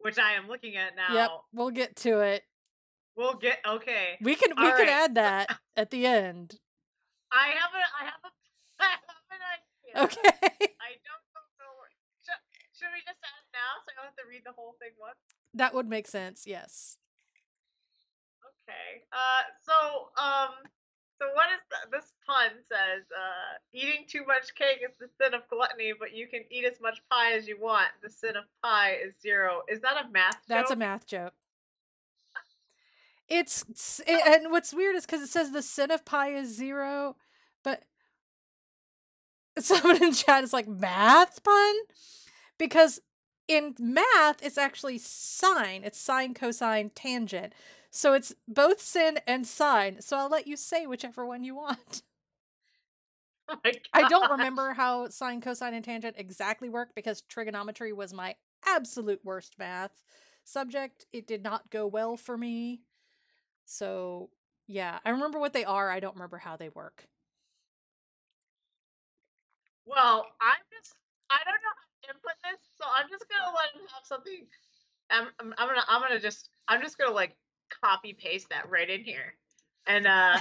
which 0.00 0.18
I 0.18 0.32
am 0.32 0.48
looking 0.48 0.76
at 0.76 0.96
now. 0.96 1.14
Yep, 1.14 1.30
we'll 1.52 1.70
get 1.70 1.96
to 1.96 2.20
it. 2.20 2.42
We'll 3.16 3.34
get 3.34 3.58
okay. 3.66 4.16
We 4.20 4.34
can 4.34 4.52
we 4.56 4.66
All 4.70 4.76
can 4.76 4.88
add 4.88 5.14
that 5.16 5.56
at 5.76 5.90
the 5.90 6.06
end. 6.06 6.58
I 7.32 7.48
have 7.48 7.70
a 7.74 8.02
I 8.02 8.04
have 8.06 8.20
a 8.24 8.30
Okay. 9.96 10.30
I 10.78 10.92
don't 11.02 11.24
know. 11.58 11.74
Should, 12.22 12.40
should 12.74 12.92
we 12.94 13.02
just 13.02 13.20
add 13.22 13.44
now 13.52 13.82
so 13.82 13.92
I 13.92 14.02
don't 14.02 14.08
have 14.12 14.20
to 14.22 14.28
read 14.28 14.42
the 14.44 14.52
whole 14.52 14.76
thing 14.78 14.94
once? 14.98 15.18
that 15.54 15.74
would 15.74 15.88
make 15.88 16.06
sense. 16.06 16.44
Yes. 16.46 16.98
Okay. 18.44 19.02
Uh, 19.12 19.42
so 19.66 20.10
um, 20.22 20.50
so 21.18 21.26
what 21.34 21.46
is 21.52 21.60
the, 21.70 21.96
this 21.98 22.12
pun 22.26 22.50
says? 22.68 23.04
Uh, 23.10 23.58
eating 23.72 24.04
too 24.08 24.24
much 24.26 24.54
cake 24.54 24.80
is 24.82 24.94
the 24.98 25.08
sin 25.20 25.34
of 25.34 25.42
gluttony, 25.48 25.92
but 25.98 26.14
you 26.14 26.26
can 26.26 26.44
eat 26.50 26.64
as 26.64 26.80
much 26.80 27.00
pie 27.10 27.32
as 27.32 27.46
you 27.46 27.58
want. 27.60 27.88
The 28.02 28.10
sin 28.10 28.36
of 28.36 28.44
pie 28.62 28.96
is 29.04 29.14
zero. 29.20 29.62
Is 29.68 29.80
that 29.80 30.04
a 30.04 30.10
math? 30.10 30.34
Joke? 30.34 30.48
That's 30.48 30.70
a 30.70 30.76
math 30.76 31.06
joke. 31.06 31.34
It's 33.28 34.00
it, 34.08 34.26
and 34.26 34.50
what's 34.50 34.74
weird 34.74 34.96
is 34.96 35.06
because 35.06 35.22
it 35.22 35.28
says 35.28 35.52
the 35.52 35.62
sin 35.62 35.92
of 35.92 36.04
pie 36.04 36.34
is 36.34 36.48
zero, 36.48 37.14
but 37.62 37.84
someone 39.58 40.02
in 40.02 40.12
chat 40.12 40.44
is 40.44 40.52
like 40.52 40.68
math 40.68 41.42
pun 41.42 41.74
because 42.58 43.00
in 43.48 43.74
math 43.78 44.42
it's 44.42 44.58
actually 44.58 44.98
sine. 44.98 45.82
It's 45.84 45.98
sine, 45.98 46.34
cosine, 46.34 46.90
tangent. 46.94 47.52
So 47.90 48.12
it's 48.12 48.32
both 48.46 48.80
sin 48.80 49.18
and 49.26 49.46
sine. 49.46 50.00
So 50.00 50.16
I'll 50.16 50.28
let 50.28 50.46
you 50.46 50.56
say 50.56 50.86
whichever 50.86 51.26
one 51.26 51.44
you 51.44 51.54
want. 51.56 52.02
Oh 53.48 53.56
I 53.92 54.08
don't 54.08 54.30
remember 54.30 54.74
how 54.74 55.08
sine, 55.08 55.40
cosine, 55.40 55.74
and 55.74 55.84
tangent 55.84 56.14
exactly 56.16 56.68
work 56.68 56.90
because 56.94 57.22
trigonometry 57.22 57.92
was 57.92 58.12
my 58.12 58.36
absolute 58.64 59.20
worst 59.24 59.58
math 59.58 60.02
subject. 60.44 61.06
It 61.12 61.26
did 61.26 61.42
not 61.42 61.68
go 61.70 61.86
well 61.86 62.16
for 62.16 62.38
me. 62.38 62.82
So, 63.66 64.30
yeah, 64.66 64.98
I 65.04 65.10
remember 65.10 65.38
what 65.38 65.52
they 65.52 65.64
are. 65.64 65.90
I 65.90 66.00
don't 66.00 66.14
remember 66.14 66.38
how 66.38 66.56
they 66.56 66.68
work. 66.68 67.06
Well, 69.86 70.26
I'm 70.40 70.62
just 70.70 70.94
I 71.30 71.38
don't 71.44 71.60
know 71.62 71.74
how 71.74 71.86
to 71.86 72.14
input 72.14 72.36
this, 72.44 72.60
so 72.78 72.84
I'm 72.88 73.08
just 73.10 73.24
gonna 73.28 73.52
let 73.54 73.74
him 73.74 73.86
have 73.94 74.04
something. 74.04 74.46
I'm, 75.10 75.28
I'm 75.40 75.54
I'm 75.58 75.68
gonna 75.68 75.84
I'm 75.88 76.00
gonna 76.00 76.20
just 76.20 76.50
I'm 76.68 76.80
just 76.82 76.98
gonna 76.98 77.14
like 77.14 77.36
copy 77.82 78.12
paste 78.12 78.48
that 78.50 78.68
right 78.70 78.88
in 78.88 79.02
here, 79.02 79.34
and 79.86 80.06
uh 80.06 80.40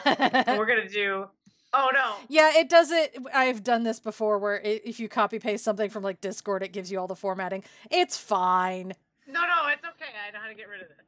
we're 0.57 0.65
gonna 0.65 0.89
do. 0.89 1.27
Oh 1.71 1.89
no. 1.93 2.15
yeah, 2.29 2.57
it 2.57 2.67
does 2.67 2.89
it. 2.89 3.15
I've 3.31 3.63
done 3.63 3.83
this 3.83 3.99
before 3.99 4.39
where 4.39 4.59
i 4.65 4.81
if 4.83 4.99
you 4.99 5.07
copy 5.07 5.37
paste 5.37 5.63
something 5.63 5.91
from 5.91 6.01
like 6.01 6.19
Discord, 6.19 6.63
it 6.63 6.73
gives 6.73 6.91
you 6.91 6.99
all 6.99 7.05
the 7.05 7.15
formatting. 7.15 7.63
It's 7.91 8.17
fine. 8.17 8.93
No, 9.27 9.41
no, 9.41 9.67
it's 9.71 9.85
okay. 9.85 10.09
I 10.27 10.31
know 10.31 10.39
how 10.41 10.47
to 10.47 10.55
get 10.55 10.67
rid 10.67 10.81
of 10.81 10.87
this. 10.87 11.05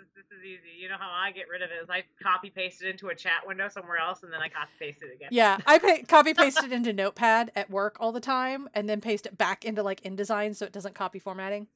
This 0.00 0.06
is 0.06 0.14
this 0.14 0.38
is 0.38 0.44
easy. 0.44 0.80
You 0.80 0.88
know 0.88 0.96
how 0.98 1.10
I 1.10 1.30
get 1.30 1.48
rid 1.48 1.62
of 1.62 1.70
it 1.70 1.82
is 1.82 1.90
I 1.90 2.04
copy 2.22 2.48
paste 2.50 2.82
it 2.82 2.88
into 2.88 3.08
a 3.08 3.14
chat 3.14 3.46
window 3.46 3.68
somewhere 3.68 3.98
else 3.98 4.22
and 4.22 4.32
then 4.32 4.40
I 4.40 4.48
copy 4.48 4.70
paste 4.78 5.02
it 5.02 5.12
again. 5.14 5.28
Yeah, 5.30 5.58
I 5.66 6.04
copy 6.08 6.32
paste 6.38 6.62
it 6.62 6.72
into 6.72 6.92
Notepad 6.92 7.52
at 7.54 7.68
work 7.70 7.96
all 8.00 8.12
the 8.12 8.20
time 8.20 8.68
and 8.72 8.88
then 8.88 9.00
paste 9.00 9.26
it 9.26 9.36
back 9.36 9.64
into 9.64 9.82
like 9.82 10.00
InDesign 10.02 10.56
so 10.56 10.64
it 10.64 10.72
doesn't 10.72 10.94
copy 10.94 11.18
formatting. 11.18 11.66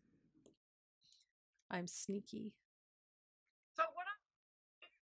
I'm 1.70 1.87
sneaky. 1.87 2.53
So 3.77 3.83
what 3.93 4.07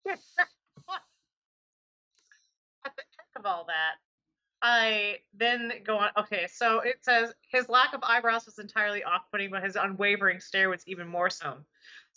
I 0.06 0.12
at 2.84 2.96
the 2.96 3.02
end 3.02 3.36
of 3.36 3.46
all 3.46 3.64
that, 3.68 3.94
I 4.60 5.18
then 5.34 5.72
go 5.84 5.98
on. 5.98 6.10
Okay, 6.18 6.46
so 6.52 6.80
it 6.80 6.96
says 7.00 7.32
his 7.50 7.68
lack 7.68 7.94
of 7.94 8.00
eyebrows 8.02 8.46
was 8.46 8.58
entirely 8.58 9.04
off-putting, 9.04 9.50
but 9.50 9.62
his 9.62 9.76
unwavering 9.76 10.40
stare 10.40 10.68
was 10.68 10.82
even 10.86 11.06
more 11.06 11.30
so. 11.30 11.58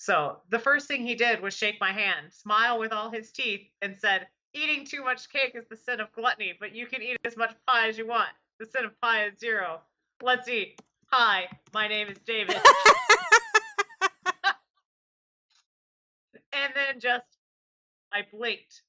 So 0.02 0.42
the 0.50 0.58
first 0.58 0.88
thing 0.88 1.06
he 1.06 1.14
did 1.14 1.42
was 1.42 1.54
shake 1.54 1.80
my 1.80 1.92
hand, 1.92 2.34
smile 2.34 2.80
with 2.80 2.92
all 2.92 3.12
his 3.12 3.32
teeth, 3.32 3.70
and 3.84 3.96
said, 3.96 4.28
"Eating 4.52 4.84
too 4.84 5.04
much 5.04 5.30
cake 5.30 5.54
is 5.54 5.68
the 5.68 5.78
sin 5.78 6.00
of 6.00 6.12
gluttony, 6.12 6.58
but 6.60 6.74
you 6.74 6.88
can 6.88 7.04
eat 7.04 7.18
as 7.24 7.38
much 7.38 7.56
pie 7.68 7.88
as 7.88 8.00
you 8.00 8.08
want. 8.08 8.32
The 8.58 8.66
sin 8.66 8.86
of 8.86 9.00
pie 9.00 9.26
is 9.28 9.38
zero. 9.38 9.80
Let's 10.24 10.48
eat. 10.48 10.82
Hi, 11.12 11.48
my 11.72 11.88
name 11.88 12.08
is 12.08 12.18
David." 12.26 12.56
and 16.52 16.74
then 16.74 17.00
just 17.00 17.38
I 18.12 18.24
blinked, 18.24 18.82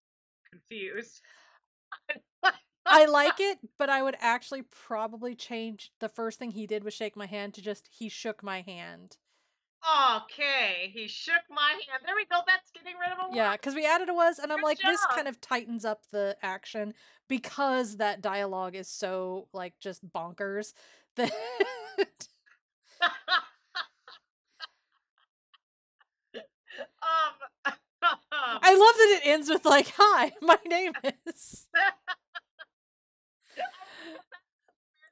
confused. 0.50 1.20
I 2.86 3.04
like 3.04 3.38
it, 3.38 3.58
but 3.78 3.90
I 3.90 4.02
would 4.02 4.16
actually 4.18 4.62
probably 4.62 5.34
change 5.34 5.92
the 6.00 6.08
first 6.08 6.38
thing 6.38 6.52
he 6.52 6.66
did 6.66 6.84
was 6.84 6.94
shake 6.94 7.16
my 7.16 7.26
hand 7.26 7.52
to 7.52 7.60
just 7.60 7.90
he 7.92 8.08
shook 8.08 8.42
my 8.42 8.62
hand. 8.62 9.18
Okay, 9.84 10.90
he 10.94 11.08
shook 11.08 11.42
my 11.50 11.70
hand. 11.70 12.02
There 12.06 12.14
we 12.14 12.24
go. 12.26 12.38
That's 12.46 12.70
getting 12.70 12.94
rid 12.98 13.10
of 13.10 13.18
a 13.32 13.36
Yeah, 13.36 13.52
because 13.52 13.74
we 13.74 13.84
added 13.84 14.08
a 14.08 14.14
was, 14.14 14.38
and 14.38 14.52
I'm 14.52 14.58
Good 14.58 14.64
like, 14.64 14.78
this 14.78 15.04
kind 15.06 15.26
of 15.26 15.40
tightens 15.40 15.84
up 15.84 16.02
the 16.12 16.36
action 16.40 16.94
because 17.28 17.96
that 17.96 18.20
dialogue 18.20 18.76
is 18.76 18.88
so 18.88 19.48
like 19.52 19.74
just 19.80 20.08
bonkers 20.08 20.72
that 21.16 21.32
um, 27.02 27.34
I 28.32 28.74
love 28.74 28.94
that 28.96 29.20
it 29.22 29.28
ends 29.28 29.48
with 29.50 29.64
like, 29.64 29.92
"Hi, 29.96 30.32
my 30.40 30.58
name 30.66 30.92
is." 31.26 31.66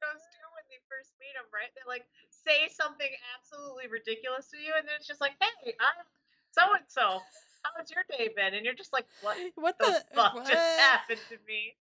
weirdos 0.00 0.24
do 0.32 0.42
when 0.56 0.64
they 0.70 0.80
first 0.88 1.12
meet 1.20 1.34
them, 1.36 1.46
right? 1.52 1.68
They 1.76 1.84
like 1.86 2.06
say 2.50 2.68
something 2.74 3.10
absolutely 3.38 3.86
ridiculous 3.86 4.48
to 4.50 4.58
you, 4.58 4.72
and 4.76 4.86
then 4.86 4.94
it's 4.98 5.06
just 5.06 5.20
like, 5.20 5.32
"Hey, 5.40 5.74
I'm 5.78 6.06
so 6.50 6.62
and 6.74 6.84
so. 6.88 7.20
How's 7.62 7.90
your 7.90 8.04
day 8.10 8.30
been? 8.34 8.54
And 8.54 8.64
you're 8.64 8.74
just 8.74 8.92
like, 8.92 9.06
what 9.22 9.36
What 9.54 9.78
the 9.78 9.86
the 9.86 10.04
fuck 10.14 10.34
what? 10.34 10.46
just 10.46 10.78
happened 10.78 11.20
to 11.28 11.36
me? 11.46 11.76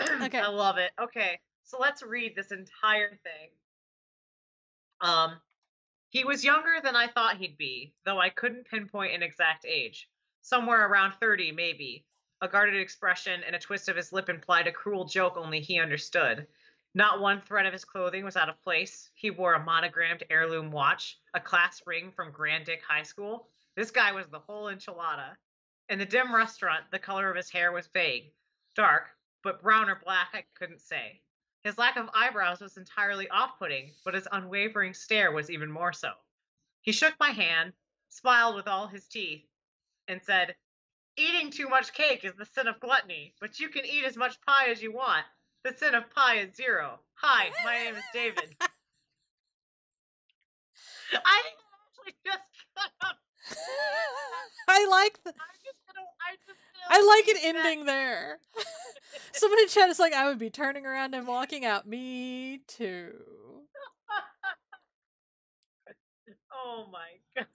Okay. 0.26 0.40
I 0.40 0.48
love 0.48 0.76
it. 0.78 0.90
Okay, 1.00 1.38
so 1.62 1.78
let's 1.78 2.02
read 2.02 2.34
this 2.34 2.50
entire 2.50 3.10
thing. 3.10 3.50
Um, 5.00 5.40
he 6.10 6.24
was 6.24 6.44
younger 6.44 6.80
than 6.82 6.96
I 6.96 7.06
thought 7.06 7.36
he'd 7.36 7.56
be, 7.56 7.94
though 8.04 8.18
I 8.18 8.28
couldn't 8.30 8.66
pinpoint 8.66 9.14
an 9.14 9.22
exact 9.22 9.64
age. 9.64 10.08
Somewhere 10.42 10.86
around 10.86 11.14
30, 11.20 11.52
maybe. 11.52 12.04
A 12.42 12.48
guarded 12.48 12.80
expression 12.80 13.42
and 13.46 13.54
a 13.54 13.58
twist 13.60 13.88
of 13.88 13.96
his 13.96 14.12
lip 14.12 14.28
implied 14.28 14.66
a 14.66 14.72
cruel 14.72 15.04
joke 15.04 15.36
only 15.36 15.60
he 15.60 15.78
understood. 15.78 16.48
Not 16.96 17.20
one 17.20 17.40
thread 17.40 17.66
of 17.66 17.72
his 17.72 17.84
clothing 17.84 18.24
was 18.24 18.36
out 18.36 18.48
of 18.48 18.62
place. 18.62 19.10
He 19.14 19.30
wore 19.30 19.54
a 19.54 19.64
monogrammed 19.64 20.22
heirloom 20.30 20.70
watch, 20.70 21.18
a 21.34 21.40
class 21.40 21.82
ring 21.86 22.12
from 22.12 22.30
Grand 22.30 22.66
Dick 22.66 22.82
High 22.86 23.02
School. 23.02 23.48
This 23.74 23.90
guy 23.90 24.12
was 24.12 24.28
the 24.28 24.38
whole 24.38 24.66
enchilada. 24.66 25.36
In 25.88 25.98
the 25.98 26.06
dim 26.06 26.32
restaurant, 26.32 26.84
the 26.92 27.00
color 27.00 27.28
of 27.28 27.36
his 27.36 27.50
hair 27.50 27.72
was 27.72 27.88
vague, 27.88 28.32
dark, 28.76 29.10
but 29.42 29.60
brown 29.60 29.90
or 29.90 29.96
black 29.96 30.28
I 30.34 30.44
couldn't 30.54 30.80
say. 30.80 31.20
His 31.64 31.78
lack 31.78 31.96
of 31.96 32.08
eyebrows 32.14 32.60
was 32.60 32.76
entirely 32.76 33.28
off 33.28 33.58
putting, 33.58 33.92
but 34.04 34.14
his 34.14 34.28
unwavering 34.30 34.94
stare 34.94 35.32
was 35.32 35.50
even 35.50 35.72
more 35.72 35.92
so. 35.92 36.12
He 36.82 36.92
shook 36.92 37.18
my 37.18 37.30
hand, 37.30 37.72
smiled 38.08 38.54
with 38.54 38.68
all 38.68 38.86
his 38.86 39.08
teeth, 39.08 39.44
and 40.06 40.22
said, 40.22 40.54
Eating 41.16 41.50
too 41.50 41.68
much 41.68 41.92
cake 41.92 42.24
is 42.24 42.34
the 42.36 42.44
sin 42.44 42.68
of 42.68 42.78
gluttony, 42.78 43.34
but 43.40 43.58
you 43.58 43.68
can 43.68 43.84
eat 43.84 44.04
as 44.04 44.16
much 44.16 44.40
pie 44.42 44.68
as 44.68 44.80
you 44.80 44.92
want. 44.92 45.26
The 45.64 45.72
sin 45.72 45.94
of 45.94 46.10
pie 46.10 46.40
is 46.40 46.54
zero. 46.54 47.00
Hi, 47.14 47.48
my 47.64 47.84
name 47.84 47.94
is 47.96 48.04
David. 48.12 48.54
I 48.60 48.68
actually 51.14 52.14
just 52.22 52.38
cut 52.76 52.90
up. 53.00 53.16
I 54.68 54.86
like 54.86 55.22
the 55.24 55.30
I'm 55.30 55.56
just 55.64 55.80
gonna, 55.86 56.06
I'm 56.28 56.36
just 56.46 56.60
gonna 56.90 56.90
I 56.90 57.16
like 57.16 57.28
it 57.28 57.38
ending 57.42 57.86
there. 57.86 58.40
Somebody 59.32 59.62
in 59.62 59.68
chat 59.68 59.88
is 59.88 59.98
like, 59.98 60.12
I 60.12 60.28
would 60.28 60.38
be 60.38 60.50
turning 60.50 60.84
around 60.84 61.14
and 61.14 61.26
walking 61.26 61.64
out. 61.64 61.88
Me 61.88 62.60
too. 62.68 63.12
oh 66.52 66.84
my 66.92 67.08
god. 67.34 67.46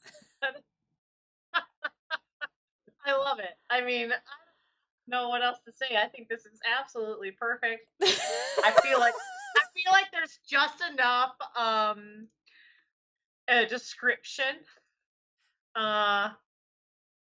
I 3.06 3.12
love 3.14 3.38
it. 3.38 3.56
I 3.70 3.82
mean, 3.82 4.12
I 4.12 4.49
know 5.10 5.30
what 5.30 5.44
else 5.44 5.60
to 5.66 5.72
say. 5.72 5.98
I 5.98 6.08
think 6.08 6.30
this 6.30 6.46
is 6.46 6.60
absolutely 6.80 7.32
perfect. 7.32 7.88
I 8.02 8.72
feel 8.84 9.00
like 9.00 9.14
I 9.58 9.62
feel 9.74 9.92
like 9.92 10.06
there's 10.12 10.40
just 10.48 10.82
enough 10.92 11.36
um 11.58 12.28
a 13.48 13.66
description. 13.66 14.56
Uh 15.76 16.30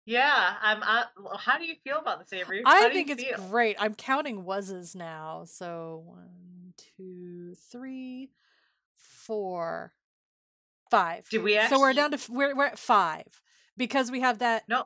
yeah, 0.06 0.56
I'm 0.60 0.82
uh, 0.82 1.04
how 1.38 1.58
do 1.58 1.64
you 1.64 1.76
feel 1.82 1.96
about 1.98 2.18
this, 2.18 2.32
Avery? 2.32 2.62
How 2.64 2.86
I 2.86 2.90
think 2.92 3.08
it's 3.08 3.22
feel? 3.22 3.38
great. 3.48 3.76
I'm 3.78 3.94
counting 3.94 4.44
was's 4.44 4.94
now. 4.94 5.44
So 5.46 6.02
one, 6.04 6.74
two, 6.96 7.54
three, 7.70 8.30
four, 8.96 9.94
five. 10.90 11.26
Did 11.30 11.42
we 11.42 11.58
So 11.68 11.80
we're 11.80 11.94
down 11.94 12.10
to 12.10 12.18
we're 12.32 12.54
we're 12.54 12.66
at 12.66 12.78
five 12.78 13.24
because 13.78 14.10
we 14.10 14.20
have 14.20 14.40
that. 14.40 14.64
No, 14.68 14.84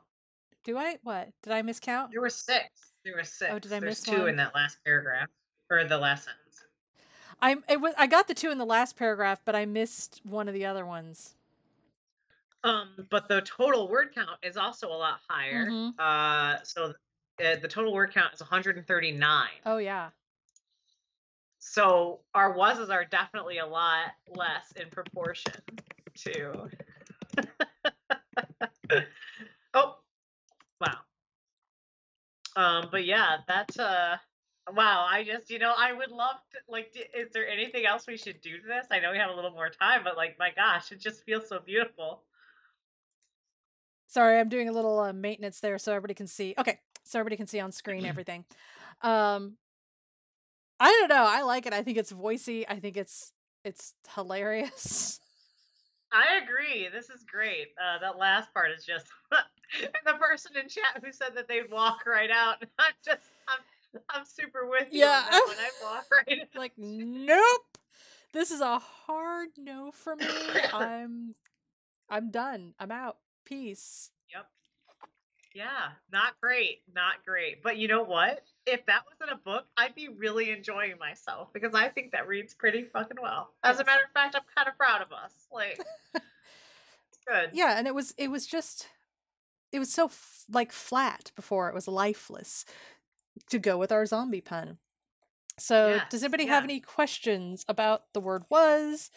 Do 0.63 0.77
I? 0.77 0.97
What 1.03 1.29
did 1.43 1.51
I 1.51 1.63
miscount? 1.63 2.11
there 2.11 2.21
were 2.21 2.29
six. 2.29 2.65
There 3.03 3.15
were 3.15 3.23
six. 3.23 3.51
Oh, 3.53 3.59
did 3.59 3.71
I 3.71 3.79
There's 3.79 3.99
miss 3.99 4.01
two 4.01 4.21
one? 4.21 4.29
in 4.29 4.35
that 4.37 4.53
last 4.53 4.77
paragraph 4.83 5.27
or 5.69 5.83
the 5.83 5.97
last 5.97 6.25
sentence. 6.25 6.63
I'm. 7.41 7.63
It 7.69 7.79
was. 7.79 7.93
I 7.97 8.07
got 8.07 8.27
the 8.27 8.33
two 8.33 8.51
in 8.51 8.57
the 8.57 8.65
last 8.65 8.97
paragraph, 8.97 9.41
but 9.45 9.55
I 9.55 9.65
missed 9.65 10.21
one 10.23 10.47
of 10.47 10.53
the 10.53 10.65
other 10.65 10.85
ones. 10.85 11.35
Um, 12.63 13.07
but 13.09 13.29
the 13.29 13.41
total 13.41 13.87
word 13.87 14.13
count 14.13 14.37
is 14.43 14.57
also 14.57 14.89
a 14.89 14.97
lot 14.97 15.19
higher. 15.29 15.67
Mhm. 15.67 15.93
Uh, 15.97 16.61
so 16.63 16.93
uh, 17.43 17.55
the 17.61 17.69
total 17.69 17.93
word 17.93 18.13
count 18.13 18.33
is 18.33 18.41
139. 18.41 19.47
Oh 19.65 19.77
yeah. 19.77 20.09
So 21.59 22.19
our 22.33 22.57
wases 22.57 22.89
are 22.89 23.05
definitely 23.05 23.59
a 23.59 23.65
lot 23.65 24.11
less 24.35 24.73
in 24.75 24.89
proportion 24.89 25.53
to. 26.15 26.69
oh, 29.73 29.97
wow. 30.81 30.97
Um, 32.55 32.87
but 32.91 33.05
yeah, 33.05 33.37
that's 33.47 33.77
uh, 33.79 34.17
wow. 34.73 35.05
I 35.09 35.23
just, 35.23 35.49
you 35.49 35.59
know, 35.59 35.73
I 35.77 35.93
would 35.93 36.11
love 36.11 36.35
to 36.51 36.57
like. 36.71 36.91
d- 36.93 37.05
Is 37.15 37.31
there 37.33 37.47
anything 37.47 37.85
else 37.85 38.07
we 38.07 38.17
should 38.17 38.41
do 38.41 38.57
to 38.57 38.67
this? 38.67 38.87
I 38.91 38.99
know 38.99 39.11
we 39.11 39.17
have 39.17 39.31
a 39.31 39.35
little 39.35 39.51
more 39.51 39.69
time, 39.69 40.01
but 40.03 40.17
like, 40.17 40.37
my 40.39 40.51
gosh, 40.55 40.91
it 40.91 40.99
just 40.99 41.23
feels 41.23 41.47
so 41.47 41.59
beautiful. 41.59 42.23
Sorry, 44.07 44.39
I'm 44.39 44.49
doing 44.49 44.67
a 44.67 44.71
little 44.71 44.99
uh, 44.99 45.13
maintenance 45.13 45.59
there 45.59 45.77
so 45.77 45.91
everybody 45.91 46.15
can 46.15 46.27
see. 46.27 46.55
Okay, 46.57 46.79
so 47.03 47.19
everybody 47.19 47.37
can 47.37 47.47
see 47.47 47.59
on 47.59 47.71
screen 47.71 48.05
everything. 48.05 48.45
Um, 49.01 49.57
I 50.79 50.89
don't 50.89 51.09
know. 51.09 51.25
I 51.27 51.41
like 51.43 51.65
it. 51.65 51.73
I 51.73 51.83
think 51.83 51.97
it's 51.97 52.11
voicey. 52.11 52.65
I 52.67 52.79
think 52.79 52.97
it's 52.97 53.33
it's 53.63 53.93
hilarious. 54.15 55.19
I 56.11 56.39
agree. 56.41 56.89
This 56.91 57.09
is 57.11 57.23
great. 57.23 57.67
Uh, 57.79 57.99
that 57.99 58.17
last 58.17 58.51
part 58.51 58.71
is 58.71 58.83
just, 58.83 59.05
and 59.81 59.89
the 60.05 60.13
person 60.13 60.51
in 60.61 60.67
chat 60.69 61.03
who 61.03 61.11
said 61.11 61.29
that 61.35 61.47
they'd 61.47 61.69
walk 61.71 62.05
right 62.05 62.31
out. 62.31 62.57
I'm 62.79 62.93
just, 63.05 63.21
I'm, 63.47 64.01
I'm 64.09 64.25
super 64.25 64.67
with 64.67 64.87
you. 64.91 64.99
Yeah, 65.01 65.23
on 65.31 65.31
that. 65.31 65.57
I'd 65.59 65.83
walk 65.83 66.05
right 66.27 66.39
out. 66.41 66.59
like, 66.59 66.73
nope. 66.77 67.61
This 68.31 68.51
is 68.51 68.61
a 68.61 68.79
hard 68.79 69.49
no 69.57 69.91
for 69.91 70.15
me. 70.15 70.27
I'm 70.73 71.35
I'm 72.09 72.31
done. 72.31 72.73
I'm 72.79 72.91
out. 72.91 73.17
Peace. 73.45 74.11
Yep. 74.33 74.45
Yeah, 75.55 75.65
not 76.11 76.33
great, 76.39 76.81
not 76.93 77.25
great. 77.25 77.63
But 77.63 77.77
you 77.77 77.87
know 77.87 78.03
what? 78.03 78.43
If 78.67 78.85
that 78.85 79.01
wasn't 79.09 79.35
a 79.35 79.43
book, 79.43 79.65
I'd 79.75 79.95
be 79.95 80.07
really 80.09 80.51
enjoying 80.51 80.93
myself 80.99 81.51
because 81.53 81.73
I 81.73 81.89
think 81.89 82.11
that 82.11 82.27
reads 82.27 82.53
pretty 82.53 82.83
fucking 82.83 83.17
well. 83.19 83.49
As 83.63 83.79
a 83.79 83.83
matter 83.85 84.03
of 84.05 84.11
fact, 84.13 84.35
I'm 84.35 84.43
kind 84.55 84.67
of 84.67 84.77
proud 84.77 85.01
of 85.01 85.11
us. 85.11 85.33
Like, 85.51 85.79
it's 86.13 87.17
good. 87.27 87.49
Yeah, 87.53 87.79
and 87.79 87.87
it 87.87 87.95
was 87.95 88.13
it 88.17 88.29
was 88.29 88.45
just 88.45 88.87
it 89.71 89.79
was 89.79 89.91
so 89.91 90.05
f- 90.05 90.43
like 90.51 90.71
flat 90.71 91.31
before 91.35 91.69
it 91.69 91.75
was 91.75 91.87
lifeless 91.87 92.65
to 93.49 93.59
go 93.59 93.77
with 93.77 93.91
our 93.91 94.05
zombie 94.05 94.41
pun. 94.41 94.77
So, 95.57 95.99
does 96.09 96.21
Yes, 96.21 96.23
anybody 96.23 96.45
have 96.47 96.63
any 96.63 96.79
questions 96.79 97.65
about 97.67 98.13
the 98.13 98.21
word 98.21 98.43
was 98.49 99.11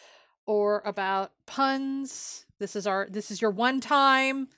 or 0.44 0.82
about 0.84 1.32
puns? 1.46 2.46
This 2.58 2.74
is 2.76 2.86
our 2.86 3.06
this 3.10 3.30
is 3.30 3.40
your 3.40 3.50
one 3.52 3.80
time 3.80 4.48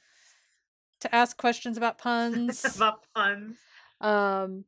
to 1.00 1.14
ask 1.14 1.36
questions 1.36 1.76
about 1.76 1.98
puns. 2.06 2.64
About 2.76 3.00
puns. 3.14 3.56
um 4.00 4.64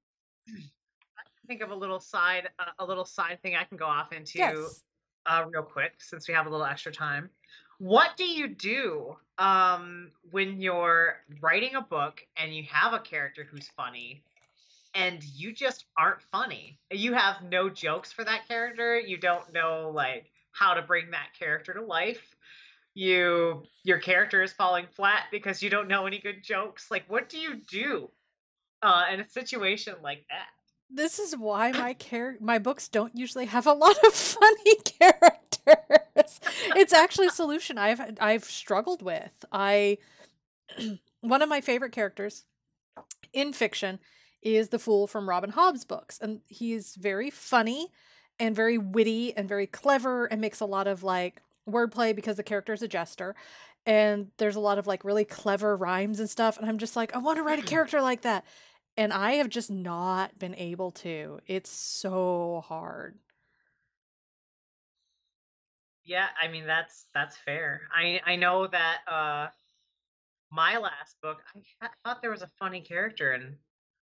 Think 1.47 1.63
of 1.63 1.71
a 1.71 1.75
little 1.77 2.01
side, 2.01 2.49
uh, 2.59 2.73
a 2.81 2.85
little 2.85 3.05
side 3.05 3.41
thing 3.41 3.55
I 3.55 3.63
can 3.65 3.77
go 3.79 3.87
off 3.87 4.13
into. 4.13 4.39
yes. 4.39 4.83
uh, 5.27 5.45
real 5.49 5.63
quick 5.63 5.95
since 5.99 6.27
we 6.29 6.35
have 6.35 6.47
a 6.47 6.51
little 6.51 6.67
extra 6.67 6.91
time. 6.93 7.31
What 7.79 8.17
do 8.17 8.25
you 8.25 8.49
do 8.49 9.17
um, 9.39 10.11
when 10.31 10.61
you're 10.61 11.17
writing 11.41 11.75
a 11.75 11.83
book 11.83 12.27
and 12.37 12.55
you 12.55 12.65
have 12.71 12.95
a 12.95 12.99
character 12.99 13.47
who's 13.49 13.69
funny 13.77 14.23
and 14.95 15.23
you 15.23 15.53
just 15.53 15.85
aren't 15.99 16.23
funny? 16.23 16.79
You 16.91 17.13
have 17.13 17.43
no 17.43 17.69
jokes 17.69 18.13
for 18.13 18.25
that 18.25 18.49
character. 18.49 18.99
You 18.99 19.19
don't 19.19 19.53
know 19.53 19.93
like 19.95 20.27
how 20.53 20.75
to 20.75 20.83
bring 20.83 21.11
that 21.11 21.29
character 21.39 21.75
to 21.75 21.83
life. 21.83 22.35
You 22.95 23.65
your 23.85 23.99
character 23.99 24.43
is 24.43 24.53
falling 24.55 24.87
flat 24.95 25.25
because 25.31 25.63
you 25.63 25.69
don't 25.69 25.89
know 25.89 26.07
any 26.07 26.19
good 26.19 26.43
jokes. 26.43 26.91
Like 26.91 27.05
what 27.09 27.29
do 27.29 27.39
you 27.39 27.61
do 27.69 28.11
uh, 28.83 29.05
in 29.13 29.21
a 29.21 29.29
situation 29.29 29.97
like 30.03 30.25
that? 30.31 30.47
This 30.89 31.19
is 31.19 31.37
why 31.37 31.73
my 31.73 31.93
char- 31.93 32.37
my 32.41 32.59
books 32.59 32.89
don't 32.89 33.15
usually 33.15 33.47
have 33.47 33.67
a 33.67 33.73
lot 33.73 33.97
of 34.07 34.13
funny 34.15 34.77
characters. 34.77 36.06
It's 36.77 36.93
actually 36.93 37.27
a 37.27 37.31
solution 37.31 37.79
I've 37.79 38.01
I've 38.21 38.45
struggled 38.45 39.03
with. 39.03 39.45
I 39.53 39.99
one 41.21 41.43
of 41.43 41.49
my 41.49 41.61
favorite 41.61 41.93
characters 41.93 42.45
in 43.33 43.53
fiction 43.53 43.99
is 44.43 44.69
the 44.69 44.79
fool 44.79 45.07
from 45.07 45.29
Robin 45.29 45.51
Hobb's 45.51 45.85
books 45.85 46.19
and 46.21 46.41
he's 46.47 46.95
very 46.97 47.31
funny 47.31 47.89
and 48.39 48.55
very 48.55 48.79
witty 48.79 49.37
and 49.37 49.49
very 49.49 49.67
clever 49.67 50.27
and 50.27 50.41
makes 50.41 50.61
a 50.61 50.67
lot 50.67 50.87
of 50.87 51.03
like 51.03 51.43
wordplay 51.69 52.15
because 52.15 52.37
the 52.37 52.43
character 52.43 52.73
is 52.73 52.83
a 52.83 52.89
jester 52.89 53.35
and 53.85 54.29
there's 54.39 54.57
a 54.57 54.61
lot 54.61 54.79
of 54.79 54.87
like 54.87 55.05
really 55.05 55.25
clever 55.25 55.77
rhymes 55.77 56.21
and 56.21 56.31
stuff 56.31 56.59
and 56.59 56.69
I'm 56.69 56.79
just 56.79 56.97
like 56.97 57.15
I 57.15 57.19
want 57.19 57.39
to 57.39 57.43
write 57.43 57.59
a 57.59 57.63
mm-hmm. 57.63 57.69
character 57.69 58.01
like 58.01 58.23
that 58.23 58.45
and 58.97 59.13
I 59.13 59.33
have 59.33 59.49
just 59.49 59.71
not 59.71 60.39
been 60.39 60.55
able 60.55 60.91
to. 60.93 61.41
It's 61.47 61.71
so 61.71 62.65
hard. 62.67 63.19
Yeah, 66.07 66.29
I 66.41 66.49
mean 66.49 66.67
that's 66.67 67.07
that's 67.15 67.37
fair. 67.37 67.83
I 67.95 68.21
I 68.25 68.37
know 68.37 68.67
that 68.69 68.99
uh 69.09 69.49
my 70.51 70.79
last 70.79 71.21
book, 71.23 71.39
I 71.83 71.89
thought 72.05 72.23
there 72.23 72.31
was 72.31 72.43
a 72.43 72.51
funny 72.59 72.81
character 72.81 73.33
in 73.35 73.57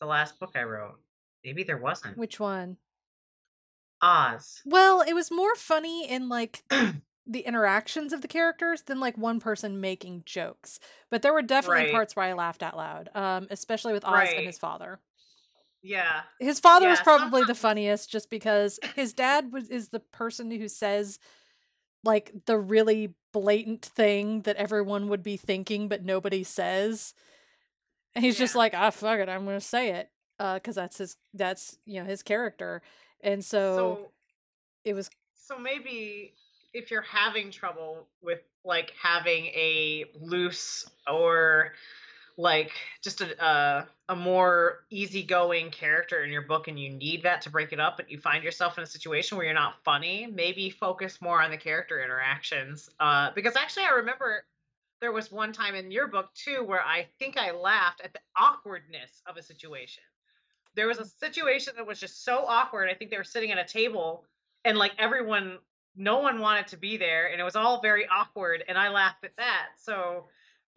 the 0.01 0.07
last 0.07 0.38
book 0.38 0.53
I 0.55 0.62
wrote. 0.62 0.99
Maybe 1.44 1.64
there 1.64 1.78
wasn't. 1.78 2.16
Which 2.16 2.38
one? 2.38 2.76
Oz. 4.01 4.62
Well, 4.64 5.01
it 5.01 5.14
was 5.14 5.30
more 5.30 5.57
funny 5.57 6.09
in 6.09 6.28
like 6.28 6.62
the 7.26 7.40
interactions 7.40 8.12
of 8.12 8.22
the 8.22 8.28
characters 8.28 8.82
than 8.82 9.01
like 9.01 9.18
one 9.18 9.40
person 9.40 9.80
making 9.80 10.22
jokes. 10.24 10.78
But 11.11 11.22
there 11.22 11.32
were 11.32 11.42
definitely 11.42 11.82
Right. 11.82 11.90
parts 11.90 12.14
where 12.14 12.26
I 12.26 12.32
laughed 12.34 12.62
out 12.62 12.76
loud, 12.76 13.11
um, 13.14 13.49
especially 13.51 13.92
with 13.92 14.05
Oz 14.05 14.32
and 14.36 14.46
his 14.46 14.59
father. 14.59 15.01
Yeah. 15.82 16.22
His 16.38 16.61
father 16.61 16.88
was 16.88 16.99
Yeah, 17.01 17.05
probably 17.05 17.42
the 17.42 17.55
funniest 17.55 18.11
just 18.11 18.30
because 18.30 18.78
his 18.94 19.12
dad 19.12 19.53
was 19.53 19.68
is 19.68 19.88
the 19.88 20.01
person 20.01 20.51
who 20.53 20.68
says 20.68 21.18
like 22.05 22.32
the 22.46 22.59
really 22.59 23.14
blatant 23.32 23.84
thing 23.84 24.42
that 24.42 24.57
everyone 24.57 25.09
would 25.09 25.22
be 25.22 25.36
thinking 25.36 25.88
but 25.88 26.05
nobody 26.05 26.42
says. 26.44 27.14
And 28.14 28.24
he's 28.24 28.38
just 28.38 28.55
like, 28.55 28.74
"Ah, 28.74 28.90
fuck 28.90 29.18
it, 29.20 29.28
I'm 29.28 29.44
going 29.44 29.59
to 29.59 29.64
say 29.64 29.90
it." 29.90 30.11
Uh 30.38 30.59
cuz 30.61 30.76
that's 30.76 30.99
his 30.99 31.16
that's, 31.34 31.78
you 31.84 32.01
know, 32.01 32.07
his 32.07 32.22
character. 32.22 32.82
And 33.20 33.44
so, 33.44 33.76
So 33.76 34.12
it 34.84 34.94
was 34.94 35.11
so 35.34 35.59
maybe 35.59 36.34
if 36.72 36.90
you're 36.90 37.03
having 37.03 37.51
trouble 37.51 38.07
with 38.22 38.40
like 38.64 38.92
having 39.01 39.46
a 39.46 40.05
loose 40.20 40.88
or 41.11 41.72
like 42.36 42.72
just 43.03 43.20
a 43.20 43.44
a, 43.44 43.88
a 44.09 44.16
more 44.16 44.84
easygoing 44.90 45.70
character 45.70 46.24
in 46.24 46.30
your 46.30 46.42
book 46.42 46.66
and 46.68 46.80
you 46.80 46.88
need 46.90 47.22
that 47.22 47.42
to 47.42 47.50
break 47.50 47.72
it 47.72 47.80
up 47.80 47.96
but 47.96 48.11
you 48.11 48.18
find 48.18 48.42
yourself 48.42 48.78
in 48.78 48.84
a 48.84 48.86
situation 48.86 49.36
where 49.36 49.44
you're 49.44 49.54
not 49.54 49.82
funny 49.84 50.26
maybe 50.26 50.70
focus 50.70 51.20
more 51.20 51.42
on 51.42 51.50
the 51.50 51.56
character 51.56 52.02
interactions. 52.02 52.88
Uh 53.00 53.30
because 53.34 53.54
actually 53.56 53.84
i 53.84 53.94
remember 53.94 54.44
there 55.00 55.12
was 55.12 55.30
one 55.30 55.52
time 55.52 55.74
in 55.74 55.90
your 55.90 56.09
book 56.09 56.32
too 56.34 56.64
where 56.64 56.82
i 56.82 57.06
think 57.18 57.36
i 57.36 57.50
laughed 57.50 58.00
at 58.02 58.12
the 58.12 58.20
awkwardness 58.36 59.22
of 59.26 59.36
a 59.36 59.42
situation. 59.42 60.02
There 60.74 60.86
was 60.86 60.98
a 60.98 61.04
situation 61.04 61.74
that 61.76 61.86
was 61.86 62.00
just 62.00 62.24
so 62.24 62.44
awkward 62.46 62.88
i 62.88 62.94
think 62.94 63.11
they 63.11 63.18
were 63.18 63.24
sitting 63.24 63.52
at 63.52 63.59
a 63.59 63.64
table 63.64 64.24
and 64.64 64.78
like 64.78 64.92
everyone 64.98 65.59
no 65.96 66.20
one 66.20 66.40
wanted 66.40 66.66
to 66.68 66.76
be 66.76 66.96
there 66.96 67.30
and 67.30 67.40
it 67.40 67.44
was 67.44 67.56
all 67.56 67.80
very 67.82 68.06
awkward 68.09 68.64
and 68.68 68.78
i 68.78 68.88
laughed 68.88 69.24
at 69.24 69.36
that. 69.36 69.66
So 69.76 70.28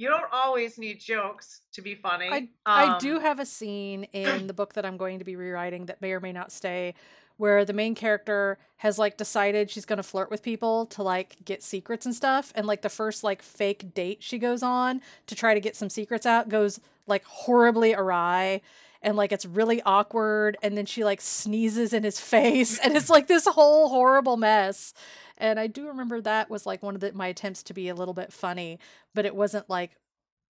you 0.02 0.10
don't 0.10 0.32
always 0.32 0.78
need 0.78 1.00
jokes 1.00 1.62
to 1.74 1.82
be 1.82 1.94
funny. 1.96 2.30
I 2.32 2.50
I 2.66 2.98
do 2.98 3.18
Um, 3.18 3.22
have 3.22 3.40
a 3.40 3.46
scene 3.46 4.06
in 4.14 4.48
the 4.48 4.54
book 4.54 4.74
that 4.74 4.86
I'm 4.86 4.98
going 4.98 5.20
to 5.20 5.26
be 5.26 5.36
rewriting 5.36 5.86
that 5.86 6.02
may 6.02 6.12
or 6.12 6.20
may 6.20 6.32
not 6.32 6.52
stay 6.52 6.94
where 7.38 7.66
the 7.66 7.74
main 7.74 7.96
character 7.96 8.58
has 8.78 9.00
like 9.00 9.18
decided 9.18 9.70
she's 9.70 9.86
going 9.86 9.98
to 9.98 10.04
flirt 10.04 10.30
with 10.30 10.42
people 10.44 10.86
to 10.88 11.02
like 11.04 11.38
get 11.46 11.64
secrets 11.64 12.06
and 12.06 12.16
stuff 12.16 12.52
and 12.56 12.66
like 12.68 12.82
the 12.82 12.90
first 12.90 13.24
like 13.24 13.42
fake 13.42 13.94
date 13.94 14.20
she 14.22 14.38
goes 14.38 14.62
on 14.64 15.02
to 15.28 15.34
try 15.36 15.54
to 15.54 15.60
get 15.60 15.76
some 15.76 15.90
secrets 15.90 16.26
out 16.26 16.50
goes 16.50 16.80
like 17.08 17.24
horribly 17.26 17.94
awry 17.94 18.62
and 19.02 19.18
like 19.18 19.32
it's 19.32 19.46
really 19.46 19.82
awkward 19.84 20.58
and 20.62 20.78
then 20.78 20.86
she 20.86 21.04
like 21.04 21.22
sneezes 21.22 21.94
in 21.94 22.04
his 22.04 22.20
face 22.34 22.80
and 22.80 22.96
it's 22.96 23.10
like 23.10 23.28
this 23.28 23.46
whole 23.48 23.90
horrible 23.90 24.38
mess. 24.38 24.94
And 25.38 25.60
i 25.60 25.66
do 25.68 25.88
remember 25.88 26.22
that 26.22 26.50
was 26.52 26.66
like 26.68 26.84
one 26.84 26.94
of 26.96 27.02
the, 27.02 27.14
my 27.14 27.28
attempts 27.28 27.64
to 27.64 27.74
be 27.74 27.90
a 27.90 27.96
little 27.96 28.14
bit 28.14 28.32
funny 28.32 28.78
but 29.16 29.26
it 29.26 29.36
wasn't 29.36 29.70
like 29.70 29.98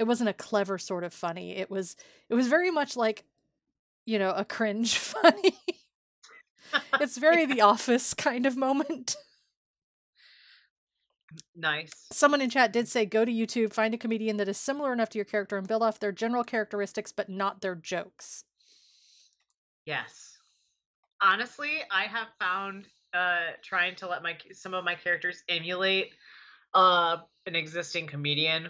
it 0.02 0.08
wasn't 0.08 0.30
a 0.30 0.34
clever 0.34 0.80
sort 0.80 1.04
of 1.04 1.14
funny. 1.14 1.56
It 1.56 1.70
was 1.70 1.96
it 2.28 2.34
was 2.34 2.48
very 2.48 2.72
much 2.72 2.98
like 2.98 3.24
you 4.06 4.18
know 4.18 4.32
a 4.32 4.44
cringe 4.44 4.98
funny. 4.98 5.56
It's 7.02 7.18
very 7.18 7.46
the 7.46 7.60
office 7.60 8.14
kind 8.14 8.46
of 8.46 8.56
moment 8.56 9.18
nice 11.56 11.92
someone 12.12 12.42
in 12.42 12.50
chat 12.50 12.74
did 12.74 12.88
say 12.88 13.06
go 13.06 13.24
to 13.24 13.32
youtube 13.32 13.74
find 13.74 13.94
a 13.94 13.98
comedian 13.98 14.38
that 14.38 14.48
is 14.48 14.58
similar 14.58 14.92
enough 14.92 15.10
to 15.10 15.18
your 15.18 15.26
character 15.26 15.58
and 15.58 15.68
build 15.68 15.82
off 15.82 16.00
their 16.00 16.12
general 16.12 16.44
characteristics 16.44 17.12
but 17.12 17.30
not 17.30 17.62
their 17.62 17.76
jokes 17.76 18.44
Yes. 19.86 20.38
Honestly, 21.22 21.80
I 21.92 22.04
have 22.04 22.28
found 22.40 22.88
uh 23.14 23.52
trying 23.62 23.96
to 23.96 24.08
let 24.08 24.24
my 24.24 24.38
some 24.54 24.74
of 24.74 24.86
my 24.86 24.96
characters 24.96 25.44
emulate 25.50 26.12
uh 26.74 27.18
an 27.46 27.56
existing 27.56 28.08
comedian 28.08 28.70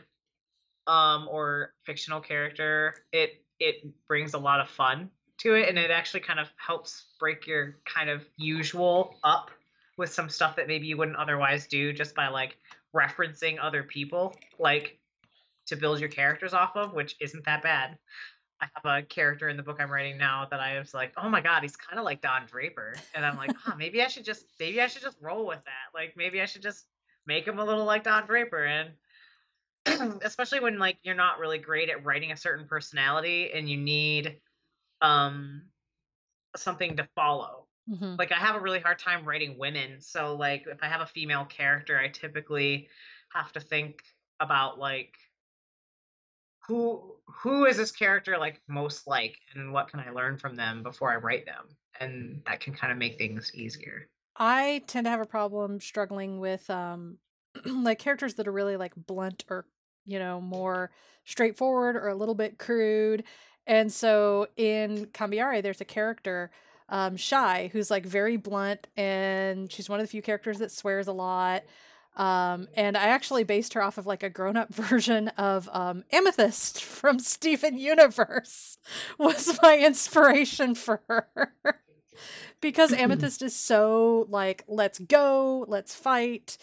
um 0.88 1.28
or 1.30 1.74
fictional 1.86 2.22
character. 2.22 2.96
It 3.12 3.44
it 3.60 3.76
brings 4.08 4.34
a 4.34 4.40
lot 4.40 4.60
of 4.60 4.70
fun 4.70 5.10
to 5.40 5.54
it 5.56 5.70
and 5.70 5.78
it 5.78 5.92
actually 5.92 6.22
kind 6.22 6.40
of 6.40 6.48
helps 6.58 7.06
break 7.20 7.46
your 7.46 7.78
kind 7.86 8.10
of 8.10 8.26
usual 8.38 9.16
up 9.24 9.52
with 10.02 10.12
some 10.12 10.30
stuff 10.30 10.56
that 10.56 10.68
maybe 10.68 10.88
you 10.88 10.98
wouldn't 10.98 11.16
otherwise 11.16 11.68
do 11.68 11.94
just 11.94 12.16
by 12.16 12.28
like 12.28 12.58
referencing 12.94 13.58
other 13.62 13.84
people 13.84 14.36
like 14.58 15.00
to 15.68 15.76
build 15.76 16.00
your 16.00 16.10
characters 16.10 16.54
off 16.54 16.76
of, 16.76 16.94
which 16.94 17.16
isn't 17.22 17.46
that 17.46 17.62
bad. 17.62 18.00
I 18.60 18.68
have 18.74 19.04
a 19.04 19.06
character 19.06 19.48
in 19.48 19.58
the 19.58 19.64
book 19.64 19.78
I'm 19.80 19.92
writing 19.92 20.18
now 20.18 20.48
that 20.50 20.60
I 20.60 20.80
was 20.80 20.94
like, 20.94 21.14
oh 21.18 21.30
my 21.30 21.40
god, 21.40 21.62
he's 21.62 21.76
kind 21.76 22.00
of 22.00 22.06
like 22.06 22.22
Don 22.22 22.48
Draper, 22.48 22.96
and 23.14 23.24
I'm 23.24 23.38
like, 23.38 23.52
maybe 23.78 24.02
I 24.02 24.08
should 24.08 24.26
just 24.26 24.46
maybe 24.60 24.82
I 24.82 24.88
should 24.88 25.04
just 25.04 25.18
roll 25.22 25.46
with 25.46 25.64
that. 25.64 25.98
Like 25.98 26.16
maybe 26.18 26.42
I 26.42 26.46
should 26.46 26.64
just 26.64 26.86
make 27.28 27.48
him 27.48 27.60
a 27.60 27.64
little 27.64 27.86
like 27.86 28.04
Don 28.04 28.26
Draper, 28.26 28.66
and 28.66 28.92
especially 30.24 30.62
when 30.62 30.80
like 30.80 30.98
you're 31.04 31.16
not 31.16 31.38
really 31.38 31.60
great 31.60 31.90
at 31.92 32.04
writing 32.04 32.32
a 32.32 32.38
certain 32.38 32.68
personality 32.68 33.52
and 33.54 33.70
you 33.70 33.78
need 33.78 34.38
um 35.02 35.62
something 36.56 36.98
to 36.98 37.08
follow. 37.16 37.68
Mhm. 37.88 38.20
Like 38.20 38.32
I 38.32 38.36
have 38.38 38.56
a 38.56 38.60
really 38.60 38.80
hard 38.80 39.00
time 39.00 39.26
writing 39.26 39.58
women, 39.58 40.02
so 40.02 40.36
like 40.36 40.68
if 40.68 40.84
I 40.84 40.88
have 40.88 41.02
a 41.02 41.08
female 41.08 41.46
character, 41.46 41.98
I 42.00 42.10
typically 42.10 42.90
have 43.34 43.52
to 43.54 43.60
think 43.60 44.04
about 44.40 44.80
like 44.80 45.18
who 46.68 47.18
who 47.26 47.66
is 47.66 47.78
this 47.78 47.92
character 47.92 48.38
like 48.38 48.62
most 48.68 49.08
like 49.08 49.40
and 49.54 49.74
what 49.74 49.88
can 49.90 50.00
I 50.00 50.12
learn 50.12 50.38
from 50.38 50.56
them 50.56 50.84
before 50.84 51.12
I 51.12 51.16
write 51.18 51.46
them? 51.46 51.78
And 52.00 52.44
that 52.46 52.60
can 52.62 52.74
kind 52.74 52.92
of 52.92 52.98
make 52.98 53.18
things 53.18 53.54
easier. 53.54 54.10
I 54.36 54.84
tend 54.88 55.06
to 55.06 55.10
have 55.12 55.20
a 55.20 55.26
problem 55.26 55.80
struggling 55.80 56.40
with 56.40 56.70
um 56.70 57.20
like 57.66 58.00
characters 58.00 58.36
that 58.36 58.48
are 58.48 58.52
really 58.52 58.78
like 58.78 58.94
blunt 58.96 59.44
or 59.50 59.68
you 60.06 60.20
know 60.20 60.40
more 60.42 60.92
straightforward 61.26 61.96
or 61.96 62.08
a 62.08 62.16
little 62.16 62.36
bit 62.36 62.58
crude. 62.60 63.24
And 63.68 63.92
so 63.92 64.48
in 64.58 65.08
Cambiare 65.08 65.62
there's 65.62 65.82
a 65.82 65.86
character 65.86 66.52
um 66.92 67.18
Shy 67.18 67.70
who's 67.74 67.90
like 67.90 68.06
very 68.06 68.38
blunt 68.38 68.88
and 68.96 69.72
she's 69.72 69.90
one 69.90 70.00
of 70.00 70.04
the 70.04 70.12
few 70.12 70.22
characters 70.22 70.60
that 70.60 70.72
swears 70.72 71.08
a 71.08 71.14
lot. 71.14 71.64
Um 72.18 72.68
and 72.76 72.98
I 72.98 73.06
actually 73.06 73.46
based 73.46 73.74
her 73.74 73.82
off 73.82 73.98
of 73.98 74.06
like 74.06 74.22
a 74.22 74.30
grown-up 74.30 74.74
version 74.74 75.30
of 75.30 75.70
um 75.72 76.04
Amethyst 76.12 76.84
from 76.84 77.18
Steven 77.20 77.78
Universe 77.78 78.78
was 79.18 79.58
my 79.64 79.80
inspiration 79.80 80.76
for 80.76 81.02
her. 81.08 81.54
because 82.62 82.94
Amethyst 83.06 83.42
is 83.42 83.56
so 83.56 84.28
like 84.30 84.64
let's 84.68 85.00
go, 85.00 85.66
let's 85.68 85.96
fight. 85.96 86.58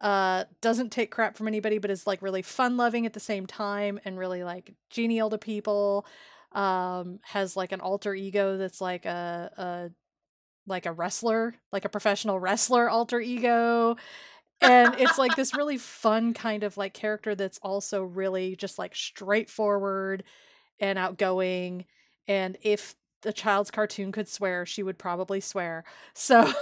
Uh 0.00 0.44
doesn't 0.60 0.90
take 0.90 1.10
crap 1.10 1.36
from 1.36 1.48
anybody 1.48 1.78
but 1.78 1.90
is 1.90 2.06
like 2.06 2.22
really 2.22 2.42
fun 2.42 2.76
loving 2.76 3.04
at 3.04 3.12
the 3.12 3.20
same 3.20 3.46
time 3.46 3.98
and 4.04 4.16
really 4.18 4.44
like 4.44 4.74
genial 4.90 5.28
to 5.30 5.38
people. 5.38 6.06
Um 6.54 7.20
has 7.22 7.56
like 7.56 7.72
an 7.72 7.80
alter 7.80 8.14
ego 8.14 8.56
that's 8.58 8.80
like 8.80 9.04
a 9.06 9.50
a 9.56 9.90
like 10.66 10.86
a 10.86 10.92
wrestler, 10.92 11.54
like 11.72 11.84
a 11.84 11.88
professional 11.88 12.38
wrestler 12.38 12.88
alter 12.88 13.20
ego. 13.20 13.96
And 14.60 14.94
it's 14.98 15.18
like 15.18 15.34
this 15.34 15.56
really 15.56 15.76
fun 15.76 16.34
kind 16.34 16.62
of 16.62 16.76
like 16.76 16.94
character 16.94 17.34
that's 17.34 17.58
also 17.62 18.04
really 18.04 18.54
just 18.54 18.78
like 18.78 18.94
straightforward 18.94 20.22
and 20.78 20.98
outgoing. 20.98 21.86
And 22.28 22.56
if 22.62 22.94
the 23.22 23.32
child's 23.32 23.70
cartoon 23.72 24.12
could 24.12 24.28
swear, 24.28 24.64
she 24.64 24.82
would 24.82 24.98
probably 24.98 25.40
swear. 25.40 25.84
So 26.14 26.52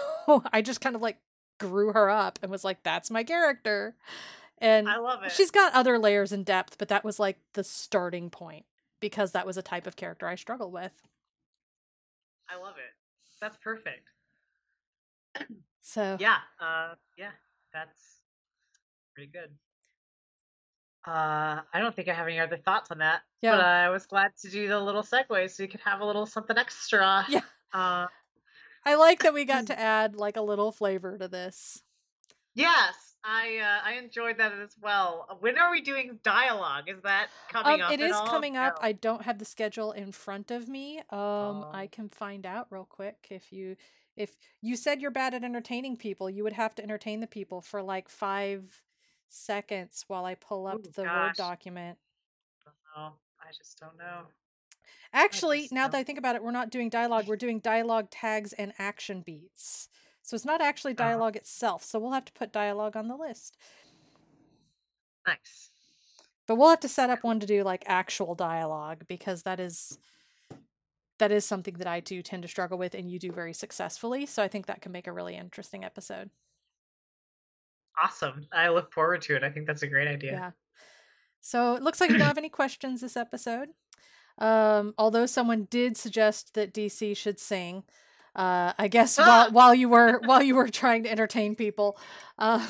I 0.53 0.63
just 0.63 0.81
kind 0.81 0.95
of 0.95 1.03
like 1.03 1.19
grew 1.59 1.93
her 1.93 2.09
up 2.09 2.39
and 2.43 2.51
was 2.53 2.65
like, 2.65 2.83
that's 2.85 3.11
my 3.11 3.25
character. 3.25 3.97
And 4.59 4.89
I 4.89 4.99
love 4.99 5.23
it. 5.25 5.33
she's 5.33 5.51
got 5.51 5.73
other 5.75 5.99
layers 5.99 6.33
and 6.33 6.45
depth, 6.45 6.79
but 6.79 6.89
that 6.89 7.05
was 7.05 7.19
like 7.19 7.39
the 7.55 7.65
starting 7.65 8.31
point 8.31 8.65
because 9.01 9.33
that 9.33 9.47
was 9.47 9.57
a 9.57 9.63
type 9.63 9.87
of 9.87 9.97
character 9.97 10.27
I 10.27 10.35
struggled 10.37 10.73
with. 10.73 10.93
I 12.49 12.57
love 12.57 12.75
it. 12.77 12.95
That's 13.41 13.57
perfect. 13.57 14.09
So 15.83 16.19
Yeah. 16.21 16.37
Uh 16.61 16.95
yeah, 17.17 17.31
that's 17.73 18.21
pretty 19.15 19.31
good. 19.33 19.51
Uh, 21.07 21.63
I 21.73 21.81
don't 21.81 21.97
think 21.97 22.09
I 22.09 22.13
have 22.15 22.27
any 22.27 22.39
other 22.39 22.59
thoughts 22.59 22.91
on 22.91 22.99
that. 22.99 23.23
Yeah. 23.41 23.53
But 23.57 23.65
I 23.65 23.89
was 23.89 24.05
glad 24.05 24.33
to 24.43 24.51
do 24.51 24.69
the 24.69 24.79
little 24.79 25.03
segue 25.03 25.51
so 25.51 25.63
you 25.63 25.69
could 25.69 25.81
have 25.81 26.01
a 26.01 26.05
little 26.05 26.27
something 26.27 26.57
extra. 26.59 27.25
Yeah. 27.29 27.41
Uh, 27.73 28.09
I 28.85 28.97
like 28.97 29.23
that 29.23 29.33
we 29.33 29.45
got 29.45 29.69
to 29.69 29.79
add 29.79 30.17
like 30.17 30.37
a 30.37 30.43
little 30.43 30.73
flavor 30.73 31.17
to 31.17 31.29
this. 31.29 31.85
yes, 32.55 33.10
I 33.23 33.59
uh, 33.59 33.81
I 33.89 33.93
enjoyed 33.95 34.39
that 34.39 34.53
as 34.53 34.77
well. 34.81 35.27
Uh, 35.29 35.35
When 35.35 35.59
are 35.59 35.71
we 35.71 35.81
doing 35.83 36.19
dialogue? 36.23 36.89
Is 36.89 37.03
that 37.03 37.29
coming 37.49 37.81
Um, 37.81 37.81
up? 37.83 37.93
it 37.93 38.01
at 38.01 38.13
all? 38.13 38.27
coming 38.27 38.57
up. 38.57 38.75
No. 38.77 38.87
I 38.89 38.93
don't 38.93 39.23
have 39.23 39.39
the 39.39 39.45
schedule 39.45 39.93
in 39.93 40.13
front 40.13 40.51
of 40.51 40.69
me. 40.69 40.99
Um, 41.11 41.67
I 41.73 41.85
Oh. 41.85 41.89
can 41.91 42.09
find 42.09 42.47
out 42.47 42.69
real 42.71 42.87
quick 42.87 43.27
if 43.31 43.53
you 43.53 43.77
if 44.17 44.37
you 44.61 44.77
said 44.77 45.01
you're 45.01 45.11
bad 45.11 45.35
at 45.35 45.45
entertaining 45.45 45.97
people, 45.97 46.29
you 46.31 46.43
would 46.45 46.53
have 46.55 46.75
to 46.77 46.83
entertain 46.83 47.21
the 47.21 47.27
people 47.27 47.61
for 47.61 47.83
like 47.83 48.09
five 48.09 48.83
seconds 49.29 50.05
while 50.09 50.25
I 50.25 50.35
pull 50.35 50.67
up 50.67 50.87
Ooh, 50.87 50.91
the 50.93 51.05
Word 51.05 51.35
document. 51.37 51.99
Oh, 52.97 53.13
I 53.41 53.53
just 53.57 53.79
don't 53.79 53.97
know. 53.99 54.27
Actually, 55.13 55.69
now 55.71 55.89
that 55.89 55.97
I 55.99 56.03
think 56.05 56.19
about 56.19 56.37
it, 56.37 56.43
we're 56.43 56.51
not 56.51 56.71
doing 56.71 56.89
dialogue. 56.89 57.27
We're 57.29 57.37
doing 57.37 57.61
dialogue 57.61 58.09
tags 58.11 58.53
and 58.55 58.73
action 58.79 59.21
beats. 59.23 59.89
So 60.31 60.37
it's 60.37 60.45
not 60.45 60.61
actually 60.61 60.93
Uh-huh. 60.93 61.09
dialogue 61.09 61.35
itself. 61.35 61.83
So 61.83 61.99
we'll 61.99 62.13
have 62.13 62.25
to 62.27 62.33
put 62.33 62.53
dialogue 62.53 62.97
on 62.97 63.09
the 63.09 63.17
list. 63.17 63.57
Nice. 65.27 65.71
But 66.47 66.55
we'll 66.55 66.71
have 66.71 66.81
to 66.81 66.89
set 66.89 67.11
up 67.11 67.25
one 67.25 67.41
to 67.41 67.47
do 67.47 67.65
like 67.65 67.83
actual 67.87 68.37
dialogue 68.37 69.05
because 69.09 69.43
that 69.43 69.59
is 69.59 69.99
that 71.19 71.33
is 71.33 71.45
something 71.45 71.75
that 71.75 71.87
I 71.89 71.99
do 72.01 72.23
tend 72.23 72.43
to 72.43 72.49
struggle 72.49 72.79
with 72.79 72.95
and 72.95 73.11
you 73.11 73.19
do 73.19 73.31
very 73.33 73.53
successfully. 73.53 74.25
So 74.25 74.41
I 74.43 74.49
think 74.49 74.67
that 74.67 74.81
can 74.81 74.93
make 74.93 75.07
a 75.09 75.13
really 75.13 75.37
interesting 75.37 75.85
episode. 75.85 76.31
Awesome. 78.03 78.47
I 78.53 78.69
look 78.69 78.93
forward 78.95 79.21
to 79.23 79.37
it. 79.37 79.43
I 79.43 79.51
think 79.51 79.67
that's 79.67 79.83
a 79.83 79.87
great 79.89 80.09
idea. 80.09 80.33
Yeah. 80.33 80.51
So 81.41 81.75
it 81.75 81.83
looks 81.83 82.01
like 82.01 82.11
we 82.11 82.19
don't 82.19 82.27
have 82.27 82.39
any 82.39 82.49
questions 82.49 83.01
this 83.01 83.17
episode. 83.17 83.71
Um, 84.39 84.95
although 84.97 85.27
someone 85.27 85.65
did 85.71 85.97
suggest 85.97 86.55
that 86.55 86.73
DC 86.73 87.17
should 87.17 87.39
sing. 87.41 87.83
Uh, 88.35 88.73
I 88.79 88.89
guess 88.89 89.19
Ah! 89.19 89.25
while 89.27 89.51
while 89.53 89.75
you 89.75 89.89
were 89.89 90.21
while 90.25 90.43
you 90.43 90.55
were 90.55 90.69
trying 90.69 91.03
to 91.05 91.11
entertain 91.11 91.55
people. 91.57 91.99
Uh, 92.39 92.67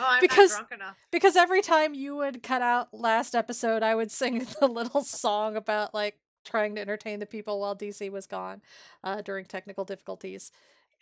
Oh, 0.00 0.04
I'm 0.06 0.20
Because- 0.20 0.52
not 0.52 0.68
drunk 0.68 0.80
enough. 0.80 0.96
because 1.10 1.34
every 1.36 1.60
time 1.60 1.92
you 1.92 2.14
would 2.14 2.40
cut 2.40 2.62
out 2.62 2.94
last 2.94 3.34
episode, 3.34 3.82
I 3.82 3.96
would 3.96 4.12
sing 4.12 4.46
the 4.60 4.68
little 4.68 5.02
song 5.02 5.56
about 5.56 5.92
like 5.92 6.20
trying 6.44 6.76
to 6.76 6.80
entertain 6.80 7.18
the 7.18 7.26
people 7.26 7.58
while 7.60 7.74
DC 7.74 8.08
was 8.12 8.26
gone 8.28 8.62
uh, 9.02 9.22
during 9.22 9.44
technical 9.44 9.84
difficulties. 9.84 10.52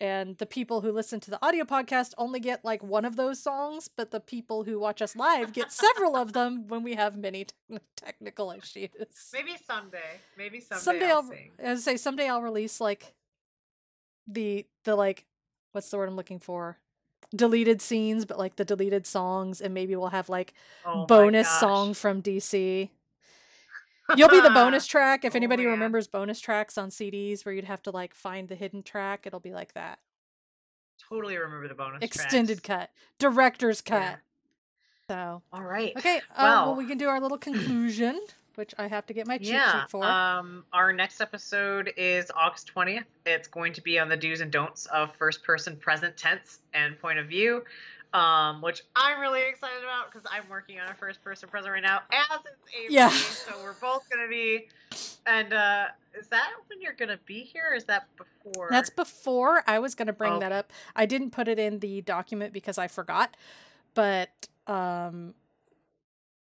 And 0.00 0.38
the 0.38 0.46
people 0.46 0.80
who 0.80 0.92
listen 0.92 1.20
to 1.20 1.30
the 1.30 1.38
audio 1.44 1.64
podcast 1.64 2.12
only 2.16 2.40
get 2.40 2.64
like 2.64 2.82
one 2.82 3.04
of 3.04 3.16
those 3.16 3.42
songs, 3.42 3.88
but 3.94 4.12
the 4.12 4.20
people 4.20 4.64
who 4.64 4.78
watch 4.78 5.02
us 5.02 5.14
live 5.14 5.52
get 5.52 5.72
several 5.72 6.16
of 6.16 6.32
them 6.38 6.66
when 6.66 6.82
we 6.82 6.94
have 6.94 7.18
many 7.18 7.44
te- 7.44 7.78
technical 7.96 8.50
issues. 8.50 8.88
Maybe 9.32 9.56
someday. 9.66 10.20
Maybe 10.38 10.60
someday, 10.60 10.82
someday 10.82 11.10
I'll, 11.10 11.16
I'll, 11.16 11.28
sing. 11.28 11.50
as 11.58 11.78
I 11.86 11.92
say 11.92 11.96
someday 11.98 12.28
I'll 12.30 12.42
release 12.42 12.80
like 12.80 13.14
the 14.26 14.66
the 14.84 14.94
like 14.96 15.26
what's 15.72 15.90
the 15.90 15.96
word 15.98 16.08
I'm 16.08 16.16
looking 16.16 16.38
for? 16.38 16.78
Deleted 17.34 17.82
scenes, 17.82 18.24
but 18.24 18.38
like 18.38 18.56
the 18.56 18.64
deleted 18.64 19.06
songs, 19.06 19.60
and 19.60 19.74
maybe 19.74 19.96
we'll 19.96 20.08
have 20.08 20.28
like 20.28 20.54
Oh 20.84 21.06
bonus 21.06 21.48
song 21.48 21.92
from 21.94 22.22
DC. 22.22 22.90
You'll 24.16 24.28
be 24.28 24.40
the 24.40 24.50
bonus 24.50 24.86
track. 24.94 25.24
If 25.24 25.34
Oh, 25.34 25.36
anybody 25.36 25.64
man. 25.64 25.72
remembers 25.72 26.06
bonus 26.06 26.38
tracks 26.40 26.78
on 26.78 26.90
CDs 26.90 27.44
where 27.44 27.52
you'd 27.54 27.64
have 27.64 27.82
to 27.82 27.90
like 27.90 28.14
find 28.14 28.48
the 28.48 28.54
hidden 28.54 28.82
track, 28.84 29.26
it'll 29.26 29.40
be 29.40 29.52
like 29.52 29.74
that. 29.74 29.98
Totally 31.08 31.36
remember 31.36 31.66
the 31.68 31.74
bonus 31.74 31.98
track. 31.98 32.02
Extended 32.04 32.62
tracks. 32.62 32.90
cut, 32.90 32.90
director's 33.18 33.80
cut. 33.82 34.00
Yeah. 34.02 34.16
So 35.08 35.42
All 35.52 35.62
right. 35.62 35.92
okay, 35.96 36.18
uh, 36.18 36.20
well, 36.38 36.66
Well- 36.66 36.76
we 36.76 36.86
can 36.86 36.98
do 36.98 37.08
our 37.08 37.20
little 37.20 37.38
conclusion, 37.48 38.20
which 38.56 38.74
I 38.78 38.88
have 38.88 39.06
to 39.06 39.14
get 39.14 39.26
my 39.26 39.38
cheat 39.38 39.48
yeah. 39.48 39.82
sheet 39.82 39.90
for. 39.90 40.04
Um, 40.04 40.64
our 40.72 40.92
next 40.92 41.20
episode 41.20 41.92
is 41.96 42.30
August 42.34 42.70
20th. 42.74 43.04
It's 43.24 43.48
going 43.48 43.72
to 43.74 43.80
be 43.80 43.98
on 43.98 44.08
the 44.08 44.16
do's 44.16 44.40
and 44.40 44.50
don'ts 44.50 44.86
of 44.86 45.14
first 45.16 45.44
person 45.44 45.76
present 45.76 46.16
tense 46.16 46.58
and 46.74 46.98
point 46.98 47.18
of 47.18 47.26
view. 47.26 47.62
Um, 48.14 48.62
which 48.62 48.82
I'm 48.94 49.20
really 49.20 49.42
excited 49.46 49.82
about 49.82 50.10
because 50.10 50.26
I'm 50.32 50.48
working 50.48 50.80
on 50.80 50.88
a 50.88 50.94
first 50.94 51.22
person 51.22 51.48
present 51.48 51.72
right 51.72 51.82
now, 51.82 52.00
as 52.10 52.40
is 52.40 52.46
Avery. 52.84 52.94
Yeah. 52.94 53.10
So 53.10 53.52
we're 53.62 53.74
both 53.74 54.08
gonna 54.10 54.28
be. 54.28 54.68
And 55.26 55.52
uh, 55.52 55.86
is 56.18 56.28
that 56.28 56.50
when 56.68 56.80
you're 56.80 56.94
gonna 56.94 57.18
be 57.26 57.40
here? 57.40 57.64
Or 57.72 57.74
is 57.74 57.84
that 57.84 58.06
before? 58.16 58.68
That's 58.70 58.90
before 58.90 59.64
I 59.66 59.78
was 59.80 59.94
going 59.94 60.06
to 60.06 60.12
bring 60.12 60.38
that 60.38 60.52
up. 60.52 60.72
I 60.94 61.04
didn't 61.04 61.32
put 61.32 61.48
it 61.48 61.58
in 61.58 61.80
the 61.80 62.00
document 62.02 62.52
because 62.52 62.78
I 62.78 62.88
forgot. 62.88 63.36
But 63.94 64.48
um 64.66 65.34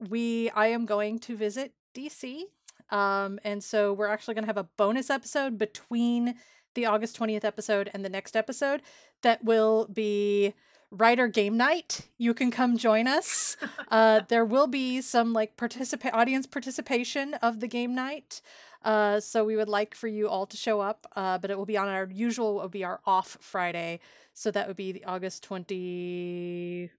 we 0.08 0.50
I 0.50 0.68
am 0.68 0.86
going 0.86 1.18
to 1.20 1.36
visit 1.36 1.72
DC. 1.98 2.42
Um 2.90 3.38
and 3.44 3.62
so 3.62 3.92
we're 3.92 4.08
actually 4.08 4.34
going 4.34 4.44
to 4.44 4.48
have 4.48 4.56
a 4.56 4.68
bonus 4.76 5.10
episode 5.10 5.58
between 5.58 6.36
the 6.74 6.86
August 6.86 7.18
20th 7.18 7.44
episode 7.44 7.90
and 7.92 8.04
the 8.04 8.08
next 8.08 8.36
episode 8.36 8.82
that 9.22 9.44
will 9.44 9.88
be 9.92 10.54
writer 10.90 11.28
game 11.28 11.56
night. 11.56 12.08
You 12.16 12.32
can 12.32 12.50
come 12.50 12.76
join 12.78 13.06
us. 13.06 13.56
Uh 13.90 14.20
there 14.28 14.44
will 14.44 14.66
be 14.66 15.00
some 15.00 15.32
like 15.32 15.56
participate 15.56 16.12
audience 16.12 16.46
participation 16.46 17.34
of 17.34 17.60
the 17.60 17.66
game 17.66 17.94
night. 17.94 18.42
Uh, 18.82 19.20
so 19.20 19.44
we 19.44 19.56
would 19.56 19.68
like 19.68 19.94
for 19.94 20.06
you 20.08 20.28
all 20.28 20.46
to 20.46 20.56
show 20.56 20.80
up, 20.80 21.06
uh, 21.16 21.36
but 21.38 21.50
it 21.50 21.58
will 21.58 21.66
be 21.66 21.76
on 21.76 21.88
our 21.88 22.08
usual, 22.10 22.58
it 22.58 22.62
will 22.62 22.68
be 22.68 22.84
our 22.84 23.00
off 23.04 23.36
Friday. 23.40 24.00
So 24.34 24.50
that 24.52 24.68
would 24.68 24.76
be 24.76 24.92
the 24.92 25.04
August 25.04 25.46
28th. 25.48 26.90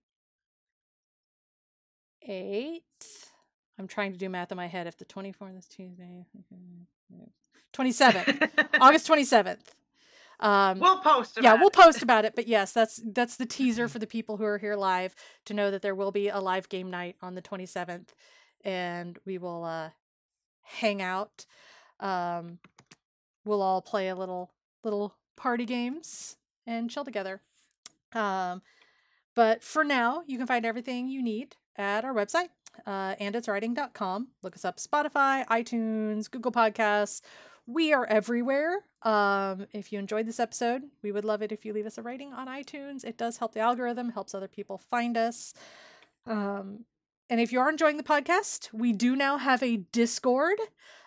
I'm 3.80 3.88
trying 3.88 4.12
to 4.12 4.18
do 4.18 4.30
math 4.30 4.52
in 4.52 4.58
my 4.58 4.68
head. 4.68 4.88
If 4.88 4.98
the 4.98 5.06
24th 5.06 5.58
is 5.58 5.66
Tuesday, 5.68 6.26
27th, 7.74 8.68
August 8.82 9.08
27th. 9.08 9.60
Um, 10.42 10.80
we'll 10.80 11.00
post. 11.00 11.38
yeah, 11.42 11.56
we'll 11.56 11.70
post 11.70 12.02
about 12.02 12.26
it. 12.26 12.34
But 12.36 12.48
yes, 12.48 12.72
that's 12.72 13.02
that's 13.06 13.36
the 13.36 13.46
teaser 13.46 13.88
for 13.88 14.00
the 14.00 14.08
people 14.08 14.38
who 14.38 14.46
are 14.46 14.58
here 14.58 14.76
live 14.76 15.16
to 15.46 15.54
know 15.54 15.72
that 15.72 15.82
there 15.82 15.96
will 15.96 16.12
be 16.12 16.30
a 16.30 16.40
live 16.40 16.70
game 16.70 16.90
night 16.90 17.16
on 17.22 17.36
the 17.36 17.42
27th, 17.42 18.10
and 18.64 19.18
we 19.26 19.38
will 19.38 19.64
uh, 19.64 19.90
hang 20.62 21.02
out. 21.02 21.46
Um, 22.00 22.60
we'll 23.46 23.62
all 23.62 23.82
play 23.82 24.08
a 24.08 24.16
little 24.16 24.52
little 24.84 25.16
party 25.36 25.66
games 25.66 26.38
and 26.66 26.90
chill 26.90 27.04
together. 27.04 27.42
Um, 28.14 28.62
but 29.36 29.64
for 29.64 29.84
now, 29.84 30.24
you 30.26 30.38
can 30.38 30.48
find 30.48 30.66
everything 30.66 31.10
you 31.10 31.22
need 31.22 31.56
at 31.76 32.04
our 32.06 32.14
website, 32.14 32.50
uh, 32.86 33.16
anditswriting.com. 33.16 34.28
Look 34.42 34.56
us 34.56 34.66
up 34.66 34.78
Spotify, 34.78 35.46
iTunes, 35.48 36.30
Google 36.30 36.52
Podcasts. 36.52 37.22
We 37.66 37.94
are 37.94 38.06
everywhere. 38.06 38.80
Um, 39.04 39.68
if 39.74 39.94
you 39.94 40.00
enjoyed 40.00 40.26
this 40.26 40.40
episode, 40.40 40.84
we 41.04 41.12
would 41.12 41.24
love 41.24 41.42
it 41.42 41.52
if 41.52 41.66
you 41.66 41.74
leave 41.74 41.86
us 41.86 41.98
a 41.98 42.02
rating 42.02 42.34
on 42.34 42.48
iTunes. 42.48 43.04
It 43.04 43.18
does 43.18 43.38
help 43.38 43.54
the 43.54 43.60
algorithm, 43.60 44.10
helps 44.10 44.34
other 44.34 44.48
people 44.48 44.78
find 44.78 45.16
us. 45.18 45.54
Um, 46.26 46.86
and 47.30 47.40
if 47.40 47.52
you 47.52 47.60
are 47.60 47.70
enjoying 47.70 47.98
the 47.98 48.04
podcast, 48.04 48.74
we 48.74 48.92
do 48.92 49.16
now 49.16 49.38
have 49.38 49.62
a 49.62 49.78
Discord. 49.78 50.58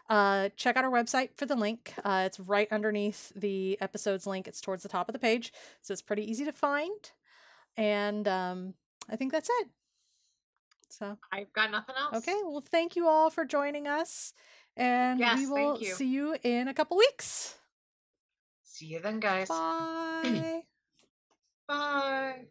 Uh, 0.08 0.50
check 0.56 0.76
out 0.76 0.84
our 0.84 0.90
website 0.90 1.30
for 1.36 1.46
the 1.46 1.56
link. 1.56 1.94
Uh, 2.04 2.24
it's 2.26 2.38
right 2.38 2.68
underneath 2.70 3.32
the 3.34 3.76
episode's 3.80 4.26
link. 4.26 4.46
It's 4.46 4.60
towards 4.60 4.82
the 4.82 4.88
top 4.88 5.08
of 5.08 5.14
the 5.14 5.18
page, 5.18 5.52
so 5.80 5.92
it's 5.92 6.02
pretty 6.02 6.30
easy 6.30 6.44
to 6.44 6.52
find. 6.52 7.10
And 7.76 8.28
um, 8.28 8.74
I 9.10 9.16
think 9.16 9.32
that's 9.32 9.48
it. 9.50 9.68
So, 10.92 11.16
I've 11.32 11.50
got 11.54 11.70
nothing 11.70 11.94
else. 11.98 12.16
okay. 12.18 12.38
Well, 12.44 12.60
thank 12.60 12.96
you 12.96 13.08
all 13.08 13.30
for 13.30 13.46
joining 13.46 13.88
us. 13.88 14.34
And 14.76 15.18
Yes, 15.18 15.38
we 15.38 15.46
will 15.46 15.78
you. 15.80 15.94
see 15.94 16.06
you 16.06 16.36
in 16.42 16.68
a 16.68 16.74
couple 16.74 16.98
weeks. 16.98 17.54
See 18.62 18.86
you 18.86 19.00
then, 19.00 19.18
guys. 19.18 19.48
Bye. 19.48 20.62
Bye. 21.68 22.44